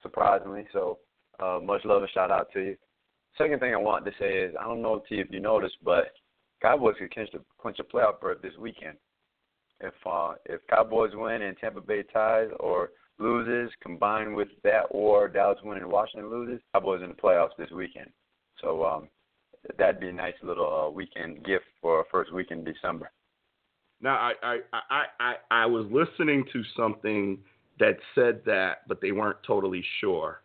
surprisingly. 0.03 0.67
So 0.73 0.99
uh, 1.41 1.61
much 1.63 1.85
love 1.85 2.03
and 2.03 2.11
shout 2.13 2.31
out 2.31 2.49
to 2.53 2.61
you. 2.61 2.77
Second 3.37 3.61
thing 3.61 3.75
I 3.75 3.79
want 3.79 4.05
to 4.05 4.13
say 4.19 4.39
is 4.39 4.55
I 4.59 4.65
don't 4.65 4.83
know 4.83 5.03
T 5.09 5.17
if 5.17 5.29
you 5.31 5.41
noticed, 5.41 5.77
but 5.85 6.13
Cowboys 6.61 6.95
could 6.99 7.13
clinch 7.13 7.31
a 7.35 7.39
clinch 7.61 7.79
a 7.79 7.85
playoff 7.85 8.21
berth 8.21 8.43
this 8.43 8.57
weekend. 8.59 8.97
If 9.81 9.95
uh, 10.05 10.35
if 10.47 10.61
Cowboys 10.69 11.13
win 11.15 11.43
and 11.43 11.57
Tampa 11.57 11.81
Bay 11.81 12.03
ties 12.13 12.49
or 12.59 12.91
loses, 13.19 13.71
combined 13.83 14.35
with 14.35 14.49
that 14.65 14.85
or 14.91 15.29
Dallas 15.29 15.59
win 15.63 15.79
and 15.79 15.91
Washington 15.91 16.31
loses, 16.31 16.61
Cowboys 16.73 17.03
in 17.03 17.09
the 17.11 17.15
playoffs 17.15 17.57
this 17.59 17.71
weekend. 17.71 18.11
So 18.61 18.85
um, 18.85 19.09
that'd 19.79 20.01
be 20.01 20.09
a 20.09 20.13
nice 20.13 20.35
little 20.43 20.87
uh, 20.89 20.91
weekend 20.91 21.45
gift 21.45 21.65
for 21.81 22.05
first 22.11 22.33
week 22.33 22.49
in 22.51 22.65
December. 22.65 23.11
Now, 24.01 24.15
I, 24.15 24.33
I, 24.43 24.59
I, 24.73 25.05
I, 25.21 25.35
I 25.51 25.67
was 25.67 25.87
listening 25.91 26.45
to 26.53 26.63
something 26.77 27.39
that 27.81 27.97
said 28.15 28.41
that, 28.47 28.87
but 28.87 29.01
they 29.01 29.11
weren't 29.11 29.39
totally 29.45 29.85
sure. 30.01 30.41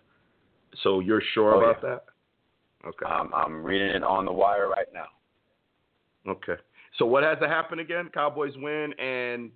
So 0.82 0.99
you're 0.99 1.22
sure 1.34 1.55
Oh, 1.55 1.59
about 1.59 1.84
yeah. 1.84 1.89
that? 1.89 2.88
Okay. 2.88 3.05
Um, 3.05 3.32
I'm 3.34 3.64
reading 3.64 3.89
it 3.89 4.03
on 4.03 4.26
the 4.26 4.32
wire 4.32 4.70
right 4.70 4.88
now. 4.93 5.05
Okay. 6.28 6.55
So 6.97 7.05
what 7.05 7.24
has 7.24 7.38
to 7.39 7.47
happen 7.47 7.80
again? 7.80 8.09
Cowboys 8.13 8.53
win 8.57 8.93
and 8.99 9.51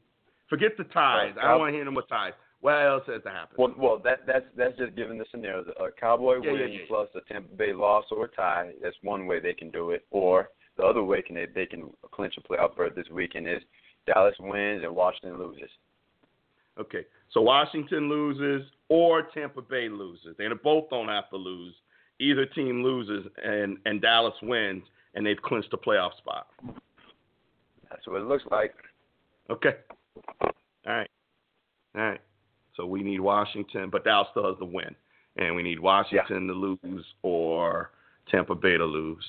forget 0.49 0.72
the 0.78 0.86
ties. 0.86 1.34
Uh, 1.38 1.45
I 1.45 1.49
don't 1.49 1.59
want 1.59 1.70
to 1.72 1.76
hear 1.76 1.86
them 1.86 1.95
with 1.95 2.09
ties. 2.09 2.34
What 2.61 2.74
else 2.74 3.03
has 3.07 3.22
to 3.24 3.30
happen? 3.30 3.55
Well, 3.57 3.74
well, 3.78 4.01
that 4.03 4.26
that's 4.26 4.45
that's 4.57 4.76
just 4.78 4.95
given 4.95 5.18
the 5.18 5.26
scenario. 5.30 5.61
A 5.80 5.91
Cowboy 5.91 6.39
yeah, 6.43 6.51
win 6.51 6.61
yeah, 6.61 6.80
yeah. 6.80 6.86
plus 6.88 7.07
a 7.15 7.22
Tampa 7.32 7.53
Bay 7.55 7.72
loss 7.74 8.05
or 8.11 8.26
a 8.26 8.30
tie. 8.30 8.72
That's 8.82 8.95
one 9.03 9.28
way 9.28 9.39
they 9.39 9.53
can 9.53 9.70
do 9.70 9.91
it. 9.91 10.05
Or 10.09 10.49
the 10.78 10.84
other 10.84 11.03
way 11.03 11.22
can 11.22 11.36
they, 11.36 11.45
they 11.53 11.68
can 11.68 11.89
clinch 12.11 12.36
a 12.38 12.41
playoff 12.41 12.76
berth 12.76 12.95
this 12.95 13.09
weekend 13.11 13.47
is 13.47 13.61
Dallas 14.07 14.36
wins 14.39 14.84
and 14.84 14.95
Washington 14.95 15.38
loses. 15.38 15.70
Okay. 16.80 17.05
So 17.32 17.41
Washington 17.41 18.09
loses 18.09 18.68
or 18.89 19.24
Tampa 19.34 19.61
Bay 19.61 19.89
loses. 19.89 20.36
They 20.38 20.47
both 20.63 20.89
don't 20.89 21.09
have 21.09 21.30
to 21.30 21.38
lose. 21.38 21.76
Either 22.20 22.45
team 22.45 22.84
loses 22.84 23.30
and, 23.43 23.78
and 23.86 24.01
Dallas 24.01 24.34
wins 24.41 24.84
and 25.18 25.26
they've 25.26 25.41
clinched 25.41 25.74
a 25.74 25.78
playoff 25.78 26.15
spot. 26.18 26.45
That's 27.89 28.05
what 28.05 28.22
it 28.22 28.28
looks 28.28 28.43
like. 28.51 28.76
Okay. 29.49 29.74
All 30.41 30.51
right. 30.86 31.09
All 31.95 32.01
right. 32.03 32.22
So 32.76 32.86
we 32.86 33.01
need 33.01 33.20
Washington, 33.20 33.89
but 33.89 34.03
Dallas 34.05 34.28
still 34.30 34.47
has 34.47 34.59
to 34.59 34.65
win. 34.65 34.95
And 35.38 35.55
we 35.55 35.63
need 35.63 35.80
Washington 35.80 36.45
to 36.47 36.53
lose 36.53 37.05
or 37.24 37.89
Tampa 38.30 38.53
Bay 38.53 38.78
to 38.78 38.86
lose. 38.86 39.26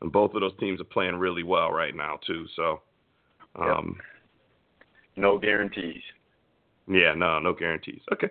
And 0.00 0.12
both 0.12 0.32
of 0.34 0.40
those 0.42 0.56
teams 0.60 0.80
are 0.80 0.84
playing 0.84 1.16
really 1.16 1.42
well 1.42 1.72
right 1.72 1.94
now 1.94 2.20
too. 2.24 2.46
So 2.54 2.82
um 3.56 3.96
No 5.16 5.38
guarantees. 5.38 6.02
yeah, 6.86 7.14
no, 7.14 7.40
no 7.40 7.52
guarantees. 7.52 8.00
Okay. 8.12 8.28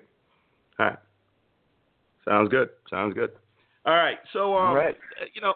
All 0.79 0.85
right. 0.85 0.99
Sounds 2.23 2.47
good. 2.49 2.69
Sounds 2.89 3.13
good. 3.13 3.31
All 3.85 3.95
right. 3.95 4.19
So 4.31 4.55
um 4.55 4.69
All 4.69 4.75
right. 4.75 4.95
you 5.33 5.41
know, 5.41 5.55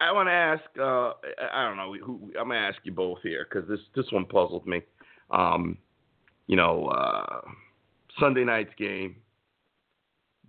I, 0.00 0.08
I 0.08 0.12
want 0.12 0.28
to 0.28 0.32
ask. 0.32 0.62
Uh, 0.78 1.12
I, 1.52 1.66
don't 1.66 1.76
know. 1.76 1.94
Who, 2.04 2.32
I'm 2.38 2.48
gonna 2.48 2.60
ask 2.60 2.78
you 2.84 2.92
both 2.92 3.18
here 3.22 3.46
because 3.48 3.68
this 3.68 3.80
this 3.94 4.10
one 4.12 4.24
puzzled 4.24 4.66
me. 4.66 4.82
Um, 5.30 5.78
you 6.46 6.56
know, 6.56 6.86
uh, 6.86 7.40
Sunday 8.20 8.44
night's 8.44 8.74
game, 8.78 9.16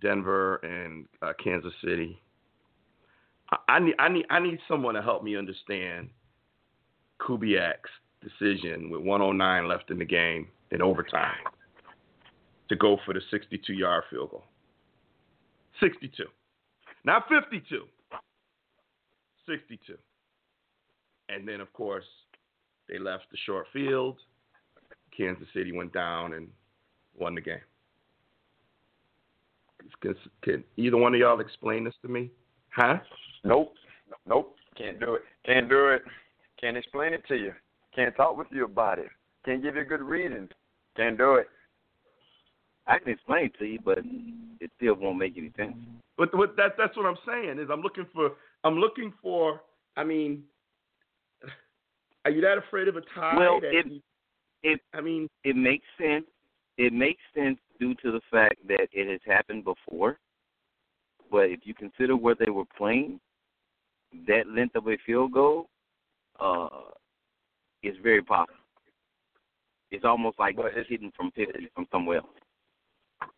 Denver 0.00 0.56
and 0.56 1.06
uh, 1.22 1.32
Kansas 1.42 1.72
City. 1.84 2.20
I, 3.50 3.56
I 3.68 3.78
need 3.80 3.94
I 3.98 4.08
need 4.08 4.26
I 4.30 4.38
need 4.40 4.58
someone 4.68 4.94
to 4.94 5.02
help 5.02 5.22
me 5.22 5.36
understand 5.36 6.10
Kubiak's 7.20 7.90
decision 8.20 8.90
with 8.90 9.02
109 9.02 9.68
left 9.68 9.90
in 9.90 9.98
the 9.98 10.04
game 10.04 10.48
in 10.70 10.82
overtime 10.82 11.36
to 12.68 12.76
go 12.76 12.98
for 13.04 13.14
the 13.14 13.20
62 13.30 13.72
yard 13.72 14.04
field 14.10 14.30
goal. 14.30 14.44
62, 15.80 16.24
not 17.04 17.28
52. 17.28 17.84
62. 19.48 19.96
And 21.28 21.46
then, 21.46 21.60
of 21.60 21.72
course, 21.72 22.04
they 22.88 22.98
left 22.98 23.24
the 23.30 23.38
short 23.44 23.66
field. 23.72 24.16
Kansas 25.16 25.48
City 25.52 25.72
went 25.72 25.92
down 25.92 26.34
and 26.34 26.48
won 27.18 27.34
the 27.34 27.40
game. 27.40 27.58
Can, 30.00 30.14
can 30.42 30.64
either 30.76 30.96
one 30.96 31.14
of 31.14 31.20
y'all 31.20 31.40
explain 31.40 31.84
this 31.84 31.94
to 32.02 32.08
me? 32.08 32.30
Huh? 32.70 32.98
Nope. 33.44 33.74
Nope. 34.26 34.54
Can't 34.76 35.00
do 35.00 35.14
it. 35.14 35.22
Can't 35.44 35.68
do 35.68 35.88
it. 35.88 36.02
Can't 36.60 36.76
explain 36.76 37.12
it 37.12 37.22
to 37.28 37.36
you. 37.36 37.52
Can't 37.94 38.14
talk 38.16 38.36
with 38.36 38.48
you 38.50 38.64
about 38.64 38.98
it. 38.98 39.08
Can't 39.44 39.62
give 39.62 39.74
you 39.74 39.82
a 39.82 39.84
good 39.84 40.02
reason. 40.02 40.48
Can't 40.96 41.18
do 41.18 41.34
it. 41.34 41.48
I 42.86 42.98
can 42.98 43.12
explain 43.12 43.46
it 43.46 43.58
to 43.58 43.64
you, 43.66 43.78
but 43.84 43.98
it 44.60 44.70
still 44.76 44.94
won't 44.94 45.18
make 45.18 45.36
any 45.36 45.52
sense. 45.56 45.74
But 46.16 46.36
what 46.36 46.56
that 46.56 46.72
that's 46.76 46.96
what 46.96 47.06
I'm 47.06 47.18
saying 47.26 47.58
is 47.58 47.68
I'm 47.70 47.82
looking 47.82 48.06
for 48.12 48.32
I'm 48.64 48.78
looking 48.78 49.12
for 49.22 49.62
I 49.96 50.04
mean 50.04 50.44
are 52.24 52.30
you 52.30 52.40
that 52.42 52.58
afraid 52.58 52.88
of 52.88 52.96
a 52.96 53.00
tie? 53.14 53.36
Well, 53.36 53.60
that 53.60 53.74
it- 53.74 53.86
you- 53.86 54.02
it- 54.62 54.80
I 54.92 55.00
mean 55.00 55.28
It 55.44 55.56
makes 55.56 55.86
sense. 55.96 56.26
It 56.76 56.92
makes 56.92 57.22
sense 57.34 57.58
due 57.80 57.94
to 57.96 58.12
the 58.12 58.20
fact 58.30 58.56
that 58.68 58.88
it 58.92 59.08
has 59.08 59.20
happened 59.24 59.64
before. 59.64 60.18
But 61.30 61.50
if 61.50 61.60
you 61.64 61.74
consider 61.74 62.16
where 62.16 62.34
they 62.34 62.50
were 62.50 62.64
playing, 62.76 63.20
that 64.26 64.48
length 64.48 64.76
of 64.76 64.88
a 64.88 64.96
field 64.98 65.32
goal 65.32 65.68
uh, 66.40 66.68
is 67.82 67.96
very 68.02 68.22
possible. 68.22 68.54
It's 69.90 70.04
almost 70.04 70.38
like 70.38 70.58
it's- 70.58 70.86
hitting 70.88 71.12
from 71.16 71.30
50 71.32 71.68
from 71.74 71.86
somewhere 71.90 72.18
else. 72.18 72.37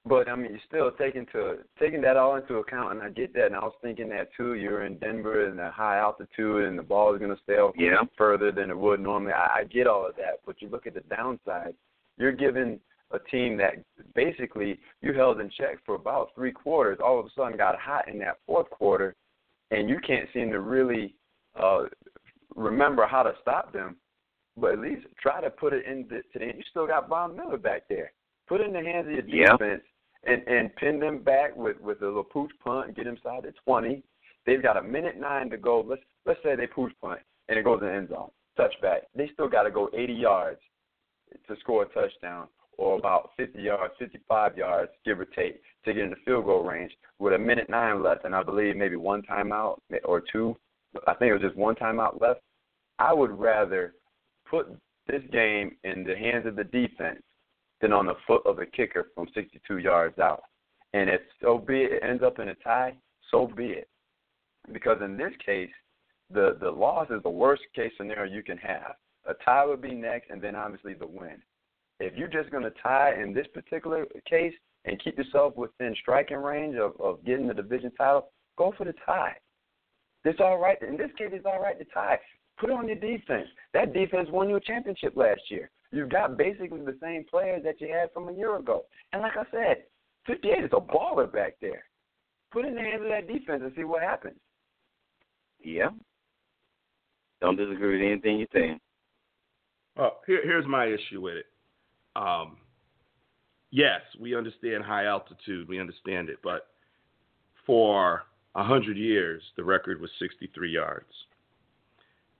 But 0.06 0.28
I 0.28 0.34
mean, 0.34 0.52
you're 0.52 0.60
still 0.66 0.90
taking 0.92 1.26
to 1.32 1.58
taking 1.78 2.00
that 2.02 2.16
all 2.16 2.36
into 2.36 2.54
account, 2.56 2.92
and 2.92 3.02
I 3.02 3.10
get 3.10 3.34
that. 3.34 3.46
And 3.46 3.56
I 3.56 3.60
was 3.60 3.74
thinking 3.82 4.08
that 4.10 4.28
too. 4.34 4.54
You're 4.54 4.84
in 4.84 4.96
Denver 4.98 5.46
and 5.46 5.60
a 5.60 5.70
high 5.70 5.98
altitude, 5.98 6.64
and 6.64 6.78
the 6.78 6.82
ball 6.82 7.12
is 7.14 7.18
going 7.18 7.34
to 7.34 7.42
sail 7.46 7.72
Yeah. 7.76 8.02
further 8.16 8.50
than 8.50 8.70
it 8.70 8.78
would 8.78 9.00
normally. 9.00 9.32
I, 9.32 9.58
I 9.60 9.64
get 9.64 9.86
all 9.86 10.06
of 10.06 10.16
that, 10.16 10.40
but 10.46 10.62
you 10.62 10.68
look 10.68 10.86
at 10.86 10.94
the 10.94 11.02
downside. 11.14 11.74
You're 12.16 12.32
giving 12.32 12.80
a 13.10 13.18
team 13.18 13.58
that 13.58 13.74
basically 14.14 14.78
you 15.02 15.12
held 15.12 15.38
in 15.40 15.50
check 15.50 15.78
for 15.84 15.96
about 15.96 16.30
three 16.34 16.52
quarters. 16.52 16.98
All 17.04 17.20
of 17.20 17.26
a 17.26 17.30
sudden, 17.36 17.58
got 17.58 17.78
hot 17.78 18.08
in 18.08 18.18
that 18.20 18.38
fourth 18.46 18.70
quarter, 18.70 19.14
and 19.70 19.88
you 19.90 19.98
can't 20.06 20.28
seem 20.32 20.50
to 20.50 20.60
really 20.60 21.14
uh, 21.60 21.84
remember 22.56 23.06
how 23.06 23.22
to 23.22 23.32
stop 23.42 23.70
them. 23.72 23.96
But 24.56 24.72
at 24.72 24.78
least 24.78 25.06
try 25.20 25.42
to 25.42 25.50
put 25.50 25.74
it 25.74 25.84
in 25.84 26.06
the. 26.08 26.22
To 26.32 26.38
the 26.38 26.46
you 26.46 26.62
still 26.70 26.86
got 26.86 27.08
Von 27.08 27.36
Miller 27.36 27.58
back 27.58 27.82
there. 27.88 28.12
Put 28.50 28.62
in 28.62 28.72
the 28.72 28.82
hands 28.82 29.06
of 29.06 29.12
your 29.12 29.42
Yeah. 29.42 29.52
defense 29.52 29.84
and 30.24 30.42
and 30.48 30.74
pin 30.74 30.98
them 30.98 31.18
back 31.22 31.54
with 31.54 31.80
with 31.80 32.02
a 32.02 32.04
little 32.04 32.24
pooch 32.24 32.50
punt 32.58 32.88
and 32.88 32.96
get 32.96 33.06
inside 33.06 33.44
the 33.44 33.52
twenty. 33.52 34.02
They've 34.44 34.60
got 34.60 34.76
a 34.76 34.82
minute 34.82 35.16
nine 35.16 35.50
to 35.50 35.56
go. 35.56 35.82
Let's 35.82 36.02
let's 36.26 36.42
say 36.42 36.56
they 36.56 36.66
pooch 36.66 36.92
punt 37.00 37.20
and 37.48 37.56
it 37.56 37.62
goes 37.62 37.80
in 37.80 37.86
the 37.86 37.94
end 37.94 38.08
zone, 38.08 38.32
touchback. 38.58 39.02
They 39.14 39.28
still 39.28 39.48
got 39.48 39.62
to 39.62 39.70
go 39.70 39.88
80 39.94 40.12
yards 40.12 40.60
to 41.46 41.56
score 41.60 41.84
a 41.84 41.86
touchdown, 41.86 42.48
or 42.76 42.98
about 42.98 43.30
50 43.36 43.62
yards, 43.62 43.94
55 43.98 44.58
yards, 44.58 44.90
give 45.04 45.20
or 45.20 45.26
take, 45.26 45.62
to 45.84 45.94
get 45.94 46.02
in 46.02 46.10
the 46.10 46.16
field 46.24 46.44
goal 46.46 46.64
range 46.64 46.92
with 47.20 47.34
a 47.34 47.38
minute 47.38 47.70
nine 47.70 48.02
left, 48.02 48.24
and 48.24 48.34
I 48.34 48.42
believe 48.42 48.76
maybe 48.76 48.96
one 48.96 49.22
timeout 49.22 49.78
or 50.04 50.20
two. 50.20 50.56
I 51.06 51.14
think 51.14 51.30
it 51.30 51.34
was 51.34 51.42
just 51.42 51.56
one 51.56 51.76
timeout 51.76 52.20
left. 52.20 52.40
I 52.98 53.12
would 53.12 53.30
rather 53.30 53.94
put 54.44 54.66
this 55.06 55.22
game 55.30 55.76
in 55.84 56.02
the 56.02 56.16
hands 56.16 56.46
of 56.46 56.56
the 56.56 56.64
defense 56.64 57.22
than 57.80 57.92
on 57.92 58.06
the 58.06 58.14
foot 58.26 58.42
of 58.46 58.56
the 58.56 58.66
kicker 58.66 59.08
from 59.14 59.26
62 59.34 59.78
yards 59.78 60.18
out. 60.18 60.42
And 60.92 61.08
if 61.08 61.20
so 61.40 61.58
be 61.58 61.82
it, 61.82 61.92
it 61.92 62.02
ends 62.02 62.22
up 62.22 62.38
in 62.38 62.48
a 62.48 62.54
tie, 62.56 62.94
so 63.30 63.46
be 63.46 63.66
it. 63.66 63.88
Because 64.72 64.98
in 65.02 65.16
this 65.16 65.32
case, 65.44 65.70
the 66.30 66.56
the 66.60 66.70
loss 66.70 67.08
is 67.10 67.22
the 67.22 67.30
worst 67.30 67.62
case 67.74 67.92
scenario 67.96 68.32
you 68.32 68.42
can 68.42 68.58
have. 68.58 68.94
A 69.26 69.34
tie 69.44 69.64
would 69.64 69.82
be 69.82 69.94
next, 69.94 70.30
and 70.30 70.40
then 70.42 70.56
obviously 70.56 70.94
the 70.94 71.06
win. 71.06 71.42
If 72.00 72.16
you're 72.16 72.28
just 72.28 72.50
going 72.50 72.62
to 72.62 72.72
tie 72.82 73.20
in 73.20 73.34
this 73.34 73.46
particular 73.52 74.06
case 74.28 74.54
and 74.86 75.02
keep 75.02 75.18
yourself 75.18 75.56
within 75.56 75.94
striking 76.00 76.38
range 76.38 76.76
of, 76.76 76.98
of 76.98 77.24
getting 77.24 77.46
the 77.46 77.54
division 77.54 77.92
title, 77.92 78.30
go 78.56 78.72
for 78.76 78.84
the 78.84 78.94
tie. 79.04 79.36
It's 80.24 80.40
all 80.40 80.58
right. 80.58 80.80
In 80.82 80.96
this 80.96 81.10
case, 81.18 81.28
it's 81.32 81.46
all 81.46 81.60
right 81.60 81.78
to 81.78 81.84
tie. 81.92 82.18
Put 82.58 82.70
on 82.70 82.88
your 82.88 82.96
defense. 82.96 83.48
That 83.74 83.92
defense 83.92 84.28
won 84.30 84.48
you 84.48 84.56
a 84.56 84.60
championship 84.60 85.14
last 85.16 85.42
year. 85.48 85.70
You've 85.92 86.08
got 86.08 86.36
basically 86.36 86.80
the 86.80 86.96
same 87.02 87.24
players 87.28 87.62
that 87.64 87.80
you 87.80 87.88
had 87.88 88.12
from 88.12 88.28
a 88.28 88.32
year 88.32 88.56
ago. 88.56 88.84
And 89.12 89.22
like 89.22 89.36
I 89.36 89.44
said, 89.50 89.84
58 90.26 90.64
is 90.64 90.70
a 90.72 90.80
baller 90.80 91.30
back 91.30 91.56
there. 91.60 91.84
Put 92.52 92.64
it 92.64 92.68
in 92.68 92.74
the 92.76 92.82
hands 92.82 93.02
of 93.02 93.08
that 93.08 93.26
defense 93.26 93.62
and 93.64 93.72
see 93.76 93.84
what 93.84 94.02
happens. 94.02 94.38
Yeah. 95.62 95.90
Don't 97.40 97.56
disagree 97.56 97.98
with 97.98 98.06
anything 98.06 98.38
you're 98.38 98.48
saying. 98.52 98.80
Well, 99.96 100.20
here, 100.26 100.40
here's 100.44 100.66
my 100.66 100.86
issue 100.86 101.20
with 101.20 101.34
it. 101.36 101.46
Um, 102.16 102.58
yes, 103.70 104.00
we 104.18 104.36
understand 104.36 104.84
high 104.84 105.06
altitude, 105.06 105.68
we 105.68 105.80
understand 105.80 106.28
it, 106.28 106.38
but 106.42 106.68
for 107.66 108.22
a 108.54 108.64
hundred 108.64 108.96
years, 108.96 109.42
the 109.56 109.64
record 109.64 110.00
was 110.00 110.10
63 110.18 110.70
yards. 110.70 111.06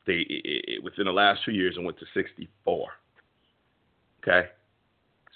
They 0.07 0.24
it, 0.28 0.64
it, 0.68 0.84
within 0.84 1.07
the 1.07 1.12
last 1.12 1.40
two 1.44 1.53
years, 1.53 1.76
it 1.76 1.84
went 1.84 1.98
to 1.98 2.07
64. 2.14 2.88
Okay, 4.22 4.48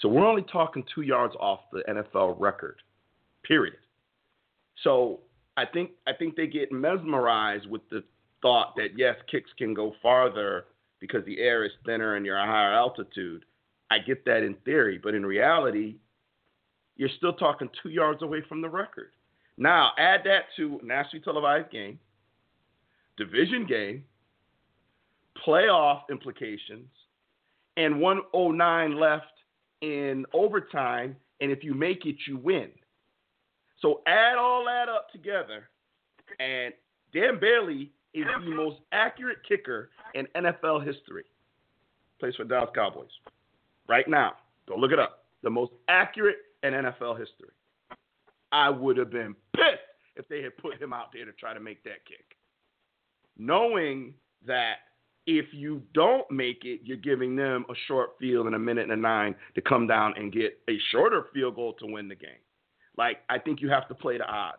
so 0.00 0.08
we're 0.08 0.26
only 0.26 0.42
talking 0.42 0.84
two 0.94 1.02
yards 1.02 1.34
off 1.40 1.60
the 1.72 1.82
NFL 1.88 2.36
record 2.38 2.76
Period. 3.44 3.76
So 4.82 5.20
I 5.56 5.66
think 5.66 5.90
I 6.06 6.12
think 6.12 6.34
they 6.34 6.46
get 6.46 6.72
mesmerized 6.72 7.68
with 7.68 7.82
the 7.90 8.02
thought 8.42 8.74
that 8.76 8.90
yes, 8.96 9.16
kicks 9.30 9.50
can 9.56 9.74
go 9.74 9.92
farther 10.02 10.64
because 10.98 11.24
the 11.26 11.38
air 11.38 11.64
is 11.64 11.72
thinner 11.84 12.16
and 12.16 12.24
you're 12.24 12.38
at 12.38 12.44
a 12.44 12.50
higher 12.50 12.72
altitude. 12.72 13.44
I 13.90 13.98
get 13.98 14.24
that 14.24 14.42
in 14.42 14.54
theory, 14.64 14.98
but 15.02 15.14
in 15.14 15.24
reality, 15.24 15.96
you're 16.96 17.10
still 17.18 17.34
talking 17.34 17.68
two 17.82 17.90
yards 17.90 18.22
away 18.22 18.42
from 18.48 18.62
the 18.62 18.68
record. 18.68 19.10
Now 19.58 19.92
add 19.98 20.20
that 20.24 20.44
to 20.56 20.80
nationally 20.82 21.22
televised 21.22 21.70
game, 21.70 21.98
division 23.18 23.66
game, 23.66 24.04
playoff 25.46 26.02
implications, 26.10 26.88
and 27.76 28.00
109 28.00 28.98
left 28.98 29.26
in 29.80 30.24
overtime, 30.32 31.16
and 31.40 31.50
if 31.50 31.64
you 31.64 31.74
make 31.74 32.06
it, 32.06 32.16
you 32.26 32.36
win. 32.36 32.70
So 33.80 34.00
add 34.06 34.36
all 34.38 34.64
that 34.64 34.88
up 34.88 35.10
together, 35.10 35.68
and 36.38 36.72
Dan 37.12 37.38
Bailey 37.40 37.90
is 38.14 38.24
the 38.44 38.54
most 38.54 38.78
accurate 38.92 39.38
kicker 39.46 39.90
in 40.14 40.26
NFL 40.36 40.86
history. 40.86 41.24
Plays 42.20 42.34
for 42.36 42.44
Dallas 42.44 42.70
Cowboys. 42.74 43.10
Right 43.88 44.08
now. 44.08 44.34
Go 44.66 44.76
look 44.76 44.92
it 44.92 44.98
up. 44.98 45.24
The 45.42 45.50
most 45.50 45.72
accurate 45.88 46.36
in 46.62 46.72
NFL 46.72 47.18
history. 47.18 47.50
I 48.52 48.70
would 48.70 48.96
have 48.96 49.10
been 49.10 49.34
pissed 49.54 49.82
if 50.16 50.28
they 50.28 50.42
had 50.42 50.56
put 50.56 50.80
him 50.80 50.92
out 50.92 51.12
there 51.12 51.24
to 51.24 51.32
try 51.32 51.52
to 51.52 51.60
make 51.60 51.82
that 51.84 52.06
kick. 52.06 52.36
Knowing 53.36 54.14
that 54.46 54.76
if 55.26 55.46
you 55.52 55.82
don't 55.94 56.28
make 56.30 56.64
it, 56.64 56.80
you're 56.84 56.96
giving 56.96 57.34
them 57.34 57.64
a 57.70 57.74
short 57.86 58.10
field 58.18 58.46
in 58.46 58.54
a 58.54 58.58
minute 58.58 58.84
and 58.84 58.92
a 58.92 58.96
nine 58.96 59.34
to 59.54 59.60
come 59.60 59.86
down 59.86 60.14
and 60.16 60.32
get 60.32 60.58
a 60.68 60.78
shorter 60.90 61.26
field 61.32 61.56
goal 61.56 61.72
to 61.74 61.86
win 61.86 62.08
the 62.08 62.14
game. 62.14 62.30
Like, 62.96 63.18
I 63.28 63.38
think 63.38 63.60
you 63.60 63.70
have 63.70 63.88
to 63.88 63.94
play 63.94 64.18
the 64.18 64.26
odds. 64.26 64.58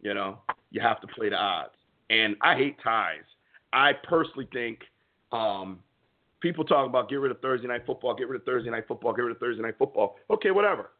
You 0.00 0.14
know, 0.14 0.38
you 0.70 0.80
have 0.80 1.00
to 1.00 1.06
play 1.08 1.28
the 1.28 1.36
odds. 1.36 1.74
And 2.08 2.36
I 2.40 2.56
hate 2.56 2.76
ties. 2.82 3.24
I 3.72 3.92
personally 4.08 4.48
think 4.52 4.80
um, 5.32 5.80
people 6.40 6.64
talk 6.64 6.86
about 6.86 7.08
get 7.08 7.16
rid 7.16 7.30
of 7.30 7.40
Thursday 7.40 7.66
night 7.66 7.82
football, 7.84 8.14
get 8.14 8.28
rid 8.28 8.40
of 8.40 8.46
Thursday 8.46 8.70
night 8.70 8.84
football, 8.86 9.12
get 9.12 9.22
rid 9.22 9.32
of 9.32 9.40
Thursday 9.40 9.62
night 9.62 9.74
football. 9.78 10.16
Okay, 10.30 10.52
whatever. 10.52 10.90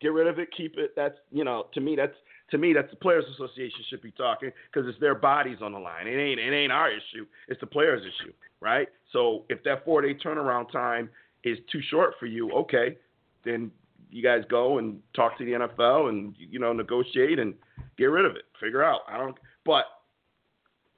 Get 0.00 0.12
rid 0.12 0.26
of 0.26 0.38
it, 0.38 0.48
keep 0.54 0.76
it. 0.78 0.92
That's 0.96 1.16
you 1.30 1.44
know, 1.44 1.66
to 1.74 1.80
me, 1.80 1.94
that's 1.94 2.14
to 2.50 2.58
me, 2.58 2.72
that's 2.72 2.90
the 2.90 2.96
players' 2.96 3.24
association 3.34 3.80
should 3.88 4.02
be 4.02 4.10
talking 4.12 4.50
because 4.72 4.88
it's 4.88 4.98
their 5.00 5.14
bodies 5.14 5.58
on 5.62 5.72
the 5.72 5.78
line. 5.78 6.06
It 6.06 6.16
ain't 6.16 6.40
it 6.40 6.52
ain't 6.52 6.72
our 6.72 6.90
issue. 6.90 7.26
It's 7.48 7.60
the 7.60 7.66
players' 7.66 8.02
issue, 8.02 8.32
right? 8.60 8.88
So 9.12 9.44
if 9.48 9.62
that 9.64 9.84
four 9.84 10.02
day 10.02 10.14
turnaround 10.14 10.70
time 10.70 11.10
is 11.44 11.58
too 11.70 11.80
short 11.90 12.14
for 12.18 12.26
you, 12.26 12.50
okay, 12.52 12.96
then 13.44 13.70
you 14.10 14.22
guys 14.22 14.42
go 14.50 14.78
and 14.78 15.00
talk 15.14 15.38
to 15.38 15.44
the 15.44 15.52
NFL 15.52 16.08
and 16.08 16.34
you 16.38 16.58
know 16.58 16.72
negotiate 16.72 17.38
and 17.38 17.54
get 17.96 18.06
rid 18.06 18.24
of 18.24 18.36
it. 18.36 18.42
Figure 18.60 18.82
out. 18.82 19.00
I 19.08 19.16
don't. 19.16 19.36
But 19.64 19.84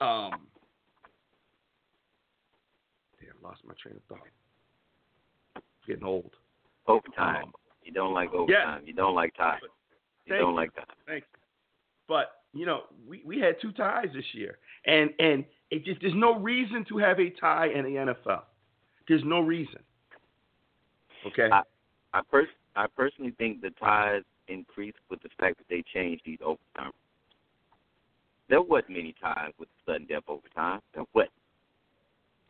um, 0.00 0.46
damn, 3.20 3.42
lost 3.42 3.60
my 3.66 3.74
train 3.80 3.96
of 3.96 4.02
thought. 4.08 5.62
Getting 5.86 6.04
old. 6.04 6.30
Overtime. 6.86 7.44
Um, 7.44 7.52
you 7.84 7.92
don't 7.92 8.14
like 8.14 8.32
overtime. 8.32 8.80
Yeah. 8.82 8.86
You 8.86 8.92
don't 8.92 9.14
like 9.14 9.36
time. 9.36 9.58
You 10.24 10.30
Thank 10.30 10.40
don't 10.40 10.50
you. 10.50 10.56
like 10.56 10.74
that. 10.76 10.88
Thanks. 11.06 11.26
But 12.08 12.42
you 12.52 12.66
know, 12.66 12.82
we, 13.08 13.22
we 13.24 13.38
had 13.38 13.56
two 13.60 13.72
ties 13.72 14.08
this 14.14 14.24
year, 14.32 14.58
and 14.86 15.10
and 15.18 15.44
it 15.70 15.84
just 15.84 16.00
there's 16.00 16.14
no 16.14 16.38
reason 16.38 16.84
to 16.88 16.98
have 16.98 17.18
a 17.18 17.30
tie 17.30 17.68
in 17.68 17.84
the 17.84 18.14
NFL. 18.14 18.42
There's 19.08 19.24
no 19.24 19.40
reason. 19.40 19.80
Okay. 21.26 21.48
I- 21.50 21.62
I 22.14 22.20
pers- 22.30 22.48
I 22.76 22.86
personally 22.94 23.32
think 23.38 23.62
the 23.62 23.70
ties 23.70 24.22
increased 24.48 24.98
with 25.08 25.22
the 25.22 25.30
fact 25.38 25.56
that 25.58 25.68
they 25.70 25.82
changed 25.94 26.22
these 26.26 26.38
overtime. 26.44 26.92
There 28.48 28.60
wasn't 28.60 28.90
many 28.90 29.14
ties 29.20 29.52
with 29.58 29.68
sudden 29.86 30.06
death 30.06 30.24
overtime. 30.28 30.80
There 30.94 31.04
wasn't. 31.14 31.32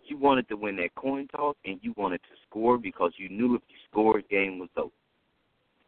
You 0.05 0.17
wanted 0.19 0.49
to 0.49 0.57
win 0.57 0.77
that 0.77 0.95
coin 0.97 1.29
toss 1.29 1.55
and 1.65 1.79
you 1.81 1.95
wanted 1.97 2.23
to 2.25 2.37
score 2.49 2.77
because 2.77 3.13
you 3.19 3.29
knew 3.29 3.55
if 3.55 3.63
you 3.69 3.77
scored, 3.89 4.29
game 4.29 4.59
was 4.59 4.69
over. 4.77 4.91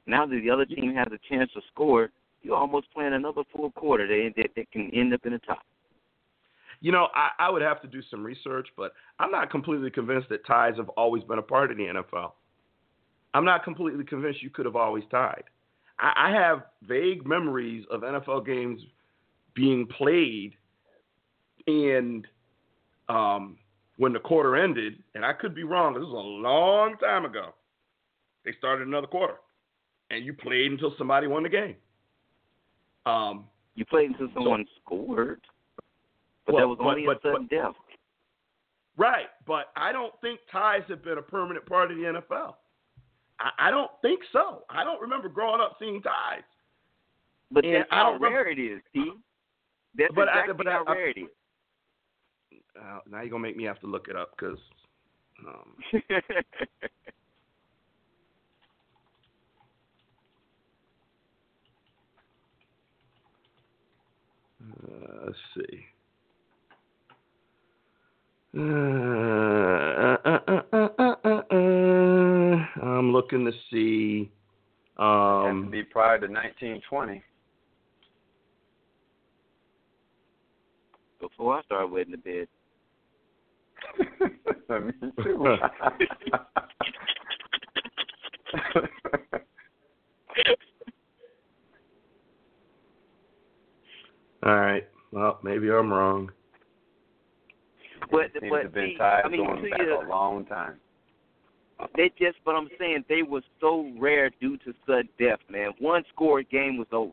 Now 0.07 0.25
that 0.25 0.41
the 0.41 0.51
other 0.51 0.67
team 0.67 0.95
has 0.95 1.09
a 1.09 1.19
chance 1.29 1.51
to 1.55 1.61
score, 1.73 2.11
you're 2.45 2.57
almost 2.57 2.93
playing 2.93 3.15
another 3.15 3.43
full 3.55 3.71
quarter 3.73 4.07
that, 4.07 4.73
can 4.73 4.91
end 4.95 5.15
up 5.15 5.25
in 5.25 5.33
a 5.33 5.39
tie. 5.41 5.55
You 6.81 6.93
know, 6.93 7.09
I, 7.15 7.31
I 7.39 7.51
would 7.51 7.63
have 7.63 7.81
to 7.83 7.89
do 7.89 8.01
some 8.11 8.23
research, 8.23 8.69
but 8.77 8.93
I'm 9.19 9.31
not 9.31 9.51
completely 9.51 9.91
convinced 9.91 10.29
that 10.29 10.47
ties 10.47 10.75
have 10.77 10.91
always 10.91 11.25
been 11.25 11.39
a 11.39 11.43
part 11.43 11.71
of 11.71 11.79
the 11.79 11.85
NFL. 11.85 12.33
I'm 13.33 13.45
not 13.45 13.65
completely 13.65 14.05
convinced 14.05 14.43
you 14.43 14.51
could 14.51 14.67
have 14.67 14.77
always 14.77 15.05
tied. 15.11 15.45
I, 15.99 16.13
I 16.29 16.31
have 16.33 16.65
vague 16.87 17.27
memories 17.27 17.85
of 17.91 18.03
NFL 18.03 18.47
games 18.47 18.81
being 19.55 19.87
played 19.87 20.55
and 21.67 22.27
um, 23.09 23.57
when 23.97 24.13
the 24.13 24.19
quarter 24.19 24.57
ended, 24.57 25.03
and 25.15 25.25
I 25.25 25.33
could 25.33 25.55
be 25.55 25.65
wrong, 25.65 25.95
this 25.95 26.03
was 26.03 26.13
a 26.13 26.17
long 26.17 26.97
time 26.99 27.25
ago. 27.25 27.55
They 28.45 28.53
started 28.59 28.87
another 28.87 29.07
quarter, 29.07 29.37
and 30.11 30.25
you 30.25 30.35
played 30.35 30.73
until 30.73 30.95
somebody 30.99 31.27
won 31.27 31.45
the 31.45 31.49
game. 31.49 31.77
Um, 33.07 33.49
You 33.75 33.85
played 33.85 34.11
until 34.11 34.29
someone 34.35 34.65
scored, 34.81 35.41
but 36.47 36.55
Well, 36.55 36.63
that 36.63 36.69
was 36.69 36.79
only 36.81 37.07
but- 37.07 37.19
a 37.19 37.33
sudden 37.33 37.47
death. 37.49 37.75
Right, 38.97 39.27
but 39.47 39.73
I 39.75 39.91
don't 39.91 40.13
think 40.21 40.39
ties 40.53 40.83
have 40.89 41.03
been 41.03 41.19
a 41.19 41.23
permanent 41.23 41.67
part 41.67 41.91
of 41.91 41.97
the 41.97 42.05
NFL. 42.05 42.57
I, 43.41 43.51
I 43.59 43.71
don't 43.73 43.91
think 44.03 44.21
so. 44.33 44.63
I 44.71 44.85
don't 44.85 45.01
remember 45.01 45.29
growing 45.29 45.61
up 45.61 45.77
seeing 45.81 46.01
ties. 46.01 46.45
But 47.51 47.65
And 47.65 47.75
that's 47.75 47.89
I 47.91 47.97
how 47.97 48.13
don't 48.13 48.23
rare 48.23 48.47
it 48.49 48.59
is, 48.61 48.81
Steve. 48.91 49.15
That's 49.97 50.15
But 50.15 50.29
I- 50.29 50.43
exactly 50.43 50.55
but 50.65 50.67
how 50.73 50.85
I- 50.87 50.93
rare 50.93 51.09
it 51.09 51.19
is. 51.19 51.29
Uh, 52.81 53.01
now 53.11 53.21
you're 53.21 53.31
gonna 53.31 53.43
make 53.43 53.57
me 53.57 53.65
have 53.65 53.81
to 53.81 53.87
look 53.89 54.07
it 54.09 54.15
up 54.17 54.37
because 54.37 54.59
um, 55.47 55.77
uh, 64.65 65.27
let's 65.27 65.39
see. 65.55 65.85
Uh, 68.57 68.61
uh, 68.63 70.17
uh, 70.25 70.39
uh, 70.73 70.73
uh, 70.73 70.89
uh, 71.25 71.43
uh, 71.51 72.57
I'm 72.83 73.13
looking 73.13 73.45
to 73.47 73.53
see. 73.71 74.31
It 74.97 75.01
has 75.01 75.03
to 75.03 75.03
Um, 75.03 75.71
be 75.71 75.83
prior 75.83 76.19
to 76.19 76.27
1920. 76.29 77.23
Before 81.21 81.59
I 81.59 81.63
started 81.63 81.91
wetting 81.91 82.13
the 82.13 82.19
bed. 82.19 82.49
Me 85.03 85.13
too. 85.23 85.47
all 94.45 94.57
right. 94.57 94.87
Well, 95.11 95.34
maybe 95.45 95.71
I'm 95.71 95.93
wrong. 95.93 96.31
But 98.11 98.33
Seems 98.33 98.51
but 98.51 98.57
to 98.57 98.63
have 98.65 98.75
been 98.75 98.91
see, 98.93 98.99
tied 98.99 99.23
I 99.25 99.29
mean, 99.29 99.47
going 99.47 99.63
two 99.63 99.71
back 99.71 99.79
years, 99.81 99.99
a 100.05 100.09
long 100.09 100.45
time. 100.47 100.75
they 101.97 102.11
just. 102.19 102.39
But 102.45 102.55
I'm 102.55 102.69
saying 102.79 103.05
they 103.09 103.23
were 103.23 103.43
so 103.61 103.91
rare 103.99 104.31
due 104.41 104.57
to 104.59 104.75
sudden 104.87 105.09
death, 105.19 105.39
man. 105.51 105.71
One 105.79 106.03
score, 106.13 106.43
game 106.43 106.77
was 106.77 106.89
over. 106.93 107.13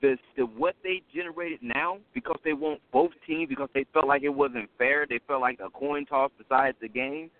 The, 0.00 0.16
the 0.36 0.42
what 0.42 0.74
they 0.82 1.02
generated 1.14 1.60
now 1.62 1.98
because 2.12 2.38
they 2.44 2.52
want 2.52 2.80
both 2.92 3.12
teams 3.26 3.48
because 3.48 3.68
they 3.72 3.86
felt 3.92 4.08
like 4.08 4.22
it 4.22 4.28
wasn't 4.28 4.68
fair. 4.76 5.06
They 5.08 5.20
felt 5.28 5.40
like 5.40 5.60
a 5.64 5.70
coin 5.70 6.06
toss 6.06 6.30
decided 6.40 6.76
the 6.80 6.88
game. 6.88 7.30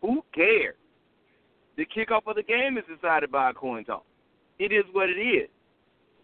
Who 0.00 0.22
cares? 0.34 0.76
The 1.76 1.84
kickoff 1.86 2.22
of 2.26 2.36
the 2.36 2.42
game 2.42 2.78
is 2.78 2.84
decided 2.94 3.32
by 3.32 3.50
a 3.50 3.52
coin 3.52 3.84
toss. 3.84 4.02
It 4.58 4.72
is 4.72 4.84
what 4.92 5.08
it 5.08 5.20
is. 5.20 5.48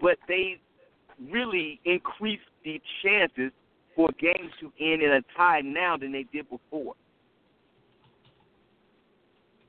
But 0.00 0.18
they 0.28 0.60
really 1.30 1.80
increased 1.84 2.42
the 2.68 2.80
chances 3.02 3.50
for 3.96 4.10
games 4.20 4.52
to 4.60 4.70
end 4.78 5.02
in 5.02 5.10
a 5.10 5.22
tie 5.36 5.62
now 5.62 5.96
than 5.96 6.12
they 6.12 6.26
did 6.30 6.46
before. 6.50 6.94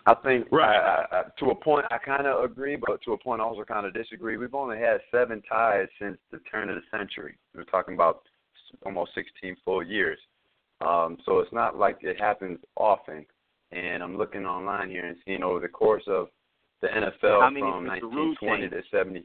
I 0.06 0.16
think 0.16 0.48
Right. 0.52 0.76
I, 0.76 1.06
I, 1.12 1.20
I, 1.20 1.24
to 1.40 1.52
a 1.52 1.56
point 1.56 1.86
I 1.92 1.98
kind 1.98 2.28
of 2.28 2.44
agree, 2.44 2.76
but 2.76 3.02
to 3.04 3.14
a 3.14 3.18
point 3.18 3.42
I 3.42 3.46
also 3.46 3.64
kind 3.64 3.86
of 3.86 3.94
disagree. 3.94 4.38
We've 4.38 4.54
only 4.54 4.78
had 4.78 5.00
seven 5.12 5.42
ties 5.48 5.88
since 6.00 6.18
the 6.32 6.40
turn 6.52 6.70
of 6.70 6.76
the 6.76 6.98
century. 6.98 7.38
We're 7.56 7.64
talking 7.64 7.94
about 7.94 8.24
almost 8.86 9.12
16 9.16 9.56
full 9.64 9.84
years. 9.84 10.20
Um, 10.82 11.18
so 11.26 11.40
it's 11.40 11.54
not 11.54 11.78
like 11.78 12.00
it 12.02 12.20
happens 12.20 12.60
often. 12.76 13.26
And 13.72 14.04
I'm 14.04 14.18
looking 14.18 14.46
online 14.46 14.90
here 14.90 15.06
and 15.06 15.18
seeing 15.26 15.44
over 15.44 15.60
the 15.60 15.68
course 15.68 16.04
of 16.08 16.28
the 16.82 16.88
NFL 16.88 17.42
How 17.42 17.50
many 17.50 17.62
from 17.62 17.88
since 17.88 18.02
the 18.02 18.08
rule 18.08 18.36
1920 18.42 18.70
to 18.70 18.82
70. 18.92 19.24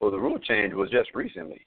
Well, 0.00 0.10
the 0.10 0.18
rule 0.18 0.38
change 0.38 0.72
was 0.72 0.90
just 0.90 1.14
recently. 1.14 1.60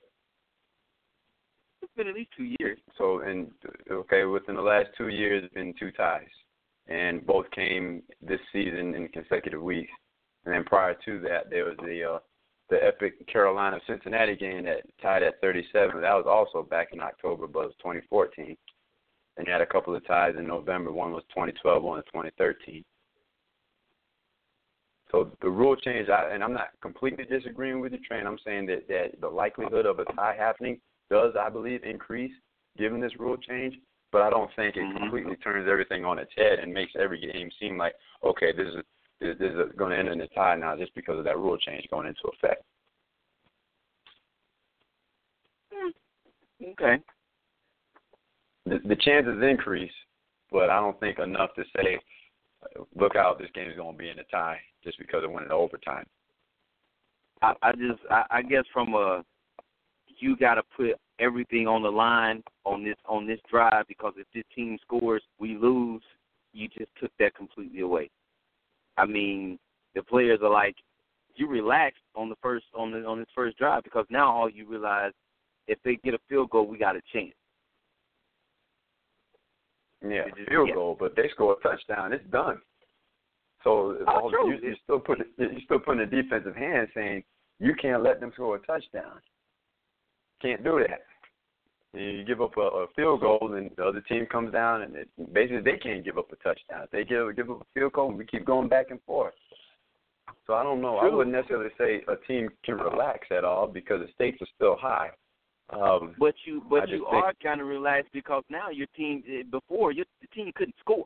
It's 1.81 1.93
been 1.95 2.07
at 2.07 2.15
least 2.15 2.31
two 2.35 2.55
years. 2.59 2.79
So, 2.97 3.19
and 3.19 3.51
okay, 3.89 4.23
within 4.25 4.55
the 4.55 4.61
last 4.61 4.87
two 4.97 5.07
years, 5.07 5.43
it's 5.43 5.53
been 5.53 5.73
two 5.79 5.91
ties, 5.91 6.27
and 6.87 7.25
both 7.25 7.49
came 7.51 8.03
this 8.21 8.39
season 8.51 8.95
in 8.95 9.07
consecutive 9.09 9.61
weeks. 9.61 9.91
And 10.45 10.53
then 10.53 10.63
prior 10.63 10.95
to 11.05 11.19
that, 11.21 11.49
there 11.49 11.65
was 11.65 11.75
the 11.83 12.15
uh, 12.15 12.19
the 12.69 12.77
epic 12.83 13.27
Carolina 13.27 13.79
Cincinnati 13.87 14.35
game 14.35 14.65
that 14.65 14.81
tied 15.01 15.23
at 15.23 15.41
37. 15.41 16.01
That 16.01 16.13
was 16.13 16.25
also 16.27 16.67
back 16.67 16.89
in 16.93 16.99
October, 16.99 17.47
but 17.47 17.61
it 17.61 17.65
was 17.67 17.75
2014. 17.79 18.55
And 19.37 19.47
you 19.47 19.53
had 19.53 19.61
a 19.61 19.65
couple 19.65 19.95
of 19.95 20.05
ties 20.05 20.35
in 20.37 20.45
November. 20.45 20.91
One 20.91 21.11
was 21.11 21.23
2012, 21.29 21.81
one 21.81 21.97
was 21.97 22.05
2013. 22.07 22.83
So 25.11 25.31
the 25.41 25.49
rule 25.49 25.75
change, 25.75 26.09
I, 26.09 26.33
and 26.33 26.43
I'm 26.43 26.53
not 26.53 26.69
completely 26.81 27.25
disagreeing 27.25 27.79
with 27.79 27.93
you, 27.93 27.99
Train. 27.99 28.27
I'm 28.27 28.37
saying 28.45 28.67
that, 28.67 28.87
that 28.87 29.19
the 29.19 29.27
likelihood 29.27 29.87
of 29.87 29.97
a 29.97 30.05
tie 30.13 30.35
happening 30.37 30.79
does, 31.09 31.33
I 31.39 31.49
believe, 31.49 31.83
increase 31.83 32.33
given 32.77 33.01
this 33.01 33.17
rule 33.19 33.37
change. 33.37 33.75
But 34.11 34.23
I 34.23 34.29
don't 34.31 34.51
think 34.55 34.75
it 34.75 34.81
Mhm. 34.81 34.97
completely 34.97 35.35
turns 35.37 35.67
everything 35.67 36.03
on 36.03 36.17
its 36.17 36.33
head 36.33 36.59
and 36.59 36.73
makes 36.73 36.95
every 36.95 37.19
game 37.19 37.51
seem 37.51 37.77
like 37.77 37.95
okay, 38.23 38.51
this 38.51 38.67
is 38.67 38.83
this, 39.19 39.37
this 39.37 39.53
is 39.53 39.71
going 39.75 39.91
to 39.91 39.97
end 39.97 40.07
in 40.09 40.21
a 40.21 40.27
tie 40.29 40.55
now 40.55 40.75
just 40.75 40.95
because 40.95 41.19
of 41.19 41.25
that 41.25 41.37
rule 41.37 41.57
change 41.57 41.87
going 41.89 42.07
into 42.07 42.27
effect. 42.29 42.63
Okay. 46.61 47.01
The, 48.65 48.79
the 48.85 48.95
chances 48.95 49.41
increase, 49.43 49.91
but 50.51 50.69
I 50.69 50.79
don't 50.79 50.99
think 50.99 51.19
enough 51.19 51.53
to 51.55 51.63
say, 51.75 51.99
look 52.95 53.15
out, 53.15 53.39
this 53.39 53.51
game 53.53 53.69
is 53.69 53.75
going 53.75 53.93
to 53.93 53.97
be 53.97 54.09
in 54.09 54.19
a 54.19 54.23
tie 54.25 54.59
just 54.83 54.97
because 54.99 55.23
it 55.23 55.31
went 55.31 55.45
into 55.45 55.55
overtime. 55.55 56.05
I, 57.41 57.53
I 57.61 57.71
just 57.71 58.01
I, 58.09 58.23
I 58.31 58.41
guess 58.41 58.65
from 58.73 58.93
a 58.93 59.23
you 60.19 60.35
got 60.35 60.55
to 60.55 60.63
put 60.75 60.95
everything 61.19 61.67
on 61.67 61.83
the 61.83 61.89
line 61.89 62.43
on 62.65 62.83
this 62.83 62.95
on 63.07 63.27
this 63.27 63.39
drive 63.49 63.85
because 63.87 64.13
if 64.17 64.27
this 64.33 64.43
team 64.55 64.77
scores, 64.81 65.23
we 65.39 65.57
lose. 65.57 66.01
You 66.53 66.67
just 66.67 66.89
took 66.99 67.11
that 67.19 67.35
completely 67.35 67.81
away. 67.81 68.09
I 68.97 69.05
mean, 69.05 69.59
the 69.93 70.01
players 70.01 70.39
are 70.41 70.49
like, 70.49 70.75
you 71.35 71.47
relaxed 71.47 72.01
on 72.15 72.27
the 72.27 72.35
first 72.41 72.65
on 72.75 72.91
the 72.91 73.05
on 73.05 73.19
this 73.19 73.27
first 73.35 73.57
drive 73.57 73.83
because 73.83 74.05
now 74.09 74.31
all 74.31 74.49
you 74.49 74.67
realize, 74.67 75.11
if 75.67 75.77
they 75.83 75.97
get 76.03 76.13
a 76.13 76.19
field 76.27 76.49
goal, 76.49 76.67
we 76.67 76.77
got 76.77 76.95
a 76.95 77.01
chance. 77.13 77.33
Yeah, 80.01 80.25
just- 80.35 80.49
field 80.49 80.69
yeah. 80.69 80.75
goal, 80.75 80.97
but 80.99 81.15
they 81.15 81.29
score 81.29 81.57
a 81.59 81.61
touchdown, 81.61 82.13
it's 82.13 82.25
done. 82.31 82.59
So 83.63 83.97
Oh, 84.07 84.31
all, 84.31 84.31
you, 84.31 84.57
you 84.61 84.75
still 84.83 84.99
put 84.99 85.19
you 85.37 85.59
still 85.65 85.79
putting 85.79 86.01
a 86.01 86.05
defensive 86.05 86.55
hand 86.55 86.87
saying 86.95 87.23
you 87.59 87.75
can't 87.75 88.01
let 88.01 88.21
them 88.21 88.31
score 88.33 88.55
a 88.55 88.59
touchdown. 88.59 89.19
Can't 90.41 90.63
do 90.63 90.83
that. 90.87 91.01
You 91.99 92.23
give 92.23 92.39
up 92.41 92.55
a, 92.55 92.61
a 92.61 92.87
field 92.95 93.21
goal, 93.21 93.53
and 93.55 93.71
the 93.75 93.83
other 93.83 94.01
team 94.01 94.25
comes 94.27 94.53
down, 94.53 94.83
and 94.83 94.95
it, 94.95 95.09
basically 95.33 95.61
they 95.61 95.77
can't 95.77 96.05
give 96.05 96.17
up 96.19 96.31
a 96.31 96.35
touchdown. 96.37 96.83
If 96.83 96.91
they 96.91 97.03
give 97.03 97.35
give 97.35 97.49
up 97.49 97.61
a 97.61 97.65
field 97.73 97.93
goal, 97.93 98.09
and 98.09 98.17
we 98.17 98.25
keep 98.25 98.45
going 98.45 98.69
back 98.69 98.91
and 98.91 99.01
forth. 99.03 99.33
So 100.45 100.53
I 100.53 100.63
don't 100.63 100.81
know. 100.81 100.97
I 100.97 101.09
wouldn't 101.09 101.35
necessarily 101.35 101.71
say 101.77 102.01
a 102.07 102.15
team 102.27 102.49
can 102.63 102.75
relax 102.75 103.27
at 103.35 103.43
all 103.43 103.67
because 103.67 104.01
the 104.01 104.07
stakes 104.13 104.41
are 104.41 104.47
still 104.55 104.75
high. 104.79 105.09
Um, 105.71 106.15
But 106.19 106.35
you 106.45 106.63
but 106.69 106.89
you 106.89 107.05
think- 107.11 107.23
are 107.23 107.33
kind 107.41 107.61
of 107.61 107.67
relaxed 107.67 108.11
because 108.13 108.43
now 108.49 108.69
your 108.69 108.87
team 108.95 109.23
eh, 109.27 109.43
before 109.49 109.91
your 109.91 110.05
the 110.21 110.27
team 110.27 110.51
couldn't 110.55 110.75
score. 110.79 111.05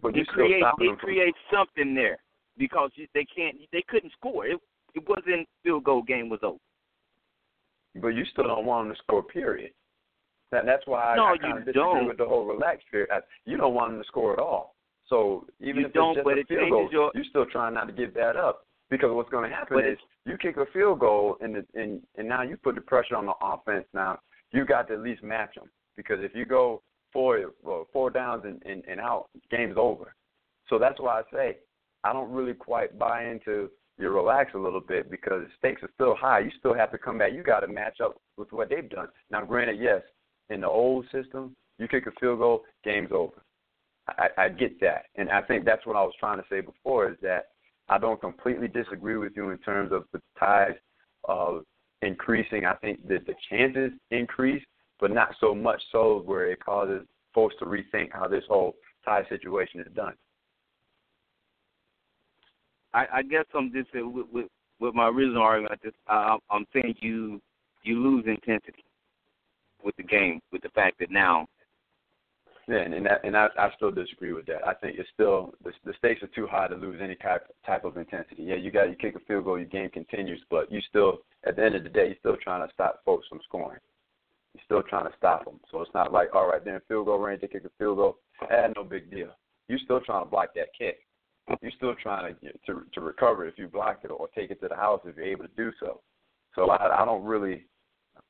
but 0.00 0.14
you 0.14 0.22
It 0.22 0.28
still 0.32 0.46
creates 0.46 0.62
stopping 0.66 0.92
it 0.92 0.98
creates 0.98 1.38
something 1.52 1.94
there 1.94 2.18
because 2.56 2.90
you, 2.94 3.06
they 3.14 3.24
can't 3.24 3.56
they 3.72 3.82
couldn't 3.88 4.12
score. 4.12 4.46
It 4.46 4.58
it 4.94 5.06
wasn't 5.08 5.48
field 5.62 5.84
goal 5.84 6.02
game 6.02 6.28
was 6.28 6.40
over. 6.42 6.58
But 8.00 8.08
you 8.08 8.24
still 8.32 8.44
don't 8.44 8.64
want 8.66 8.88
them 8.88 8.96
to 8.96 9.02
score. 9.02 9.22
Period. 9.22 9.72
That, 10.50 10.64
that's 10.64 10.86
why 10.86 11.14
No, 11.16 11.24
I, 11.24 11.32
I 11.32 11.38
kind 11.38 11.58
of 11.58 11.64
disagree 11.66 11.82
don't. 11.82 12.06
with 12.06 12.16
the 12.18 12.24
whole 12.24 12.46
relax 12.46 12.82
period. 12.90 13.10
I, 13.12 13.18
you 13.44 13.56
don't 13.56 13.74
want 13.74 13.92
them 13.92 14.00
to 14.00 14.06
score 14.06 14.32
at 14.32 14.38
all. 14.38 14.74
So 15.08 15.46
even 15.60 15.82
You 15.82 15.86
if 15.88 15.92
don't, 15.92 16.16
it's 16.16 16.26
just 16.26 16.50
a 16.50 16.54
field 16.54 16.70
goal, 16.70 16.88
your- 16.90 17.12
you're 17.14 17.24
still 17.24 17.46
trying 17.46 17.74
not 17.74 17.86
to 17.86 17.92
give 17.92 18.14
that 18.14 18.36
up 18.36 18.66
because 18.90 19.10
what's 19.12 19.28
going 19.30 19.48
to 19.50 19.54
happen 19.54 19.76
But 19.76 19.86
is 19.86 19.98
you 20.24 20.36
kick 20.38 20.56
a 20.56 20.66
field 20.72 21.00
goal 21.00 21.36
and 21.40 21.54
the, 21.56 21.66
and 21.74 22.02
and 22.16 22.28
now 22.28 22.42
you 22.42 22.56
put 22.56 22.74
the 22.74 22.80
pressure 22.80 23.16
on 23.16 23.26
the 23.26 23.34
offense. 23.42 23.84
Now 23.92 24.20
you 24.52 24.64
got 24.64 24.88
to 24.88 24.94
at 24.94 25.00
least 25.00 25.22
match 25.22 25.54
them 25.54 25.70
because 25.96 26.18
if 26.22 26.34
you 26.34 26.44
go 26.46 26.82
four 27.12 27.52
well, 27.62 27.86
four 27.92 28.10
downs 28.10 28.44
and, 28.46 28.62
and, 28.64 28.82
and 28.86 29.00
out, 29.00 29.28
game's 29.50 29.76
over. 29.78 30.14
So 30.68 30.78
that's 30.78 31.00
why 31.00 31.20
I 31.20 31.22
say 31.32 31.56
I 32.04 32.12
don't 32.12 32.30
really 32.30 32.54
quite 32.54 32.98
buy 32.98 33.24
into 33.26 33.70
you 33.98 34.10
relax 34.10 34.52
a 34.54 34.58
little 34.58 34.80
bit 34.80 35.10
because 35.10 35.42
the 35.44 35.50
stakes 35.58 35.82
are 35.82 35.90
still 35.94 36.14
high. 36.14 36.40
You 36.40 36.50
still 36.58 36.74
have 36.74 36.92
to 36.92 36.98
come 36.98 37.18
back. 37.18 37.32
You 37.32 37.42
got 37.42 37.60
to 37.60 37.68
match 37.68 37.98
up 38.02 38.16
with 38.36 38.52
what 38.52 38.68
they've 38.70 38.88
done. 38.88 39.08
Now, 39.30 39.44
granted, 39.44 39.78
yes, 39.80 40.02
in 40.50 40.60
the 40.60 40.68
old 40.68 41.04
system, 41.12 41.56
you 41.78 41.88
kick 41.88 42.06
a 42.06 42.10
field 42.20 42.38
goal, 42.38 42.62
game's 42.84 43.10
over. 43.12 43.42
I, 44.08 44.28
I 44.38 44.48
get 44.48 44.80
that, 44.80 45.06
and 45.16 45.28
I 45.28 45.42
think 45.42 45.64
that's 45.64 45.84
what 45.84 45.96
I 45.96 46.02
was 46.02 46.14
trying 46.18 46.38
to 46.38 46.44
say 46.48 46.60
before 46.60 47.10
is 47.10 47.16
that 47.20 47.48
I 47.88 47.98
don't 47.98 48.20
completely 48.20 48.68
disagree 48.68 49.16
with 49.16 49.32
you 49.36 49.50
in 49.50 49.58
terms 49.58 49.92
of 49.92 50.04
the 50.12 50.20
ties 50.38 50.72
uh, 51.28 51.58
increasing. 52.02 52.64
I 52.64 52.74
think 52.74 53.06
that 53.08 53.26
the 53.26 53.34
chances 53.50 53.92
increase, 54.10 54.62
but 54.98 55.10
not 55.10 55.34
so 55.40 55.54
much 55.54 55.82
so 55.92 56.22
where 56.24 56.50
it 56.50 56.64
causes 56.64 57.06
folks 57.34 57.54
to 57.58 57.66
rethink 57.66 58.08
how 58.12 58.28
this 58.28 58.44
whole 58.48 58.76
tie 59.04 59.26
situation 59.28 59.80
is 59.80 59.92
done. 59.94 60.14
I, 62.94 63.06
I 63.14 63.22
guess 63.22 63.44
I'm 63.54 63.72
just 63.72 63.88
with, 63.94 64.26
with 64.32 64.46
with 64.80 64.94
my 64.94 65.08
original 65.08 65.42
argument. 65.42 65.72
I 65.80 65.86
just 65.86 65.96
I, 66.06 66.36
I'm 66.50 66.66
saying 66.72 66.94
you 67.00 67.40
you 67.82 67.98
lose 68.02 68.24
intensity 68.26 68.84
with 69.84 69.96
the 69.96 70.02
game 70.02 70.40
with 70.52 70.62
the 70.62 70.68
fact 70.70 70.98
that 70.98 71.10
now 71.10 71.46
Yeah, 72.68 72.80
and 72.80 73.06
that, 73.06 73.24
and 73.24 73.36
I, 73.36 73.48
I 73.58 73.70
still 73.76 73.90
disagree 73.90 74.32
with 74.32 74.46
that. 74.46 74.66
I 74.66 74.74
think 74.74 74.98
it's 74.98 75.08
still 75.14 75.54
the, 75.64 75.72
the 75.84 75.94
stakes 75.98 76.22
are 76.22 76.28
too 76.28 76.46
high 76.46 76.68
to 76.68 76.74
lose 76.74 77.00
any 77.02 77.14
type 77.16 77.46
type 77.64 77.84
of 77.84 77.96
intensity. 77.96 78.42
Yeah, 78.42 78.56
you 78.56 78.70
got 78.70 78.90
you 78.90 78.96
kick 78.96 79.16
a 79.16 79.20
field 79.20 79.44
goal, 79.44 79.58
your 79.58 79.68
game 79.68 79.90
continues, 79.90 80.40
but 80.50 80.70
you 80.70 80.80
still 80.88 81.18
at 81.46 81.56
the 81.56 81.64
end 81.64 81.74
of 81.74 81.82
the 81.82 81.88
day, 81.88 82.06
you're 82.06 82.16
still 82.18 82.36
trying 82.42 82.66
to 82.66 82.72
stop 82.74 83.00
folks 83.04 83.26
from 83.28 83.40
scoring. 83.44 83.80
You're 84.54 84.64
still 84.64 84.82
trying 84.88 85.10
to 85.10 85.16
stop 85.16 85.44
them. 85.44 85.60
So 85.70 85.80
it's 85.82 85.94
not 85.94 86.12
like 86.12 86.34
all 86.34 86.48
right, 86.48 86.64
then 86.64 86.80
field 86.88 87.06
goal 87.06 87.18
range, 87.18 87.40
they 87.40 87.48
kick 87.48 87.64
a 87.64 87.70
field 87.78 87.96
goal, 87.98 88.16
eh, 88.50 88.68
no 88.76 88.84
big 88.84 89.10
deal. 89.10 89.30
You're 89.68 89.78
still 89.78 90.00
trying 90.00 90.24
to 90.24 90.30
block 90.30 90.50
that 90.54 90.68
kick. 90.76 91.00
You're 91.62 91.72
still 91.76 91.94
trying 92.02 92.34
to 92.34 92.52
to 92.66 92.82
to 92.92 93.00
recover 93.00 93.46
if 93.46 93.58
you 93.58 93.68
block 93.68 94.00
it 94.04 94.10
or 94.10 94.28
take 94.34 94.50
it 94.50 94.60
to 94.60 94.68
the 94.68 94.76
house 94.76 95.00
if 95.04 95.16
you're 95.16 95.26
able 95.26 95.44
to 95.44 95.50
do 95.56 95.72
so. 95.80 96.00
So 96.54 96.70
I, 96.70 97.02
I 97.02 97.04
don't 97.04 97.24
really 97.24 97.64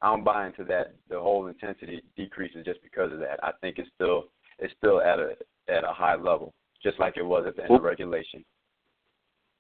I 0.03 0.07
don't 0.11 0.25
buy 0.25 0.47
into 0.47 0.65
that. 0.65 0.95
The 1.09 1.19
whole 1.19 1.47
intensity 1.49 2.03
decreases 2.17 2.65
just 2.65 2.83
because 2.83 3.13
of 3.13 3.19
that. 3.21 3.43
I 3.43 3.53
think 3.61 3.79
it's 3.79 3.89
still 3.95 4.25
it's 4.59 4.73
still 4.79 5.01
at 5.01 5.19
a 5.19 5.33
at 5.69 5.85
a 5.85 5.93
high 5.93 6.15
level, 6.17 6.55
just 6.83 6.99
like 7.01 7.17
it 7.17 7.23
was 7.25 7.45
at 7.47 7.57
the 7.57 7.65
end 7.65 7.73
of 7.75 7.83
regulation. 7.83 8.45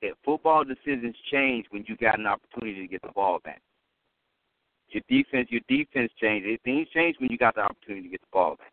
that 0.02 0.12
football 0.24 0.64
decisions 0.64 1.16
change 1.32 1.66
when 1.70 1.84
you 1.88 1.96
got 1.96 2.18
an 2.18 2.26
opportunity 2.26 2.80
to 2.82 2.88
get 2.88 3.02
the 3.02 3.12
ball 3.14 3.38
back. 3.44 3.60
Your 4.90 5.02
defense 5.08 5.48
your 5.50 5.62
defense 5.68 6.12
changes. 6.20 6.58
Things 6.64 6.88
change 6.94 7.16
when 7.18 7.30
you 7.30 7.38
got 7.38 7.54
the 7.56 7.62
opportunity 7.62 8.02
to 8.02 8.08
get 8.08 8.20
the 8.20 8.28
ball 8.32 8.56
back. 8.56 8.72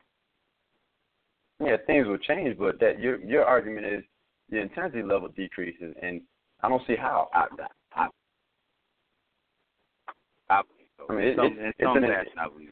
Yeah, 1.60 1.78
things 1.88 2.08
will 2.08 2.18
change, 2.18 2.58
but 2.58 2.80
that 2.80 3.00
your 3.00 3.20
your 3.20 3.46
argument 3.46 3.86
is 3.86 4.04
the 4.50 4.60
intensity 4.60 5.04
level 5.04 5.30
decreases, 5.30 5.96
and 6.02 6.22
I 6.62 6.70
don't 6.70 6.82
see 6.88 6.96
how. 6.96 7.30
I, 7.34 7.46
I, 7.96 8.08
I, 10.50 10.62
I 11.10 11.14
mean, 11.14 11.26
it- 11.26 11.36
some, 11.36 11.46
it's- 11.48 11.74
it's 11.80 11.88
an- 11.98 12.04
fashion, 12.04 12.40
I 12.40 12.48
believe. 12.48 12.72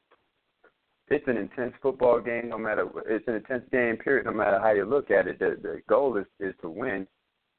It's 1.10 1.28
an 1.28 1.38
intense 1.38 1.74
football 1.82 2.22
game, 2.22 2.50
no 2.50 2.58
matter 2.58 2.88
it's 3.08 3.28
an 3.28 3.36
intense 3.36 3.66
game. 3.72 3.98
Period. 3.98 4.26
No 4.26 4.32
matter 4.32 4.58
how 4.60 4.72
you 4.72 4.86
look 4.86 5.12
at 5.12 5.28
it, 5.28 5.38
the 5.38 5.58
the 5.62 5.82
goal 5.90 6.18
is 6.18 6.26
is 6.40 6.56
to 6.62 6.70
win. 6.70 7.06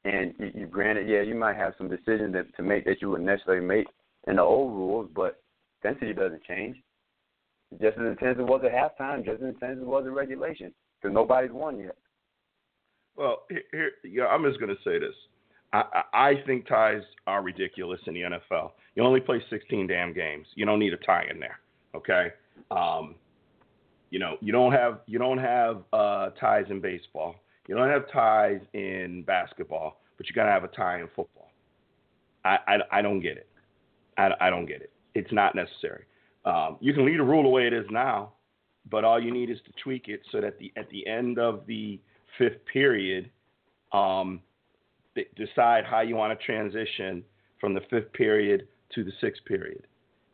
And 0.03 0.33
you, 0.39 0.51
you 0.53 0.65
granted, 0.67 1.07
yeah, 1.07 1.21
you 1.21 1.35
might 1.35 1.55
have 1.55 1.73
some 1.77 1.87
decisions 1.89 2.33
that, 2.33 2.53
to 2.57 2.63
make 2.63 2.85
that 2.85 3.01
you 3.01 3.09
wouldn't 3.09 3.25
necessarily 3.27 3.65
make 3.65 3.87
in 4.27 4.35
the 4.37 4.41
old 4.41 4.73
rules, 4.73 5.09
but 5.15 5.41
intensity 5.83 6.13
doesn't 6.13 6.43
change. 6.43 6.75
Just 7.81 7.97
as 7.97 8.05
intense 8.07 8.37
as 8.37 8.39
it 8.39 8.47
was 8.47 8.61
at 8.65 8.71
halftime, 8.71 9.23
just 9.25 9.41
as 9.41 9.49
intense 9.49 9.77
as 9.77 9.81
it 9.81 9.85
was 9.87 10.05
in 10.05 10.13
regulation, 10.13 10.73
because 11.01 11.13
nobody's 11.13 11.51
won 11.51 11.79
yet. 11.79 11.95
Well, 13.15 13.43
here, 13.49 13.61
here 13.71 13.91
yeah, 14.03 14.25
I'm 14.27 14.43
just 14.43 14.59
going 14.59 14.75
to 14.75 14.81
say 14.83 14.99
this. 14.99 15.15
I, 15.73 16.03
I, 16.13 16.33
think 16.45 16.67
ties 16.67 17.01
are 17.27 17.41
ridiculous 17.41 17.99
in 18.07 18.13
the 18.13 18.21
NFL. 18.21 18.71
You 18.95 19.03
only 19.03 19.19
play 19.19 19.43
16 19.49 19.87
damn 19.87 20.13
games. 20.13 20.47
You 20.55 20.65
don't 20.65 20.79
need 20.79 20.93
a 20.93 20.97
tie 20.97 21.25
in 21.29 21.39
there. 21.39 21.59
Okay. 21.93 22.27
Um, 22.71 23.15
you 24.09 24.19
know, 24.19 24.37
you 24.39 24.53
don't 24.53 24.71
have 24.71 24.99
you 25.07 25.19
don't 25.19 25.37
have 25.37 25.81
uh, 25.91 26.29
ties 26.39 26.65
in 26.69 26.79
baseball. 26.79 27.35
You 27.67 27.75
don't 27.75 27.89
have 27.89 28.09
ties 28.11 28.61
in 28.73 29.23
basketball, 29.23 30.01
but 30.17 30.27
you 30.27 30.33
got 30.33 30.45
to 30.45 30.51
have 30.51 30.63
a 30.63 30.69
tie 30.69 30.99
in 30.99 31.07
football. 31.07 31.51
I, 32.45 32.57
I, 32.67 32.99
I 32.99 33.01
don't 33.01 33.19
get 33.19 33.37
it. 33.37 33.49
I, 34.17 34.29
I 34.39 34.49
don't 34.49 34.67
get 34.67 34.81
it. 34.81 34.91
It's 35.15 35.31
not 35.33 35.55
necessary. 35.55 36.05
Um, 36.45 36.77
you 36.79 36.93
can 36.93 37.05
leave 37.05 37.17
the 37.17 37.23
rule 37.23 37.43
the 37.43 37.49
way 37.49 37.65
it 37.65 37.73
is 37.73 37.85
now, 37.89 38.33
but 38.89 39.03
all 39.03 39.21
you 39.21 39.31
need 39.31 39.49
is 39.49 39.57
to 39.65 39.71
tweak 39.83 40.07
it 40.07 40.21
so 40.31 40.39
that 40.41 40.59
the 40.59 40.71
at 40.77 40.89
the 40.89 41.05
end 41.07 41.39
of 41.39 41.65
the 41.65 41.99
fifth 42.37 42.65
period, 42.71 43.29
um, 43.93 44.41
decide 45.35 45.85
how 45.85 46.01
you 46.01 46.15
want 46.15 46.37
to 46.37 46.45
transition 46.45 47.23
from 47.59 47.73
the 47.73 47.81
fifth 47.89 48.11
period 48.13 48.67
to 48.93 49.03
the 49.03 49.11
sixth 49.21 49.43
period, 49.45 49.87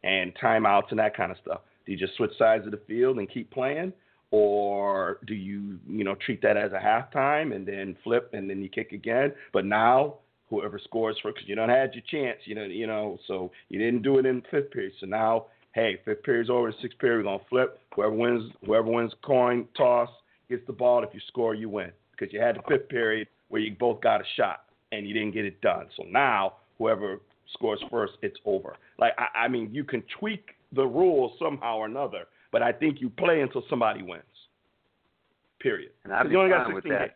and 0.04 0.34
timeouts 0.36 0.89
and 0.89 0.99
that 0.99 1.16
kind 1.16 1.32
of 1.32 1.38
stuff. 1.41 1.62
Do 1.86 1.91
you 1.91 1.97
just 1.97 2.16
switch 2.16 2.32
sides 2.38 2.66
of 2.66 2.72
the 2.72 2.82
field 2.88 3.18
and 3.20 3.30
keep 3.30 3.52
playing, 3.52 3.93
or 4.32 5.20
do 5.28 5.34
you 5.34 5.80
you 5.88 6.04
know 6.04 6.16
treat 6.16 6.41
that 6.41 6.58
as 6.58 6.72
a 6.72 6.80
halftime 6.80 7.56
and 7.56 7.68
then 7.68 7.95
flip 8.04 8.32
and 8.34 8.49
then 8.49 8.62
you 8.62 8.70
kick 8.70 8.91
again? 8.91 9.34
But 9.54 9.66
now 9.66 10.16
whoever 10.49 10.78
scores 10.78 11.18
first, 11.24 11.36
because 11.36 11.49
you 11.49 11.56
don't 11.56 11.70
had 11.70 11.93
your 11.93 12.04
chance, 12.12 12.39
you 12.45 12.54
know, 12.54 12.64
you 12.66 12.86
know, 12.86 13.18
so 13.26 13.52
you 13.70 13.80
didn't 13.80 14.04
do 14.04 14.20
it 14.20 14.26
in 14.26 14.38
the 14.38 14.43
fifth 14.52 14.72
period. 14.72 14.91
So 14.99 15.08
now, 15.08 15.45
hey, 15.74 15.99
fifth 16.06 16.24
period's 16.24 16.49
over, 16.49 16.72
sixth 16.82 16.99
period, 16.99 17.20
we're 17.20 17.32
gonna 17.32 17.43
flip. 17.49 17.80
Whoever 17.95 18.14
wins, 18.14 18.52
whoever 18.66 18.91
wins 18.91 19.14
coin 19.24 19.68
toss 19.76 20.10
gets 20.52 20.68
the 20.68 20.74
ball. 20.74 21.04
If 21.04 21.10
you 21.14 21.20
score, 21.28 21.56
you 21.56 21.70
win, 21.70 21.91
because 22.12 22.32
you 22.34 22.39
had 22.39 22.56
the 22.58 22.62
fifth 22.68 22.89
period 22.89 23.28
where 23.49 23.62
you 23.62 23.76
both 23.80 24.02
got 24.02 24.22
a 24.22 24.24
shot 24.38 24.66
and 24.91 25.08
you 25.08 25.14
didn't 25.14 25.32
get 25.32 25.45
it 25.45 25.60
done. 25.62 25.88
So 25.97 26.04
now, 26.04 26.54
whoever 26.78 27.20
scores 27.54 27.84
first, 27.89 28.14
it's 28.22 28.38
over. 28.45 28.76
Like 28.99 29.14
I, 29.18 29.45
I 29.45 29.47
mean, 29.47 29.70
you 29.74 29.84
can 29.84 30.04
tweak 30.20 30.52
the 30.74 30.86
rules 30.86 31.34
somehow 31.39 31.78
or 31.78 31.86
another, 31.86 32.26
but 32.52 32.62
I 32.62 32.72
think 32.72 33.02
you 33.02 33.10
play 33.10 33.41
until 33.41 33.64
somebody 33.70 34.04
wins. 34.04 34.24
Period. 35.60 35.91
And 36.04 36.14
I'd 36.14 36.24
be 36.24 36.30
you 36.32 36.39
only 36.39 36.52
got 36.52 36.66
fine 36.66 36.76
with 36.76 36.84
16 36.84 36.93
that. 36.93 36.99
games. 36.99 37.12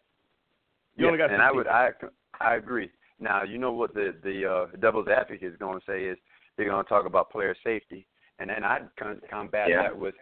You 0.97 1.05
yeah, 1.05 1.07
only 1.07 1.17
got 1.17 1.31
and 1.31 1.41
I 1.41 1.47
16 1.49 1.57
would 1.57 1.67
I 1.67 1.89
I 2.39 2.55
agree. 2.55 2.89
Now 3.19 3.43
you 3.43 3.57
know 3.57 3.71
what 3.71 3.93
the 3.93 4.15
the 4.23 4.45
uh, 4.49 4.77
devil's 4.79 5.07
advocate 5.07 5.51
is 5.51 5.57
going 5.57 5.79
to 5.79 5.85
say 5.85 6.03
is 6.03 6.17
they're 6.55 6.69
going 6.69 6.83
to 6.83 6.87
talk 6.89 7.05
about 7.05 7.31
player 7.31 7.55
safety, 7.63 8.05
and 8.39 8.49
then 8.49 8.63
I'd 8.63 8.87
combat 9.29 9.67
Yeah. 9.69 9.83
that 9.83 9.97
with 9.97 10.15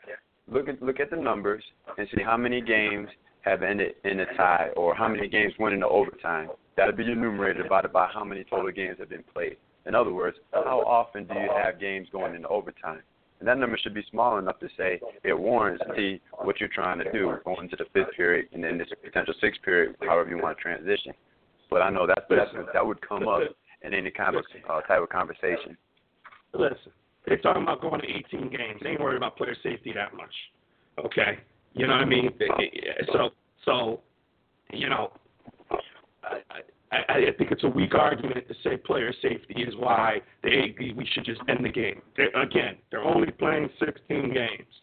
look 0.51 0.67
at 0.67 0.81
look 0.81 0.99
at 0.99 1.09
the 1.09 1.15
numbers 1.15 1.63
and 1.97 2.07
see 2.15 2.23
how 2.23 2.37
many 2.37 2.61
games 2.61 3.07
have 3.41 3.61
ended 3.61 3.95
in 4.05 4.21
a 4.21 4.25
tie 4.37 4.69
or 4.75 4.95
how 4.95 5.07
many 5.07 5.27
games 5.27 5.53
went 5.59 5.73
into 5.73 5.87
overtime. 5.87 6.49
That'll 6.77 6.95
be 6.95 7.03
your 7.03 7.15
numerator 7.15 7.63
divided 7.63 7.91
by 7.93 8.09
how 8.13 8.23
many 8.23 8.43
total 8.43 8.71
games 8.71 8.97
have 8.99 9.09
been 9.09 9.23
played. 9.33 9.57
In 9.85 9.95
other 9.95 10.13
words, 10.13 10.37
how 10.53 10.79
often 10.81 11.27
do 11.27 11.33
you 11.33 11.49
have 11.61 11.79
games 11.79 12.07
going 12.11 12.35
into 12.35 12.47
overtime? 12.47 13.01
And 13.39 13.47
that 13.49 13.57
number 13.57 13.77
should 13.77 13.93
be 13.93 14.05
small 14.09 14.37
enough 14.37 14.59
to 14.59 14.69
say 14.77 15.01
it 15.23 15.37
warrants 15.37 15.83
the 15.97 16.19
what 16.43 16.61
you're 16.61 16.69
trying 16.69 16.99
to 16.99 17.11
do 17.11 17.35
going 17.43 17.67
to 17.69 17.75
the 17.75 17.85
fifth 17.93 18.15
period 18.15 18.47
and 18.53 18.63
then 18.63 18.77
this 18.77 18.87
potential 19.03 19.33
sixth 19.41 19.61
period, 19.61 19.97
however 20.01 20.29
you 20.29 20.41
want 20.41 20.57
to 20.57 20.61
transition. 20.61 21.11
But 21.69 21.81
I 21.81 21.89
know 21.89 22.07
that's, 22.07 22.21
that's 22.29 22.51
that 22.73 22.85
would 22.85 23.05
come 23.05 23.27
up 23.27 23.41
in 23.81 23.93
any 23.93 24.11
kind 24.11 24.37
of 24.37 24.45
uh, 24.69 24.79
type 24.81 25.01
of 25.01 25.09
conversation. 25.09 25.75
Listen, 26.53 26.93
they're 27.25 27.37
talking 27.37 27.63
about 27.63 27.81
going 27.81 28.01
to 28.01 28.07
18 28.07 28.49
games. 28.49 28.81
They 28.81 28.89
ain't 28.91 29.01
worried 29.01 29.17
about 29.17 29.37
player 29.37 29.55
safety 29.63 29.93
that 29.93 30.15
much. 30.15 30.33
Okay, 30.99 31.39
you 31.73 31.87
know 31.87 31.93
what 31.93 32.01
I 32.01 32.05
mean? 32.05 32.29
So, 33.11 33.29
so, 33.65 34.01
you 34.71 34.89
know, 34.89 35.11
I, 36.23 36.61
I, 36.91 36.97
I 37.15 37.31
think 37.37 37.51
it's 37.51 37.63
a 37.63 37.69
weak 37.69 37.95
argument 37.95 38.47
to 38.47 38.53
say 38.63 38.77
player 38.77 39.13
safety 39.21 39.63
is 39.63 39.73
why 39.77 40.21
they 40.43 40.75
we 40.79 41.07
should 41.13 41.25
just 41.25 41.41
end 41.49 41.65
the 41.65 41.69
game. 41.69 42.01
They're, 42.15 42.29
again, 42.39 42.77
they're 42.91 43.03
only 43.03 43.31
playing 43.31 43.69
16 43.79 44.33
games, 44.33 44.73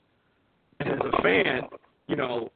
and 0.80 0.90
as 0.90 0.98
a 1.12 1.22
fan, 1.22 1.62
you 2.08 2.16
know, 2.16 2.50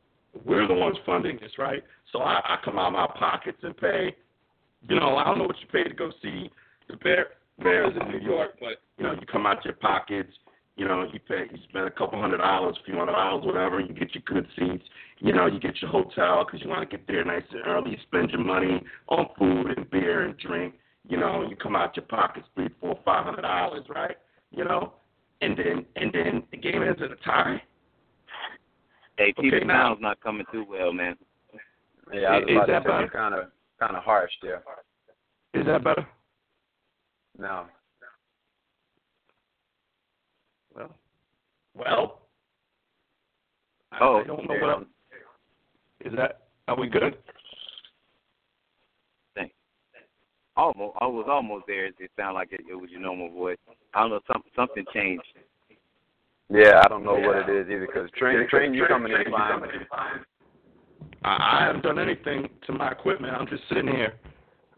we're 0.44 0.66
the 0.66 0.74
ones 0.74 0.96
funding 1.06 1.38
this, 1.40 1.52
right? 1.58 1.82
So 2.12 2.20
I, 2.20 2.40
I 2.44 2.56
come 2.64 2.78
out 2.78 2.88
of 2.88 2.92
my 2.94 3.06
pockets 3.18 3.58
and 3.62 3.76
pay. 3.76 4.16
You 4.88 4.98
know, 4.98 5.16
I 5.16 5.24
don't 5.24 5.38
know 5.38 5.44
what 5.44 5.56
you 5.60 5.68
pay 5.68 5.88
to 5.88 5.94
go 5.94 6.10
see 6.22 6.50
the 6.88 6.96
Bear, 6.96 7.28
Bears 7.62 7.92
in 8.00 8.10
New 8.10 8.18
York, 8.18 8.56
but 8.60 8.80
you 8.98 9.04
know, 9.04 9.12
you 9.12 9.26
come 9.30 9.46
out 9.46 9.64
your 9.64 9.74
pockets. 9.74 10.32
You 10.76 10.88
know, 10.88 11.06
you 11.12 11.20
pay, 11.20 11.44
you 11.52 11.58
spend 11.68 11.86
a 11.86 11.90
couple 11.90 12.20
hundred 12.20 12.38
dollars, 12.38 12.76
a 12.80 12.84
few 12.84 12.96
hundred 12.96 13.12
dollars, 13.12 13.44
whatever. 13.46 13.78
You 13.80 13.94
get 13.94 14.12
your 14.14 14.24
good 14.26 14.46
seats. 14.58 14.82
You 15.18 15.32
know, 15.32 15.46
you 15.46 15.60
get 15.60 15.80
your 15.80 15.90
hotel 15.90 16.44
because 16.44 16.60
you 16.62 16.68
want 16.68 16.88
to 16.88 16.96
get 16.96 17.06
there 17.06 17.24
nice 17.24 17.44
and 17.52 17.62
early. 17.64 17.92
You 17.92 17.96
spend 18.02 18.30
your 18.30 18.40
money 18.44 18.82
on 19.08 19.26
food 19.38 19.76
and 19.78 19.88
beer 19.90 20.22
and 20.22 20.36
drink. 20.38 20.74
You 21.08 21.16
know, 21.18 21.46
you 21.48 21.54
come 21.54 21.76
out 21.76 21.94
your 21.96 22.06
pockets 22.06 22.46
three, 22.56 22.68
four, 22.80 22.98
five 23.04 23.24
hundred 23.24 23.42
dollars, 23.42 23.84
right? 23.88 24.16
You 24.50 24.64
know, 24.64 24.94
and 25.42 25.56
then 25.56 25.86
and 25.94 26.12
then 26.12 26.42
the 26.50 26.56
game 26.56 26.82
ends 26.82 27.00
in 27.00 27.12
a 27.12 27.16
tie. 27.24 27.62
Hey, 29.16 29.32
Okay, 29.38 29.48
TV 29.48 29.60
now- 29.60 29.66
Brown's 29.94 30.00
not 30.00 30.20
coming 30.20 30.44
through 30.50 30.66
well, 30.68 30.92
man. 30.92 31.14
Yeah, 32.12 32.20
I 32.30 32.38
was 32.40 32.44
Is 32.48 32.56
about 32.56 32.66
that 32.66 32.82
say 32.82 32.88
better? 32.88 33.08
kind 33.12 33.34
of 33.34 33.44
kind 33.78 33.96
of 33.96 34.02
harsh 34.02 34.32
there. 34.42 34.62
Is 35.54 35.64
that 35.66 35.84
better? 35.84 36.04
No, 37.38 37.66
Well, 40.74 40.94
well. 41.74 42.20
I- 43.92 43.98
Oh, 44.00 44.20
I 44.20 44.24
don't 44.24 44.48
know 44.48 44.54
yeah. 44.54 44.60
what. 44.60 44.70
I'm- 44.70 44.94
Is 46.00 46.12
that? 46.14 46.48
Are 46.68 46.76
we 46.76 46.88
good? 46.88 47.18
Almost, 50.56 50.96
I 51.00 51.06
was 51.06 51.26
almost 51.28 51.66
there. 51.66 51.86
It 51.86 51.96
sounded 52.16 52.34
like 52.34 52.52
it, 52.52 52.60
it 52.70 52.76
was 52.76 52.88
your 52.88 53.00
normal 53.00 53.28
voice. 53.28 53.58
I 53.92 54.02
don't 54.02 54.10
know, 54.10 54.20
some, 54.32 54.44
something 54.54 54.84
changed. 54.92 55.24
yeah, 56.48 56.80
I 56.84 56.88
don't 56.88 57.02
know 57.02 57.14
what 57.14 57.48
it 57.48 57.48
is 57.48 57.66
either 57.68 57.86
because 57.86 58.08
train 58.12 58.46
train 58.48 58.72
you 58.72 58.86
coming 58.86 59.10
in 59.10 59.32
fine. 59.32 60.24
I, 61.24 61.58
I 61.58 61.66
haven't 61.66 61.82
done 61.82 61.98
anything 61.98 62.48
to 62.66 62.72
my 62.72 62.92
equipment. 62.92 63.34
I'm 63.34 63.48
just 63.48 63.64
sitting 63.68 63.88
here. 63.88 64.14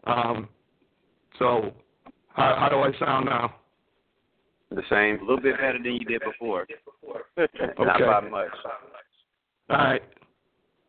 Um, 0.05 0.49
so, 1.37 1.71
how, 2.37 2.55
how 2.59 2.69
do 2.69 2.77
I 2.77 2.91
sound 2.99 3.25
now? 3.25 3.55
The 4.69 4.83
same. 4.89 5.17
A 5.19 5.21
little 5.21 5.41
bit 5.41 5.55
better 5.55 5.79
than 5.83 5.93
you 5.93 6.05
did 6.05 6.21
before. 6.21 6.67
not 7.79 7.99
by 7.99 8.29
much. 8.29 8.49
All 9.69 9.77
right. 9.77 10.01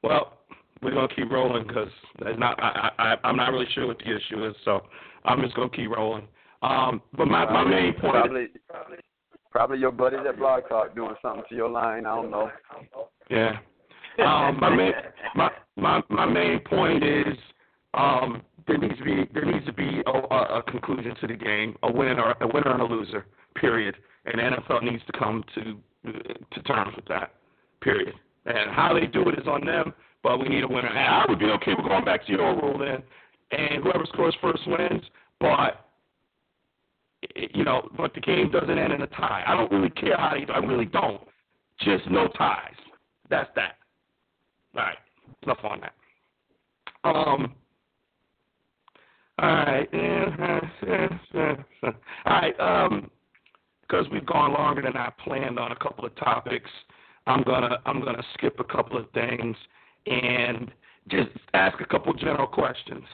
Well, 0.02 0.38
we're 0.82 0.92
gonna 0.92 1.08
keep 1.14 1.30
rolling 1.30 1.66
because 1.66 1.88
not 2.36 2.62
I, 2.62 2.90
I 2.98 3.14
I'm 3.24 3.36
not 3.36 3.50
really 3.50 3.66
sure 3.74 3.86
what 3.86 3.98
the 3.98 4.14
issue 4.14 4.46
is, 4.46 4.54
so 4.64 4.82
I'm 5.24 5.40
just 5.40 5.56
gonna 5.56 5.70
keep 5.70 5.90
rolling. 5.90 6.28
Um, 6.62 7.02
but 7.16 7.26
my 7.26 7.44
my 7.50 7.64
main 7.64 7.94
point. 7.94 8.12
Probably, 8.12 8.48
probably 9.50 9.78
your 9.78 9.92
buddies 9.92 10.20
at 10.28 10.38
Blog 10.38 10.68
Talk 10.68 10.94
doing 10.94 11.14
something 11.22 11.44
to 11.48 11.54
your 11.54 11.70
line. 11.70 12.04
I 12.06 12.14
don't 12.14 12.30
know. 12.30 12.50
Yeah. 13.30 13.58
Um, 14.18 14.58
my 14.60 14.74
main 14.74 14.92
my, 15.34 15.50
my 15.76 16.02
my 16.10 16.26
main 16.26 16.60
point 16.60 17.02
is 17.04 17.36
um, 17.94 18.42
there 18.68 18.78
needs 18.78 18.98
to 18.98 19.04
be 19.04 19.28
there 19.34 19.44
needs 19.44 19.66
to 19.66 19.72
be 19.72 20.02
a, 20.06 20.10
a, 20.10 20.62
conclusion 20.62 21.14
to 21.20 21.26
the 21.26 21.34
game, 21.34 21.74
a 21.82 21.90
winner 21.90 22.34
a 22.40 22.46
winner 22.46 22.72
and 22.72 22.82
a 22.82 22.84
loser. 22.84 23.26
Period. 23.56 23.96
And 24.26 24.36
NFL 24.36 24.84
needs 24.84 25.02
to 25.06 25.18
come 25.18 25.42
to 25.54 25.78
to 26.52 26.62
terms 26.62 26.94
with 26.94 27.06
that. 27.06 27.32
Period. 27.80 28.14
And 28.46 28.70
how 28.70 28.92
they 28.94 29.06
do 29.06 29.28
it 29.28 29.38
is 29.38 29.46
on 29.46 29.64
them, 29.64 29.92
but 30.22 30.38
we 30.38 30.48
need 30.48 30.62
a 30.64 30.68
winner. 30.68 30.88
And 30.88 30.98
I 30.98 31.24
would 31.28 31.38
be 31.38 31.46
okay 31.46 31.74
with 31.74 31.86
going 31.86 32.04
back 32.04 32.26
to 32.26 32.32
your 32.32 32.54
rule 32.54 32.78
then, 32.78 33.02
and 33.50 33.82
whoever 33.82 34.04
scores 34.06 34.36
first 34.40 34.62
wins. 34.66 35.02
But 35.40 35.88
you 37.34 37.64
know, 37.64 37.88
but 37.96 38.14
the 38.14 38.20
game 38.20 38.50
doesn't 38.50 38.78
end 38.78 38.92
in 38.92 39.02
a 39.02 39.06
tie. 39.08 39.44
I 39.46 39.54
don't 39.54 39.70
really 39.72 39.90
care 39.90 40.16
how 40.16 40.34
they. 40.34 40.50
I 40.52 40.58
really 40.58 40.86
don't. 40.86 41.20
Just 41.80 42.08
no 42.10 42.28
ties. 42.28 42.74
That's 43.30 43.50
that. 43.56 43.76
All 44.74 44.82
right. 44.82 44.98
Enough 45.42 45.58
on 45.64 45.80
that. 45.80 45.94
Um. 47.04 47.54
All 49.38 49.48
right. 49.48 49.88
All 51.84 51.92
right. 52.26 52.60
Um. 52.60 53.10
Because 53.82 54.06
we've 54.12 54.26
gone 54.26 54.52
longer 54.52 54.82
than 54.82 54.98
I 54.98 55.10
planned 55.24 55.58
on 55.58 55.72
a 55.72 55.76
couple 55.76 56.04
of 56.04 56.14
topics, 56.16 56.68
I'm 57.26 57.42
gonna 57.42 57.78
I'm 57.86 58.04
gonna 58.04 58.22
skip 58.34 58.60
a 58.60 58.64
couple 58.64 58.98
of 58.98 59.10
things 59.12 59.56
and 60.06 60.70
just 61.08 61.30
ask 61.54 61.80
a 61.80 61.86
couple 61.86 62.12
general 62.12 62.46
questions. 62.46 63.04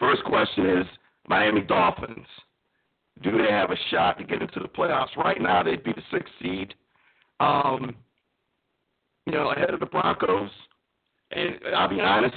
First 0.00 0.24
question 0.24 0.66
is 0.78 0.86
Miami 1.28 1.62
Dolphins. 1.62 2.26
Do 3.22 3.38
they 3.38 3.50
have 3.50 3.70
a 3.70 3.76
shot 3.90 4.18
to 4.18 4.24
get 4.24 4.42
into 4.42 4.60
the 4.60 4.68
playoffs? 4.68 5.16
Right 5.16 5.40
now, 5.40 5.62
they'd 5.62 5.82
be 5.82 5.92
the 5.92 6.02
sixth 6.10 6.32
seed. 6.42 6.74
Um, 7.40 7.94
you 9.26 9.32
know, 9.32 9.50
ahead 9.50 9.70
of 9.70 9.80
the 9.80 9.86
Broncos. 9.86 10.50
And 11.30 11.56
I'll 11.74 11.88
be 11.88 12.00
honest, 12.00 12.36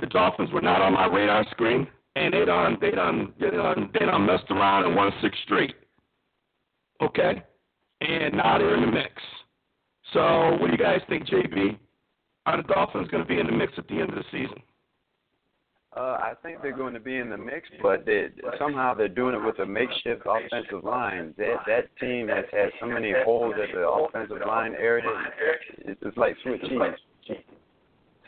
the 0.00 0.06
Dolphins 0.06 0.50
were 0.52 0.60
not 0.60 0.82
on 0.82 0.92
my 0.92 1.06
radar 1.06 1.46
screen, 1.50 1.86
and 2.18 2.34
they 2.34 2.44
done 2.44 2.76
they 2.80 2.90
done 2.90 3.32
they 3.40 3.50
done 3.50 3.90
they 3.92 4.04
done 4.04 4.26
messed 4.26 4.50
around 4.50 4.86
and 4.86 4.96
won 4.96 5.12
six 5.22 5.36
straight. 5.44 5.74
Okay, 7.00 7.42
and 8.00 8.34
now 8.34 8.58
they're 8.58 8.74
in 8.74 8.80
the 8.80 8.92
mix. 8.92 9.12
So, 10.12 10.56
what 10.58 10.66
do 10.66 10.72
you 10.72 10.78
guys 10.78 11.00
think, 11.08 11.26
JB? 11.26 11.78
Are 12.46 12.56
the 12.56 12.62
Dolphins 12.64 13.08
going 13.08 13.22
to 13.22 13.28
be 13.28 13.38
in 13.38 13.46
the 13.46 13.52
mix 13.52 13.72
at 13.76 13.86
the 13.88 13.94
end 14.00 14.08
of 14.08 14.16
the 14.16 14.24
season? 14.32 14.60
Uh, 15.96 16.18
I 16.20 16.32
think 16.42 16.62
they're 16.62 16.76
going 16.76 16.94
to 16.94 17.00
be 17.00 17.16
in 17.16 17.30
the 17.30 17.36
mix, 17.36 17.68
but 17.82 18.04
they, 18.04 18.28
somehow 18.58 18.94
they're 18.94 19.08
doing 19.08 19.34
it 19.34 19.44
with 19.44 19.58
a 19.58 19.66
makeshift 19.66 20.22
offensive 20.26 20.84
line. 20.84 21.34
That 21.38 21.56
that 21.66 21.96
team 21.98 22.28
has 22.28 22.44
had 22.52 22.70
so 22.80 22.86
many 22.86 23.12
holes 23.24 23.54
at 23.62 23.74
the 23.74 23.88
offensive 23.88 24.38
line 24.46 24.74
area. 24.78 25.04
It's, 25.78 26.16
like 26.16 26.36
Swiss 26.42 26.60
cheese. 26.62 27.36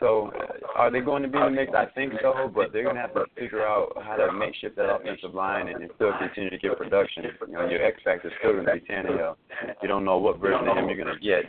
So, 0.00 0.32
uh, 0.34 0.78
are 0.78 0.90
they 0.90 1.00
going 1.00 1.22
to 1.22 1.28
be 1.28 1.36
in 1.36 1.44
the 1.44 1.50
mix? 1.50 1.72
I 1.76 1.84
think 1.94 2.14
so, 2.22 2.50
but 2.52 2.72
they're 2.72 2.82
going 2.82 2.96
to 2.96 3.02
have 3.02 3.12
to 3.14 3.26
figure 3.38 3.66
out 3.66 3.92
how 4.02 4.16
to 4.16 4.32
makeshift 4.32 4.76
that 4.76 4.90
offensive 4.90 5.34
line 5.34 5.68
and, 5.68 5.82
and 5.82 5.90
still 5.94 6.12
continue 6.18 6.48
to 6.48 6.58
get 6.58 6.78
production. 6.78 7.24
You 7.46 7.52
know, 7.52 7.68
your 7.68 7.84
X 7.84 8.00
factor 8.02 8.28
is 8.28 8.34
still 8.38 8.52
going 8.54 8.64
to 8.64 8.72
be 8.72 8.80
Tannehill. 8.80 9.36
You 9.82 9.88
don't 9.88 10.06
know 10.06 10.16
what 10.16 10.38
version 10.38 10.66
of 10.66 10.76
him 10.76 10.88
you're 10.88 10.96
going 10.96 11.14
to 11.14 11.20
get. 11.20 11.44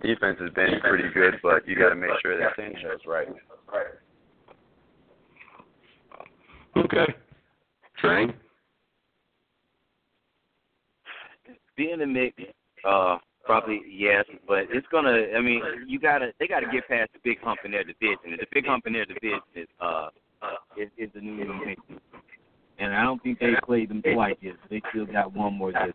Defense 0.00 0.38
has 0.40 0.50
been 0.54 0.80
pretty 0.80 1.10
good, 1.12 1.34
but 1.42 1.68
you 1.68 1.76
got 1.76 1.90
to 1.90 1.94
make 1.94 2.10
sure 2.22 2.38
that 2.38 2.56
Tannehill's 2.56 3.02
right. 3.06 3.28
Okay. 6.76 7.14
Train? 7.98 8.32
Be 11.76 11.90
in 11.90 12.00
the 12.00 12.06
mix, 12.06 12.34
uh, 12.84 13.18
probably 13.48 13.80
yes, 13.90 14.26
but 14.46 14.64
it's 14.70 14.86
gonna. 14.92 15.24
I 15.34 15.40
mean, 15.40 15.62
you 15.86 15.98
gotta. 15.98 16.32
They 16.38 16.46
gotta 16.46 16.66
get 16.70 16.86
past 16.86 17.10
the 17.14 17.18
big 17.24 17.40
hump 17.40 17.60
in 17.64 17.70
their 17.70 17.82
division. 17.82 18.18
And 18.26 18.38
the 18.38 18.46
big 18.52 18.66
hump 18.66 18.86
in 18.86 18.92
their 18.92 19.06
division 19.06 19.40
is 19.54 19.66
uh, 19.80 20.10
uh 20.42 20.56
is, 20.76 20.90
is 20.98 21.08
the 21.14 21.20
New 21.22 21.42
York 21.42 21.66
Knicks. 21.66 21.80
I 22.78 23.02
don't 23.02 23.22
think 23.22 23.38
they 23.38 23.54
played 23.64 23.88
them 23.88 24.02
twice 24.02 24.36
yet. 24.42 24.56
They 24.68 24.82
still 24.90 25.06
got 25.06 25.32
one 25.32 25.54
more 25.54 25.72
yet. 25.72 25.94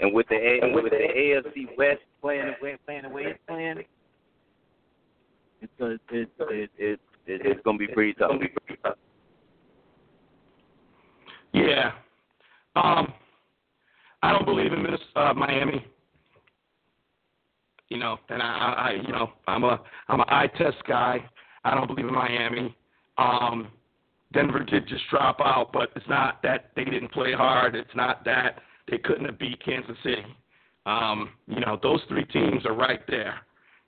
And 0.00 0.14
with 0.14 0.26
the 0.28 0.36
and 0.62 0.74
with 0.74 0.84
the 0.84 0.96
AFC 0.96 1.76
West 1.76 2.00
playing 2.22 2.46
the 2.46 2.64
way 2.64 2.78
playing 2.86 3.02
the 3.02 3.10
way 3.10 3.24
it's 3.24 3.38
playing, 3.46 3.82
it's 5.60 5.72
it's 5.78 6.02
it's 6.10 6.30
it, 6.40 6.70
it, 6.78 7.00
it, 7.26 7.40
it's 7.44 7.60
gonna 7.62 7.78
be 7.78 7.88
pretty 7.88 8.14
tough. 8.14 8.32
Yeah. 11.52 11.92
Um, 12.74 13.12
I 14.22 14.32
don't 14.32 14.46
believe 14.46 14.72
in 14.72 14.82
Minnesota, 14.82 15.30
uh, 15.30 15.34
Miami. 15.34 15.86
You 17.88 17.98
know, 17.98 18.18
and 18.28 18.42
I, 18.42 18.46
I, 18.46 18.90
you 19.06 19.12
know, 19.12 19.30
I'm 19.46 19.64
a, 19.64 19.80
I'm 20.08 20.20
an 20.20 20.26
eye 20.28 20.48
test 20.58 20.78
guy. 20.88 21.24
I 21.64 21.74
don't 21.74 21.86
believe 21.86 22.06
in 22.06 22.14
Miami. 22.14 22.74
Um, 23.16 23.68
Denver 24.32 24.64
did 24.64 24.88
just 24.88 25.04
drop 25.08 25.40
out, 25.40 25.70
but 25.72 25.90
it's 25.94 26.08
not 26.08 26.42
that 26.42 26.70
they 26.74 26.84
didn't 26.84 27.12
play 27.12 27.32
hard. 27.32 27.74
It's 27.76 27.94
not 27.94 28.24
that 28.24 28.60
they 28.90 28.98
couldn't 28.98 29.26
have 29.26 29.38
beat 29.38 29.64
Kansas 29.64 29.96
City. 30.02 30.24
Um, 30.84 31.30
you 31.46 31.60
know, 31.60 31.78
those 31.82 32.00
three 32.08 32.24
teams 32.26 32.66
are 32.66 32.74
right 32.74 33.00
there. 33.08 33.40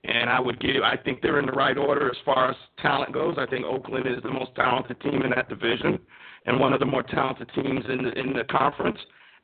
And 0.05 0.31
I 0.31 0.39
would 0.39 0.61
give, 0.61 0.83
I 0.83 0.97
think 0.97 1.21
they're 1.21 1.41
in 1.41 1.47
the 1.47 1.53
right 1.53 1.77
order 1.77 2.09
as 2.09 2.17
far 2.25 2.51
as 2.51 2.57
talent 2.81 3.13
goes. 3.13 3.37
I 3.37 3.47
think 3.47 3.65
Oakland 3.65 4.07
is 4.07 4.23
the 4.23 4.31
most 4.31 4.55
talented 4.55 5.01
team 5.01 5.23
in 5.23 5.31
that 5.31 5.49
division 5.49 5.99
and 6.47 6.59
one 6.59 6.73
of 6.73 6.79
the 6.81 6.87
more 6.87 7.03
talented 7.03 7.51
teams 7.55 7.85
in 7.89 8.05
the, 8.05 8.13
in 8.13 8.33
the 8.33 8.45
conference. 8.45 8.99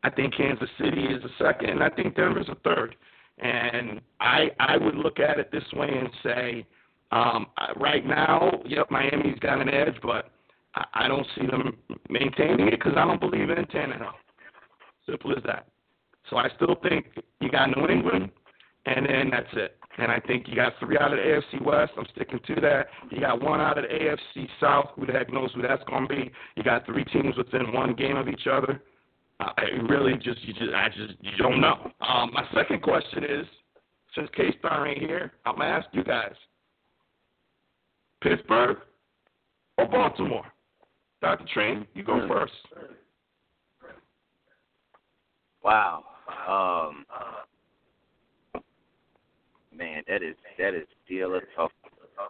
I 0.05 0.11
think 0.11 0.36
Kansas 0.36 0.68
City 0.78 1.05
is 1.05 1.22
a 1.24 1.42
second, 1.42 1.70
and 1.70 1.82
I 1.82 1.90
think 1.90 2.14
Denver's 2.14 2.48
a 2.48 2.57
third. 2.57 2.94
And 3.39 4.01
I 4.20 4.51
I 4.61 4.76
would 4.76 4.95
look 4.95 5.18
at 5.18 5.39
it 5.39 5.51
this 5.51 5.64
way 5.72 5.89
and 5.89 6.09
say, 6.22 6.66
um, 7.11 7.47
right 7.76 8.05
now, 8.05 8.62
yep, 8.66 8.91
Miami's 8.91 9.39
got 9.41 9.61
an 9.61 9.68
edge, 9.68 9.95
but 10.03 10.30
I, 10.74 10.85
I 10.95 11.09
don't 11.09 11.26
see 11.37 11.47
them 11.47 11.76
maintaining 12.09 12.68
it 12.68 12.78
because 12.78 12.95
I 12.97 13.05
don't 13.05 13.20
believe 13.20 13.51
in 13.51 13.64
Tannehill. 13.66 14.12
Simple 15.07 15.37
as 15.37 15.43
that. 15.45 15.66
So 16.30 16.37
I 16.37 16.49
still 16.57 16.76
think 16.82 17.07
you 17.41 17.51
got 17.51 17.76
New 17.76 17.87
England, 17.87 18.30
and 18.87 19.07
then 19.07 19.30
that's 19.30 19.53
it. 19.53 19.76
And 19.99 20.11
I 20.11 20.18
think 20.20 20.49
you 20.49 20.57
got 20.57 20.72
three 20.80 20.99
out 20.99 21.12
of 21.12 21.18
the 21.18 21.24
AFC 21.24 21.64
West. 21.64 21.93
I'm 21.97 22.07
sticking 22.14 22.41
to 22.49 22.61
that. 22.62 22.89
You 23.11 23.20
got 23.20 23.41
one 23.41 23.61
out 23.61 23.78
of 23.78 23.85
the 23.85 23.91
AFC 23.91 24.49
South. 24.61 24.87
Who 24.97 25.07
the 25.07 25.12
heck 25.12 25.32
knows 25.32 25.53
who 25.55 25.62
that's 25.62 25.85
going 25.85 26.09
to 26.09 26.14
be? 26.14 26.32
You 26.57 26.62
got 26.64 26.85
three 26.85 27.05
teams 27.05 27.37
within 27.37 27.72
one 27.72 27.95
game 27.95 28.16
of 28.16 28.28
each 28.28 28.49
other. 28.51 28.82
Uh, 29.45 29.53
really, 29.88 30.14
just 30.14 30.42
you 30.45 30.55
just 30.55 30.72
I 30.74 30.88
just 30.88 31.14
you 31.20 31.36
don't 31.38 31.61
know. 31.61 31.90
Um, 32.01 32.30
my 32.32 32.45
second 32.55 32.82
question 32.82 33.24
is, 33.24 33.47
since 34.14 34.28
K 34.34 34.55
Star 34.59 34.86
ain't 34.86 34.99
here, 34.99 35.32
I'm 35.45 35.57
gonna 35.57 35.70
ask 35.70 35.86
you 35.92 36.03
guys: 36.03 36.32
Pittsburgh 38.22 38.78
or 39.76 39.86
Baltimore? 39.86 40.47
Dr. 41.20 41.45
Train, 41.53 41.86
you 41.95 42.03
go 42.03 42.26
first. 42.28 42.53
Wow. 45.62 46.05
Um, 46.49 47.07
man, 49.76 50.03
that 50.09 50.22
is 50.22 50.36
that 50.59 50.74
is 50.74 50.86
still 51.05 51.34
a 51.34 51.40
tough. 51.57 51.72
One. 52.16 52.28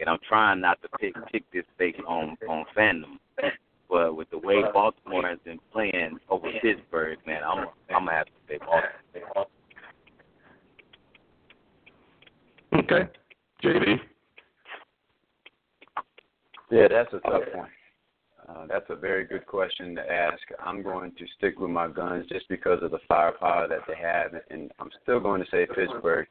And 0.00 0.08
I'm 0.08 0.18
trying 0.28 0.60
not 0.60 0.80
to 0.82 0.88
pick 1.00 1.14
pick 1.30 1.44
this 1.52 1.64
based 1.78 2.00
on 2.06 2.36
on 2.48 2.64
fandom, 2.76 3.18
but 3.88 4.16
with 4.16 4.30
the 4.30 4.38
way 4.38 4.62
Baltimore 4.72 5.26
has 5.26 5.38
been 5.44 5.58
playing 5.72 6.18
over 6.28 6.48
Pittsburgh, 6.62 7.18
man, 7.26 7.42
I'm 7.44 7.66
I'm 7.94 8.06
gonna 8.06 8.12
have 8.12 8.26
to 8.26 8.32
say 8.48 8.58
Baltimore. 8.58 9.46
Okay, 12.74 13.08
JB. 13.62 14.00
Yeah, 16.70 16.88
that's 16.88 17.12
a 17.12 17.20
tough 17.20 17.42
one. 17.54 17.68
Uh, 18.48 18.66
that's 18.68 18.84
a 18.90 18.96
very 18.96 19.24
good 19.24 19.46
question 19.46 19.94
to 19.94 20.12
ask. 20.12 20.40
I'm 20.62 20.82
going 20.82 21.12
to 21.12 21.24
stick 21.38 21.58
with 21.58 21.70
my 21.70 21.88
guns 21.88 22.26
just 22.28 22.48
because 22.48 22.82
of 22.82 22.90
the 22.90 22.98
firepower 23.08 23.68
that 23.68 23.80
they 23.88 23.94
have, 23.96 24.32
and 24.50 24.70
I'm 24.78 24.90
still 25.02 25.20
going 25.20 25.42
to 25.42 25.50
say 25.50 25.66
Pittsburgh, 25.74 26.26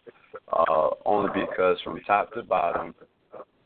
uh, 0.52 0.90
only 1.06 1.32
because 1.34 1.78
from 1.84 2.00
top 2.02 2.32
to 2.34 2.44
bottom, 2.44 2.94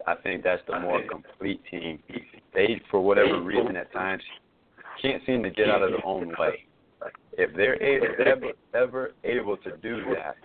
I 0.08 0.16
think 0.24 0.43
that's 0.43 0.62
the 0.68 0.80
more 0.80 1.01
complete 1.10 1.62
team. 1.70 1.99
They, 2.53 2.82
for 2.89 3.01
whatever 3.01 3.41
reason, 3.41 3.76
at 3.76 3.91
times 3.91 4.24
can't 5.01 5.22
seem 5.26 5.43
to 5.43 5.49
get 5.49 5.70
out 5.70 5.84
of 5.84 5.91
their 5.91 6.05
own 6.05 6.30
way. 6.39 6.66
If 7.34 7.53
they're 7.55 7.82
able, 7.84 8.08
ever, 8.26 8.51
ever 8.74 9.12
able 9.24 9.58
to 9.58 9.78
do 9.78 10.01
that, 10.16 10.36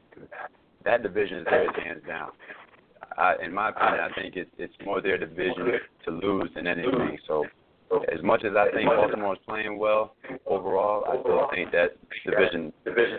that 0.84 1.02
division 1.02 1.38
is 1.38 1.44
theirs 1.48 1.70
hands 1.82 2.02
down. 2.06 2.32
I, 3.16 3.34
in 3.42 3.54
my 3.54 3.70
opinion, 3.70 4.00
I 4.00 4.20
think 4.20 4.36
it's 4.36 4.50
it's 4.58 4.74
more 4.84 5.00
their 5.00 5.16
division 5.16 5.72
to 6.04 6.10
lose 6.10 6.50
than 6.54 6.66
anything. 6.66 7.18
So 7.28 7.44
as 8.12 8.22
much 8.22 8.44
as 8.44 8.52
I 8.56 8.70
think 8.72 8.88
Baltimore 8.88 9.34
is 9.34 9.40
playing 9.46 9.78
well 9.78 10.16
overall, 10.46 11.04
I 11.06 11.20
still 11.22 11.48
think 11.54 11.70
that 11.72 11.96
division 12.24 12.72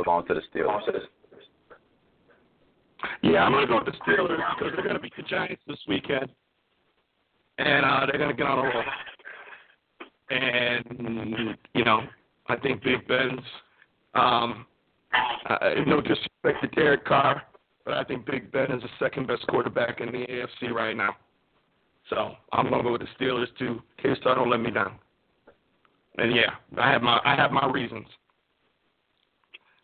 belongs 0.04 0.28
to 0.28 0.34
the 0.34 0.42
Steelers. 0.54 0.82
Yeah, 3.22 3.44
I'm 3.44 3.52
going 3.52 3.66
to 3.66 3.68
go 3.68 3.84
with 3.84 3.94
the 3.94 4.00
Steelers 4.06 4.38
because 4.58 4.74
they're 4.76 4.84
going 4.84 4.96
to 4.96 5.02
beat 5.02 5.14
the 5.16 5.24
Giants 5.24 5.62
this 5.68 5.80
weekend, 5.88 6.30
and 7.58 7.86
uh, 7.86 8.06
they're 8.06 8.18
going 8.18 8.30
to 8.30 8.36
get 8.36 8.48
on 8.48 8.60
a 8.60 8.64
roll. 8.64 8.84
And 10.30 11.58
you 11.74 11.84
know, 11.84 12.02
I 12.48 12.56
think 12.58 12.84
Big 12.84 13.08
Ben's 13.08 13.42
um, 14.16 14.66
uh, 15.50 15.58
no 15.86 16.02
disrespect 16.02 16.62
to 16.62 16.68
Derek 16.70 17.06
Carr, 17.06 17.44
but 17.86 17.96
I 17.96 18.04
think 18.04 18.26
Big 18.26 18.52
Ben 18.52 18.72
is 18.72 18.82
the 18.82 18.90
second 19.00 19.28
best 19.28 19.46
quarterback 19.48 20.02
in 20.02 20.08
the 20.08 20.26
AFC 20.26 20.72
right 20.72 20.96
now. 20.96 21.16
So 22.10 22.34
I'm 22.52 22.70
gonna 22.70 22.84
go 22.84 22.94
with 22.94 23.02
the 23.02 23.08
Steelers 23.20 23.48
too. 23.58 23.82
K-Star 24.02 24.36
don't 24.36 24.50
let 24.50 24.60
me 24.60 24.72
down. 24.72 24.94
And 26.18 26.36
yeah, 26.36 26.52
I 26.78 26.92
have 26.92 27.02
my 27.02 27.20
I 27.26 27.36
have 27.36 27.52
my 27.52 27.68
reasons. 27.68 28.08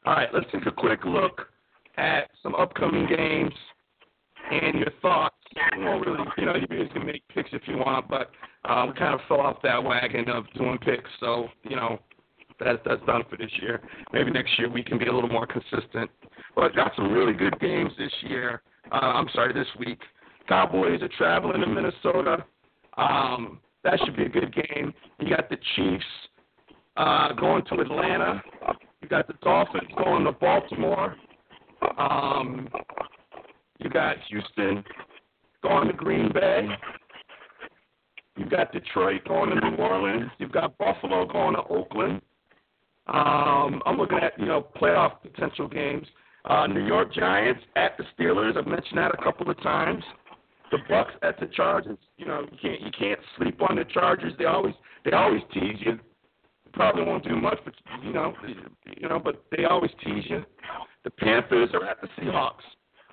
All 0.06 0.14
right, 0.14 0.30
let's 0.34 0.46
take 0.52 0.66
a 0.66 0.72
quick 0.72 1.04
look 1.06 1.48
at 1.98 2.30
some 2.42 2.56
upcoming 2.56 3.08
games 3.08 3.54
and 4.52 4.80
your 4.80 4.92
thoughts. 5.02 5.36
We 5.78 5.84
won't 5.84 6.06
really, 6.06 6.24
you 6.38 6.46
know, 6.46 6.56
you 6.56 6.68
guys 6.68 6.90
can 6.94 7.06
make 7.06 7.28
picks 7.30 7.50
if 7.54 7.64
you 7.66 7.78
want, 7.78 8.08
but 8.08 8.32
uh, 8.66 8.86
we 8.88 8.94
kind 8.94 9.14
of 9.14 9.20
fell 9.28 9.42
off 9.42 9.58
that 9.64 9.84
wagon 9.84 10.30
of 10.30 10.46
doing 10.54 10.78
picks, 10.78 11.10
so 11.20 11.48
you 11.64 11.76
know 11.76 12.00
that's 12.60 12.80
that's 12.86 13.04
done 13.06 13.24
for 13.30 13.38
this 13.38 13.52
year. 13.62 13.82
Maybe 14.14 14.32
next 14.32 14.58
year 14.60 14.70
we 14.70 14.84
can 14.84 14.98
be 14.98 15.08
a 15.08 15.14
little 15.14 15.30
more 15.30 15.48
consistent. 15.48 16.10
But 16.56 16.76
got 16.76 16.92
some 16.96 17.12
really 17.12 17.34
good 17.34 17.60
games 17.60 17.92
this 17.98 18.12
year. 18.22 18.62
Uh, 18.92 18.96
I'm 18.96 19.28
sorry, 19.34 19.54
this 19.54 19.68
week. 19.80 20.00
Cowboys 20.48 21.02
are 21.02 21.10
traveling 21.10 21.62
to 21.62 21.68
Minnesota. 21.68 22.44
Um, 22.98 23.60
that 23.84 24.00
should 24.04 24.16
be 24.16 24.24
a 24.24 24.30
good 24.30 24.54
game. 24.54 24.94
You 25.20 25.30
got 25.36 25.50
the 25.50 25.58
Chiefs 25.76 26.06
uh, 26.98 27.34
going 27.34 27.64
to 27.66 27.76
Atlanta. 27.76 28.42
You 29.02 29.08
got 29.08 29.28
the 29.28 29.36
Dolphins 29.42 29.90
going 29.98 30.26
to 30.26 30.32
Baltimore. 30.34 31.16
Um, 31.98 32.70
you 33.80 33.90
got 33.90 34.18
Houston 34.30 34.84
going 35.64 35.88
to 35.88 35.94
Green 35.94 36.32
Bay. 36.34 36.68
You've 38.38 38.50
got 38.50 38.72
Detroit 38.72 39.22
going 39.28 39.50
to 39.50 39.70
New 39.70 39.76
Orleans. 39.78 40.32
You've 40.38 40.52
got 40.52 40.78
Buffalo 40.78 41.26
going 41.26 41.56
to 41.56 41.64
Oakland. 41.64 42.22
Um, 43.08 43.82
I'm 43.86 43.98
looking 43.98 44.20
at 44.20 44.40
you 44.40 44.46
know 44.46 44.68
playoff 44.80 45.22
potential 45.22 45.68
games. 45.68 46.08
Uh, 46.46 46.68
New 46.68 46.86
York 46.86 47.14
Giants 47.14 47.62
at 47.76 47.98
the 47.98 48.04
Steelers. 48.18 48.58
I've 48.58 48.68
mentioned 48.68 48.98
that 48.98 49.14
a 49.14 49.24
couple 49.24 49.50
of 49.50 49.62
times 49.62 50.04
the 50.72 50.78
Bucks 50.88 51.14
at 51.22 51.40
the 51.40 51.48
Chargers. 51.48 51.98
You 52.18 52.28
know, 52.28 52.46
you 52.52 52.58
can't 52.62 52.82
you 52.82 52.92
can't 52.98 53.20
sleep 53.38 53.62
on 53.68 53.76
the 53.76 53.86
Chargers. 53.86 54.34
They 54.38 54.46
always 54.46 54.76
they 55.04 55.12
always 55.12 55.42
tease 55.54 55.78
you. 55.80 56.00
Probably 56.74 57.04
won't 57.04 57.24
do 57.24 57.36
much, 57.36 57.58
but 57.66 57.74
you 58.04 58.14
know, 58.14 58.34
you 58.98 59.10
know, 59.10 59.20
but 59.20 59.44
they 59.56 59.66
always 59.66 59.92
tease 60.04 60.26
you. 60.30 60.46
The 61.10 61.26
Panthers 61.26 61.70
are 61.74 61.86
at 61.86 62.00
the 62.02 62.08
Seahawks. 62.20 62.62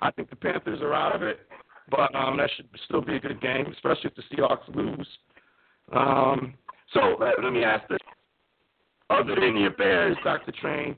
I 0.01 0.11
think 0.11 0.29
the 0.29 0.35
Panthers 0.35 0.81
are 0.81 0.93
out 0.93 1.15
of 1.15 1.23
it, 1.23 1.39
but 1.89 2.13
um, 2.13 2.37
that 2.37 2.49
should 2.55 2.67
still 2.85 3.01
be 3.01 3.15
a 3.15 3.19
good 3.19 3.41
game, 3.41 3.65
especially 3.73 4.11
if 4.11 4.15
the 4.15 4.35
Seahawks 4.35 4.75
lose. 4.75 5.07
Um, 5.93 6.53
so 6.93 7.15
let, 7.19 7.43
let 7.43 7.51
me 7.51 7.63
ask 7.63 7.87
this: 7.87 7.97
Other 9.09 9.33
than 9.33 9.57
your 9.57 9.71
Bears, 9.71 10.15
Doctor 10.23 10.51
Train, 10.61 10.95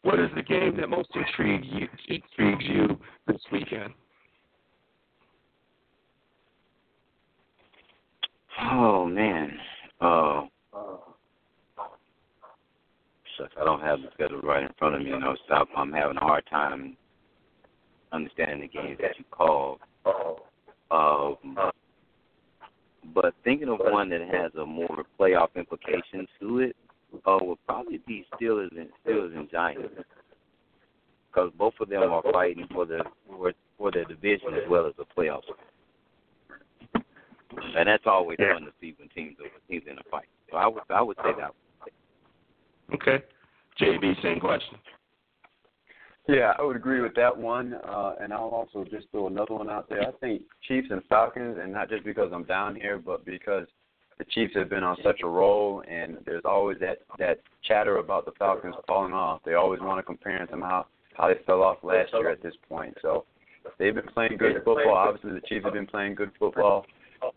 what 0.00 0.18
is 0.18 0.30
the 0.34 0.42
game 0.42 0.78
that 0.78 0.88
most 0.88 1.10
intrigues 1.14 1.66
you, 1.70 1.88
intrigues 2.08 2.64
you 2.66 2.98
this 3.26 3.42
weekend? 3.52 3.92
Oh 8.72 9.04
man. 9.04 9.58
Uh 10.00 10.42
shucks, 13.40 13.54
I 13.60 13.64
don't 13.64 13.80
have 13.80 14.00
the 14.00 14.08
schedule 14.14 14.40
right 14.40 14.62
in 14.62 14.70
front 14.78 14.94
of 14.94 15.02
me, 15.02 15.10
you 15.10 15.18
know, 15.18 15.36
so 15.48 15.64
I'm 15.76 15.92
having 15.92 16.16
a 16.16 16.20
hard 16.20 16.44
time 16.50 16.96
understanding 18.12 18.60
the 18.60 18.68
games 18.68 18.98
that 19.00 19.18
you 19.18 19.24
called. 19.30 19.80
Um 20.90 21.36
but 23.14 23.34
thinking 23.44 23.68
of 23.68 23.78
one 23.80 24.10
that 24.10 24.20
has 24.20 24.52
a 24.60 24.66
more 24.66 25.04
playoff 25.18 25.48
implication 25.56 26.26
to 26.38 26.58
it, 26.58 26.76
uh, 27.26 27.38
would 27.40 27.58
probably 27.66 27.98
be 28.06 28.26
Steelers 28.34 28.76
and 28.76 28.88
Steelers 29.04 29.34
and 29.36 29.50
Giants, 29.50 29.88
because 31.28 31.50
both 31.56 31.72
of 31.80 31.88
them 31.88 32.02
are 32.02 32.22
fighting 32.30 32.66
for 32.72 32.84
the 32.84 33.02
for, 33.26 33.52
for 33.78 33.90
their 33.90 34.04
division 34.04 34.48
as 34.54 34.68
well 34.68 34.86
as 34.86 34.92
the 34.98 35.04
playoffs 35.16 35.44
and 37.76 37.88
that's 37.88 38.04
always 38.06 38.38
fun 38.38 38.62
to 38.62 38.72
see 38.80 38.94
when 38.98 39.08
teams 39.08 39.36
are 39.40 39.48
teams 39.68 39.84
in 39.90 39.98
a 39.98 40.02
fight. 40.10 40.28
So 40.50 40.56
I 40.56 40.66
would 40.66 40.82
I 40.90 41.02
would 41.02 41.16
say 41.18 41.32
that. 41.38 41.54
Okay. 42.94 43.22
JB, 43.80 44.22
same 44.22 44.40
question. 44.40 44.76
Yeah, 46.28 46.52
I 46.58 46.62
would 46.62 46.76
agree 46.76 47.00
with 47.00 47.14
that 47.14 47.36
one, 47.36 47.74
uh, 47.74 48.14
and 48.20 48.32
I'll 48.32 48.50
also 48.50 48.84
just 48.88 49.10
throw 49.10 49.26
another 49.26 49.54
one 49.54 49.70
out 49.70 49.88
there. 49.88 50.02
I 50.02 50.12
think 50.20 50.42
Chiefs 50.68 50.88
and 50.90 51.02
Falcons, 51.08 51.58
and 51.60 51.72
not 51.72 51.88
just 51.88 52.04
because 52.04 52.30
I'm 52.32 52.44
down 52.44 52.76
here, 52.76 52.98
but 52.98 53.24
because 53.24 53.66
the 54.18 54.24
Chiefs 54.26 54.54
have 54.54 54.68
been 54.68 54.84
on 54.84 54.96
such 55.02 55.20
a 55.24 55.26
roll, 55.26 55.82
and 55.90 56.18
there's 56.26 56.44
always 56.44 56.78
that 56.80 56.98
that 57.18 57.40
chatter 57.64 57.96
about 57.96 58.26
the 58.26 58.32
Falcons 58.38 58.74
falling 58.86 59.14
off. 59.14 59.40
They 59.44 59.54
always 59.54 59.80
want 59.80 59.98
to 59.98 60.02
compare 60.02 60.46
them 60.46 60.60
how 60.60 60.86
how 61.14 61.28
they 61.28 61.40
fell 61.46 61.62
off 61.62 61.78
last 61.82 62.12
year 62.12 62.30
at 62.30 62.42
this 62.42 62.54
point. 62.68 62.96
So 63.02 63.24
they've 63.78 63.94
been 63.94 64.06
playing 64.14 64.36
good 64.36 64.56
football. 64.64 64.94
Obviously, 64.94 65.32
the 65.32 65.46
Chiefs 65.48 65.64
have 65.64 65.72
been 65.72 65.86
playing 65.86 66.14
good 66.14 66.30
football. 66.38 66.84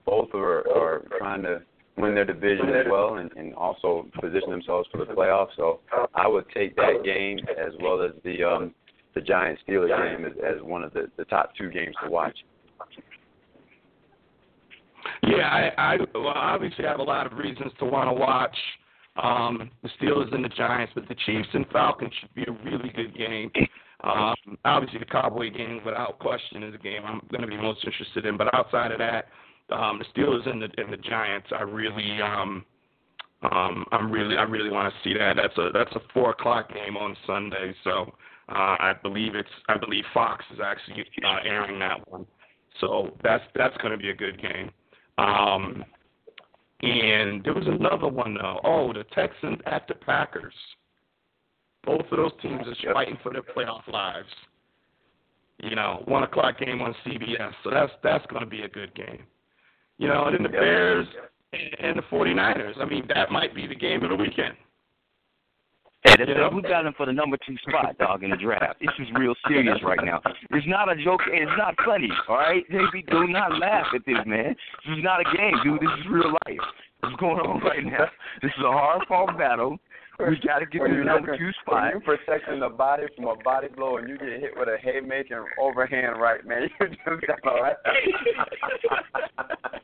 Both 0.05 0.35
are 0.35 0.67
are 0.69 1.07
trying 1.17 1.41
to 1.43 1.61
win 1.97 2.15
their 2.15 2.25
division 2.25 2.69
as 2.69 2.85
well, 2.89 3.15
and, 3.15 3.31
and 3.35 3.53
also 3.55 4.07
position 4.19 4.49
themselves 4.49 4.87
for 4.91 5.05
the 5.05 5.13
playoffs. 5.13 5.55
So 5.55 5.79
I 6.15 6.27
would 6.27 6.45
take 6.53 6.75
that 6.75 7.01
game 7.03 7.39
as 7.57 7.73
well 7.81 8.01
as 8.01 8.11
the 8.23 8.43
um, 8.43 8.73
the 9.15 9.21
Giants 9.21 9.61
Steelers 9.67 9.89
game 9.89 10.25
as, 10.25 10.33
as 10.43 10.61
one 10.63 10.83
of 10.83 10.93
the, 10.93 11.09
the 11.17 11.25
top 11.25 11.51
two 11.55 11.69
games 11.69 11.95
to 12.03 12.09
watch. 12.09 12.37
Yeah, 15.21 15.71
I, 15.77 15.93
I 15.93 15.97
well, 16.13 16.29
obviously 16.29 16.85
have 16.85 16.99
a 16.99 17.03
lot 17.03 17.31
of 17.31 17.37
reasons 17.37 17.71
to 17.79 17.85
want 17.85 18.09
to 18.09 18.13
watch 18.13 18.57
um, 19.21 19.69
the 19.83 19.89
Steelers 19.99 20.33
and 20.33 20.43
the 20.43 20.49
Giants, 20.49 20.93
but 20.95 21.07
the 21.07 21.15
Chiefs 21.25 21.49
and 21.53 21.65
Falcons 21.71 22.11
should 22.19 22.33
be 22.33 22.43
a 22.43 22.51
really 22.65 22.89
good 22.89 23.15
game. 23.15 23.51
Um, 24.03 24.35
obviously, 24.65 24.99
the 24.99 25.05
Cowboy 25.05 25.49
game, 25.51 25.79
without 25.85 26.19
question, 26.19 26.63
is 26.63 26.73
a 26.73 26.77
game 26.77 27.03
I'm 27.05 27.21
going 27.31 27.41
to 27.41 27.47
be 27.47 27.57
most 27.57 27.85
interested 27.85 28.25
in. 28.25 28.37
But 28.37 28.53
outside 28.53 28.91
of 28.91 28.97
that, 28.99 29.27
um, 29.71 29.99
the 29.99 30.05
Steelers 30.13 30.47
and 30.49 30.61
the 30.61 30.69
and 30.77 30.91
the 30.91 30.97
Giants, 30.97 31.47
I 31.57 31.63
really, 31.63 32.21
um, 32.21 32.65
um, 33.43 33.85
I'm 33.91 34.11
really, 34.11 34.37
I 34.37 34.43
really 34.43 34.69
want 34.69 34.93
to 34.93 34.99
see 35.09 35.17
that. 35.17 35.35
That's 35.35 35.57
a 35.57 35.69
that's 35.73 35.91
a 35.95 36.01
four 36.13 36.31
o'clock 36.31 36.73
game 36.73 36.97
on 36.97 37.15
Sunday, 37.25 37.73
so 37.83 38.13
uh, 38.49 38.75
I 38.79 38.93
believe 39.01 39.35
it's, 39.35 39.49
I 39.69 39.77
believe 39.77 40.03
Fox 40.13 40.43
is 40.53 40.59
actually 40.63 41.05
uh, 41.25 41.37
airing 41.45 41.79
that 41.79 42.07
one. 42.11 42.25
So 42.81 43.15
that's 43.23 43.43
that's 43.55 43.75
going 43.77 43.91
to 43.91 43.97
be 43.97 44.09
a 44.09 44.15
good 44.15 44.41
game. 44.41 44.69
Um, 45.17 45.85
and 46.81 47.43
there 47.43 47.53
was 47.53 47.67
another 47.67 48.07
one 48.07 48.33
though. 48.33 48.59
Oh, 48.63 48.91
the 48.91 49.05
Texans 49.15 49.59
at 49.65 49.87
the 49.87 49.95
Packers. 49.95 50.53
Both 51.85 52.05
of 52.11 52.17
those 52.17 52.31
teams 52.41 52.63
are 52.67 52.93
fighting 52.93 53.17
for 53.21 53.31
their 53.31 53.43
playoff 53.43 53.87
lives. 53.87 54.29
You 55.59 55.75
know, 55.75 56.01
one 56.05 56.23
o'clock 56.23 56.59
game 56.59 56.81
on 56.81 56.95
CBS. 57.05 57.53
So 57.63 57.69
that's 57.69 57.91
that's 58.03 58.25
going 58.27 58.41
to 58.41 58.49
be 58.49 58.63
a 58.63 58.69
good 58.69 58.93
game. 58.95 59.23
You 59.97 60.07
know, 60.07 60.25
and 60.25 60.35
then 60.35 60.43
the 60.43 60.49
Bears 60.49 61.07
and 61.79 61.97
the 61.97 62.01
49ers. 62.03 62.79
I 62.79 62.85
mean, 62.85 63.05
that 63.13 63.31
might 63.31 63.53
be 63.53 63.67
the 63.67 63.75
game 63.75 64.03
of 64.03 64.09
the 64.09 64.15
weekend. 64.15 64.55
Hey, 66.03 66.15
that's, 66.17 66.31
yeah. 66.35 66.49
we 66.53 66.61
got 66.61 66.85
him 66.85 66.93
for 66.97 67.05
the 67.05 67.13
number 67.13 67.37
two 67.47 67.55
spot, 67.65 67.97
dog, 67.97 68.23
in 68.23 68.31
the 68.31 68.35
draft. 68.35 68.81
This 68.81 68.89
is 68.99 69.07
real 69.15 69.33
serious 69.47 69.77
right 69.83 70.03
now. 70.03 70.21
It's 70.51 70.67
not 70.67 70.91
a 70.91 71.01
joke, 71.01 71.21
and 71.31 71.43
it's 71.43 71.57
not 71.57 71.75
funny. 71.85 72.09
All 72.27 72.35
right, 72.35 72.63
JB, 72.69 73.09
do 73.09 73.27
not 73.27 73.57
laugh 73.57 73.87
at 73.95 74.01
this, 74.05 74.17
man. 74.25 74.53
This 74.85 74.97
is 74.97 75.03
not 75.03 75.21
a 75.21 75.37
game, 75.37 75.55
dude. 75.63 75.79
This 75.79 75.89
is 76.01 76.11
real 76.11 76.35
life. 76.45 76.59
What's 76.99 77.15
going 77.17 77.39
on 77.39 77.61
right 77.61 77.85
now? 77.85 78.05
This 78.41 78.51
is 78.57 78.63
a 78.65 78.71
hard 78.71 79.07
fought 79.07 79.37
battle. 79.37 79.77
We 80.19 80.39
got 80.45 80.59
to 80.59 80.65
get 80.67 80.79
to 80.79 80.95
the 80.95 81.03
number 81.03 81.37
two 81.37 81.51
spot. 81.61 81.91
You're 81.91 82.01
protecting 82.01 82.59
the 82.59 82.69
body 82.69 83.03
from 83.15 83.25
a 83.25 83.35
body 83.43 83.67
blow, 83.75 83.97
and 83.97 84.07
you 84.07 84.17
get 84.17 84.39
hit 84.39 84.51
with 84.55 84.67
a 84.69 84.77
haymaker 84.81 85.45
overhand 85.59 86.21
right, 86.21 86.45
man. 86.45 86.69
You 86.79 86.87
just 86.89 87.27
got 87.27 87.39
all 87.47 87.61
right. 87.61 87.75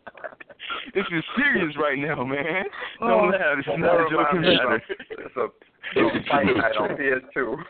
this 0.93 1.05
is 1.11 1.23
serious 1.36 1.75
right 1.77 1.97
now, 1.97 2.23
man. 2.23 2.65
Oh, 3.01 3.07
Don't 3.07 3.25
oh, 3.25 3.38
laugh. 3.38 3.57
This 3.57 3.65
is 3.65 3.80
not 3.80 4.01
a 4.01 4.09
joking 4.09 4.41
matter. 4.41 4.82
It's 5.09 5.36
a 5.36 5.47
it's 5.95 6.15
a 6.15 6.30
fight 6.30 6.45
night 6.45 6.77
on 6.77 6.89
PS2. 6.89 7.63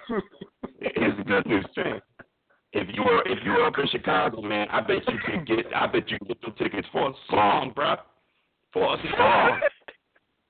it's 0.82 1.20
a 1.20 1.24
good 1.24 1.46
news 1.46 1.66
thing. 1.76 2.02
If 2.74 2.88
you 2.94 3.04
were 3.04 3.22
if 3.26 3.40
you 3.46 3.52
were 3.52 3.66
up 3.66 3.80
in 3.80 3.88
Chicago, 3.88 4.42
man, 4.42 4.68
I 4.70 4.82
bet 4.82 5.08
you 5.08 5.18
could 5.26 5.48
get 5.48 5.66
I 5.74 5.88
bet 5.88 6.10
you 6.10 6.18
could 6.20 6.28
get 6.28 6.38
some 6.44 6.54
tickets 6.56 6.88
for 6.92 7.10
a 7.10 7.14
song, 7.30 7.72
bro. 7.74 7.96
For 8.74 8.96
a 8.96 8.98
song. 9.18 9.62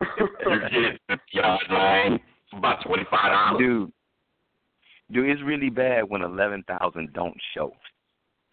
you 0.02 0.28
get 0.72 1.00
fifty 1.08 1.38
yard 1.38 1.62
line 1.70 2.20
for 2.50 2.58
about 2.58 2.84
twenty 2.86 3.04
five 3.10 3.32
dollars. 3.32 3.60
Dude. 3.60 3.92
Dude, 5.12 5.30
it's 5.30 5.42
really 5.44 5.70
bad 5.70 6.10
when 6.10 6.22
eleven 6.22 6.64
thousand 6.68 7.14
don't 7.14 7.38
show. 7.54 7.74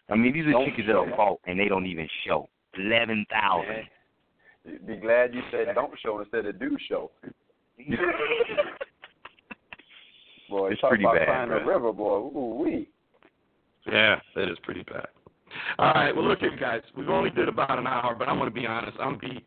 I 0.09 0.15
mean, 0.15 0.33
these 0.33 0.45
are 0.45 0.51
don't 0.51 0.65
tickets 0.65 0.87
that 0.87 0.95
are 0.95 1.05
bought 1.15 1.39
and 1.45 1.59
they 1.59 1.67
don't 1.67 1.85
even 1.85 2.07
show. 2.25 2.49
Eleven 2.77 3.25
thousand. 3.29 3.87
Be 4.85 4.97
glad 4.97 5.33
you 5.33 5.41
said 5.51 5.67
don't 5.75 5.93
show 6.03 6.19
instead 6.19 6.45
of 6.45 6.59
do 6.59 6.77
show. 6.89 7.11
boy, 10.49 10.71
it's 10.71 10.81
talk 10.81 10.89
pretty 10.89 11.03
about 11.03 11.15
bad. 11.15 11.25
Crying 11.27 11.49
the 11.49 11.63
river, 11.63 11.93
boy. 11.93 12.17
Ooh 12.17 12.61
wee. 12.63 12.89
Yeah, 13.85 14.19
that 14.35 14.51
is 14.51 14.57
pretty 14.63 14.83
bad. 14.83 15.07
All 15.79 15.93
right, 15.93 16.13
well 16.13 16.27
look 16.27 16.39
here, 16.39 16.57
guys. 16.59 16.81
We've 16.95 17.09
only 17.09 17.29
did 17.29 17.47
about 17.47 17.79
an 17.79 17.87
hour, 17.87 18.15
but 18.15 18.27
I'm 18.27 18.37
going 18.37 18.49
to 18.49 18.59
be 18.59 18.65
honest. 18.65 18.97
I'm 18.99 19.17
beat, 19.17 19.45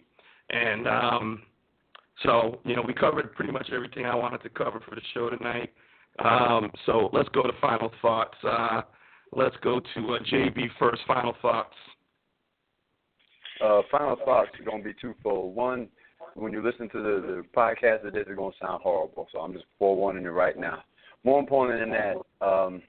and 0.49 0.89
um, 0.89 1.43
so 2.23 2.61
you 2.65 2.77
know 2.77 2.83
we 2.87 2.95
covered 2.95 3.33
pretty 3.35 3.53
much 3.53 3.69
everything 3.73 4.07
I 4.07 4.15
wanted 4.15 4.43
to 4.43 4.49
cover 4.51 4.81
for 4.81 4.95
the 4.95 5.01
show 5.15 5.31
tonight. 5.31 5.73
Um, 6.25 6.71
so 6.87 7.09
let's 7.13 7.29
go 7.31 7.43
to 7.43 7.53
final 7.61 7.91
thoughts. 8.03 8.37
Uh, 8.45 8.83
let's 9.33 9.57
go 9.63 9.81
to 9.95 10.15
uh, 10.15 10.19
JB 10.31 10.69
first. 10.79 11.03
Final 11.07 11.35
thoughts. 11.41 11.75
Uh, 13.65 13.83
final 13.91 14.17
thoughts 14.25 14.51
are 14.59 14.65
going 14.65 14.83
to 14.83 14.89
be 14.89 14.95
twofold. 15.01 15.55
One, 15.55 15.89
when 16.35 16.53
you 16.53 16.63
listen 16.63 16.89
to 16.91 16.99
the, 16.99 17.27
the 17.27 17.43
podcast, 17.55 18.07
is 18.07 18.37
going 18.37 18.53
to 18.53 18.59
sound 18.61 18.83
horrible. 18.83 19.29
So 19.33 19.41
I'm 19.41 19.53
just 19.53 19.67
forewarning 19.79 20.25
you 20.25 20.31
right 20.31 20.59
now. 20.59 20.83
More 21.25 21.39
important 21.39 21.81
than 21.81 21.91
that, 21.91 22.47
um, 22.47 22.83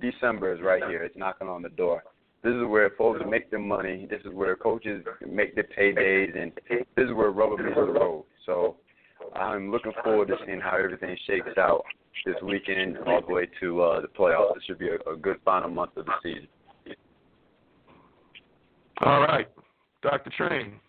December 0.00 0.54
is 0.54 0.60
right 0.60 0.82
here. 0.88 1.02
It's 1.02 1.16
knocking 1.16 1.48
on 1.48 1.62
the 1.62 1.70
door. 1.70 2.02
This 2.42 2.52
is 2.54 2.66
where 2.66 2.90
folks 2.98 3.20
make 3.26 3.50
their 3.50 3.58
money. 3.58 4.06
This 4.10 4.20
is 4.26 4.34
where 4.34 4.54
coaches 4.54 5.02
make 5.26 5.54
their 5.54 5.64
paydays, 5.64 6.38
and 6.38 6.52
this 6.68 7.06
is 7.06 7.12
where 7.14 7.30
rubber 7.30 7.62
meets 7.62 7.74
the 7.74 7.82
road. 7.82 8.24
So 8.46 8.76
I'm 9.34 9.70
looking 9.70 9.92
forward 10.02 10.28
to 10.28 10.36
seeing 10.46 10.60
how 10.60 10.76
everything 10.76 11.16
shakes 11.26 11.56
out 11.58 11.82
this 12.24 12.36
weekend 12.42 12.98
all 13.06 13.20
the 13.26 13.32
way 13.32 13.48
to 13.60 13.82
uh, 13.82 14.00
the 14.00 14.08
playoffs. 14.08 14.54
This 14.54 14.64
should 14.64 14.78
be 14.78 14.88
a, 14.88 15.10
a 15.10 15.16
good 15.16 15.36
final 15.44 15.70
month 15.70 15.96
of 15.96 16.06
the 16.06 16.12
season. 16.22 16.48
All 19.00 19.20
right, 19.20 19.48
Dr. 20.02 20.30
Train 20.36 20.80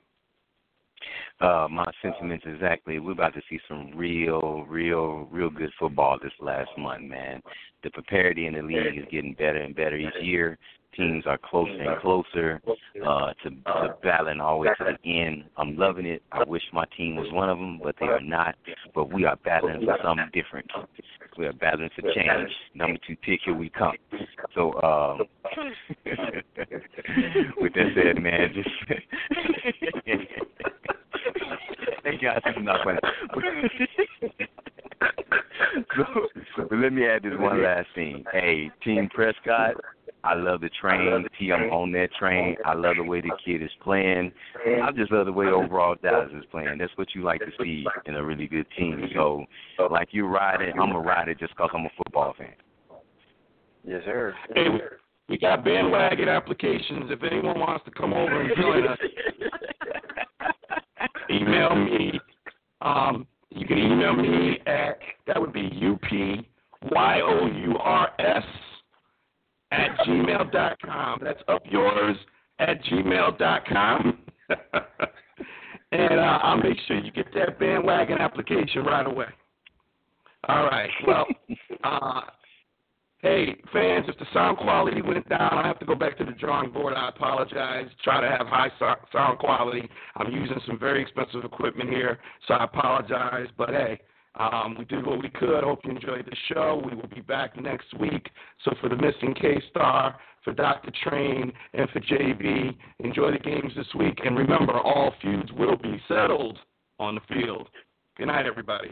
uh 1.42 1.68
my 1.70 1.86
sentiments 2.02 2.46
exactly. 2.48 3.00
We're 3.00 3.12
about 3.12 3.34
to 3.34 3.42
see 3.50 3.60
some 3.68 3.92
real, 3.96 4.66
real, 4.70 5.28
real 5.32 5.50
good 5.50 5.72
football 5.78 6.18
this 6.22 6.32
last 6.40 6.70
month, 6.78 7.04
man. 7.04 7.42
The 7.84 7.90
preparity 7.90 8.48
in 8.48 8.54
the 8.54 8.62
league 8.62 8.98
is 8.98 9.06
getting 9.12 9.34
better 9.34 9.58
and 9.58 9.76
better 9.76 9.98
each 9.98 10.14
year. 10.22 10.58
Teams 10.96 11.26
are 11.26 11.38
closer 11.38 11.72
and 11.72 12.02
closer 12.02 12.62
uh, 13.06 13.34
to, 13.44 13.50
to 13.50 13.96
battling 14.02 14.40
all 14.40 14.62
the 14.62 14.68
way 14.68 14.74
to 14.78 14.98
the 15.04 15.22
end. 15.22 15.44
I'm 15.58 15.78
loving 15.78 16.06
it. 16.06 16.22
I 16.32 16.44
wish 16.44 16.64
my 16.72 16.86
team 16.96 17.16
was 17.16 17.32
one 17.32 17.50
of 17.50 17.58
them, 17.58 17.80
but 17.84 17.96
they 18.00 18.06
are 18.06 18.22
not. 18.22 18.56
But 18.94 19.12
we 19.12 19.26
are 19.26 19.36
battling 19.44 19.82
for 19.86 19.98
something 20.04 20.30
different. 20.34 20.72
We 21.38 21.48
are 21.48 21.54
battling 21.54 21.90
for 21.96 22.02
change. 22.14 22.50
Number 22.74 22.98
two 23.06 23.18
pick, 23.18 23.42
here 23.44 23.54
we 23.56 23.70
come. 23.70 23.96
So, 24.54 24.74
um, 24.82 25.20
with 27.58 27.74
that 27.74 27.92
said, 27.96 28.22
man, 28.22 28.54
just 28.54 28.70
Thank 32.04 32.22
God 32.22 32.42
this 32.46 32.56
is 32.58 32.64
not 32.64 32.84
funny. 32.84 33.00
so, 35.98 36.06
but 36.70 36.78
let 36.78 36.94
me 36.94 37.06
add 37.06 37.24
this 37.24 37.34
one 37.38 37.64
last 37.64 37.88
thing. 37.96 38.24
Hey, 38.32 38.72
Team 38.84 39.10
Prescott, 39.14 39.76
I 40.26 40.34
love 40.34 40.62
the 40.62 40.70
train. 40.82 41.26
T, 41.38 41.52
I'm 41.52 41.70
on 41.70 41.92
that 41.92 42.10
train. 42.18 42.56
I 42.66 42.74
love 42.74 42.96
the 42.98 43.04
way 43.04 43.22
the 43.22 43.32
kid 43.44 43.62
is 43.62 43.70
playing. 43.82 44.32
I 44.84 44.92
just 44.92 45.12
love 45.12 45.28
the 45.28 45.32
way 45.32 45.48
overall 45.48 45.96
Dallas 46.02 46.32
is 46.36 46.44
playing. 46.52 46.78
That's 46.80 46.92
what 46.96 47.14
you 47.14 47.24
like 47.24 47.42
to 47.42 47.52
see 47.62 47.86
in 48.06 48.16
a 48.16 48.24
really 48.24 48.48
good 48.48 48.66
team. 48.78 49.08
So, 49.14 49.46
like 49.92 50.10
you 50.12 50.28
ride 50.28 50.62
it, 50.62 50.76
I'm 50.82 50.92
a 50.92 51.00
rider 51.00 51.36
just 51.36 51.54
because 51.54 51.70
I'm 51.74 51.86
a 51.86 51.90
football 51.98 52.34
fan. 52.38 52.54
Yes, 53.88 54.02
sir. 54.06 54.34
Hey, 54.56 54.68
we 55.30 55.38
got 55.38 55.64
bandwagon 55.64 56.28
applications. 56.28 57.12
If 57.12 57.22
anyone 57.24 57.60
wants 57.60 57.86
to 57.86 57.92
come 57.92 58.14
over 58.14 58.42
and 58.42 58.52
join 58.60 58.88
us, 58.88 58.98
email 61.30 61.76
me. 61.76 62.20
Um, 62.82 63.28
you 63.52 63.66
can 63.66 63.78
email 63.78 64.16
me 64.16 64.60
at 64.66 65.00
that 65.28 65.40
would 65.40 65.54
be 65.54 65.70
U 65.74 65.98
P 66.10 66.48
Y 66.92 67.22
O 67.22 67.48
yours 71.72 72.18
at 72.60 72.84
gmail 72.84 73.38
dot 73.38 73.66
com. 73.68 74.20
and 75.92 76.20
uh, 76.20 76.40
I'll 76.44 76.58
make 76.58 76.78
sure 76.88 76.98
you 77.00 77.12
get 77.12 77.34
that 77.34 77.60
bandwagon 77.60 78.18
application 78.20 78.84
right 78.84 79.06
away. 79.06 79.28
All 80.48 80.66
right. 80.66 80.90
Well, 81.08 81.26
uh, 81.84 82.22
Hey, 83.26 83.56
fans, 83.74 84.06
if 84.08 84.20
the 84.20 84.26
sound 84.36 84.60
quality 84.60 85.02
went 85.02 85.28
down, 85.28 85.52
I 85.52 85.66
have 85.66 85.80
to 85.80 85.86
go 85.86 85.96
back 85.96 86.16
to 86.20 86.26
the 86.26 86.34
drawing 86.34 86.70
board. 86.70 86.94
I 86.96 87.10
apologize. 87.10 87.88
Try 88.04 88.22
to 88.22 88.30
have 88.30 88.46
high 88.46 88.70
sound 89.12 89.40
quality. 89.40 89.90
I'm 90.16 90.32
using 90.32 90.60
some 90.68 90.78
very 90.78 91.02
expensive 91.02 91.44
equipment 91.44 91.90
here, 91.90 92.20
so 92.48 92.54
I 92.54 92.66
apologize. 92.66 93.48
But 93.58 93.70
hey, 93.70 94.00
Um, 94.38 94.76
we 94.78 94.86
did 94.86 95.06
what 95.06 95.22
we 95.22 95.30
could. 95.30 95.64
Hope 95.64 95.80
you 95.86 95.92
enjoyed 95.92 96.26
the 96.26 96.36
show. 96.54 96.82
We 96.84 96.96
will 96.96 97.08
be 97.08 97.22
back 97.22 97.60
next 97.60 97.98
week. 98.00 98.30
So 98.64 98.74
for 98.82 98.90
the 98.90 98.96
missing 98.96 99.34
K 99.34 99.62
Star, 99.70 100.18
for 100.44 100.54
Dr. 100.54 100.92
Train, 101.04 101.52
and 101.74 101.90
for 101.90 102.00
JB, 102.00 102.76
enjoy 103.00 103.32
the 103.32 103.40
games 103.40 103.74
this 103.76 103.88
week. 103.98 104.20
And 104.24 104.38
remember, 104.38 104.80
all 104.80 105.14
feuds 105.22 105.52
will 105.54 105.78
be 105.78 106.02
settled 106.08 106.60
on 107.00 107.16
the 107.16 107.22
field. 107.34 107.68
Good 108.18 108.28
night, 108.28 108.46
everybody. 108.46 108.92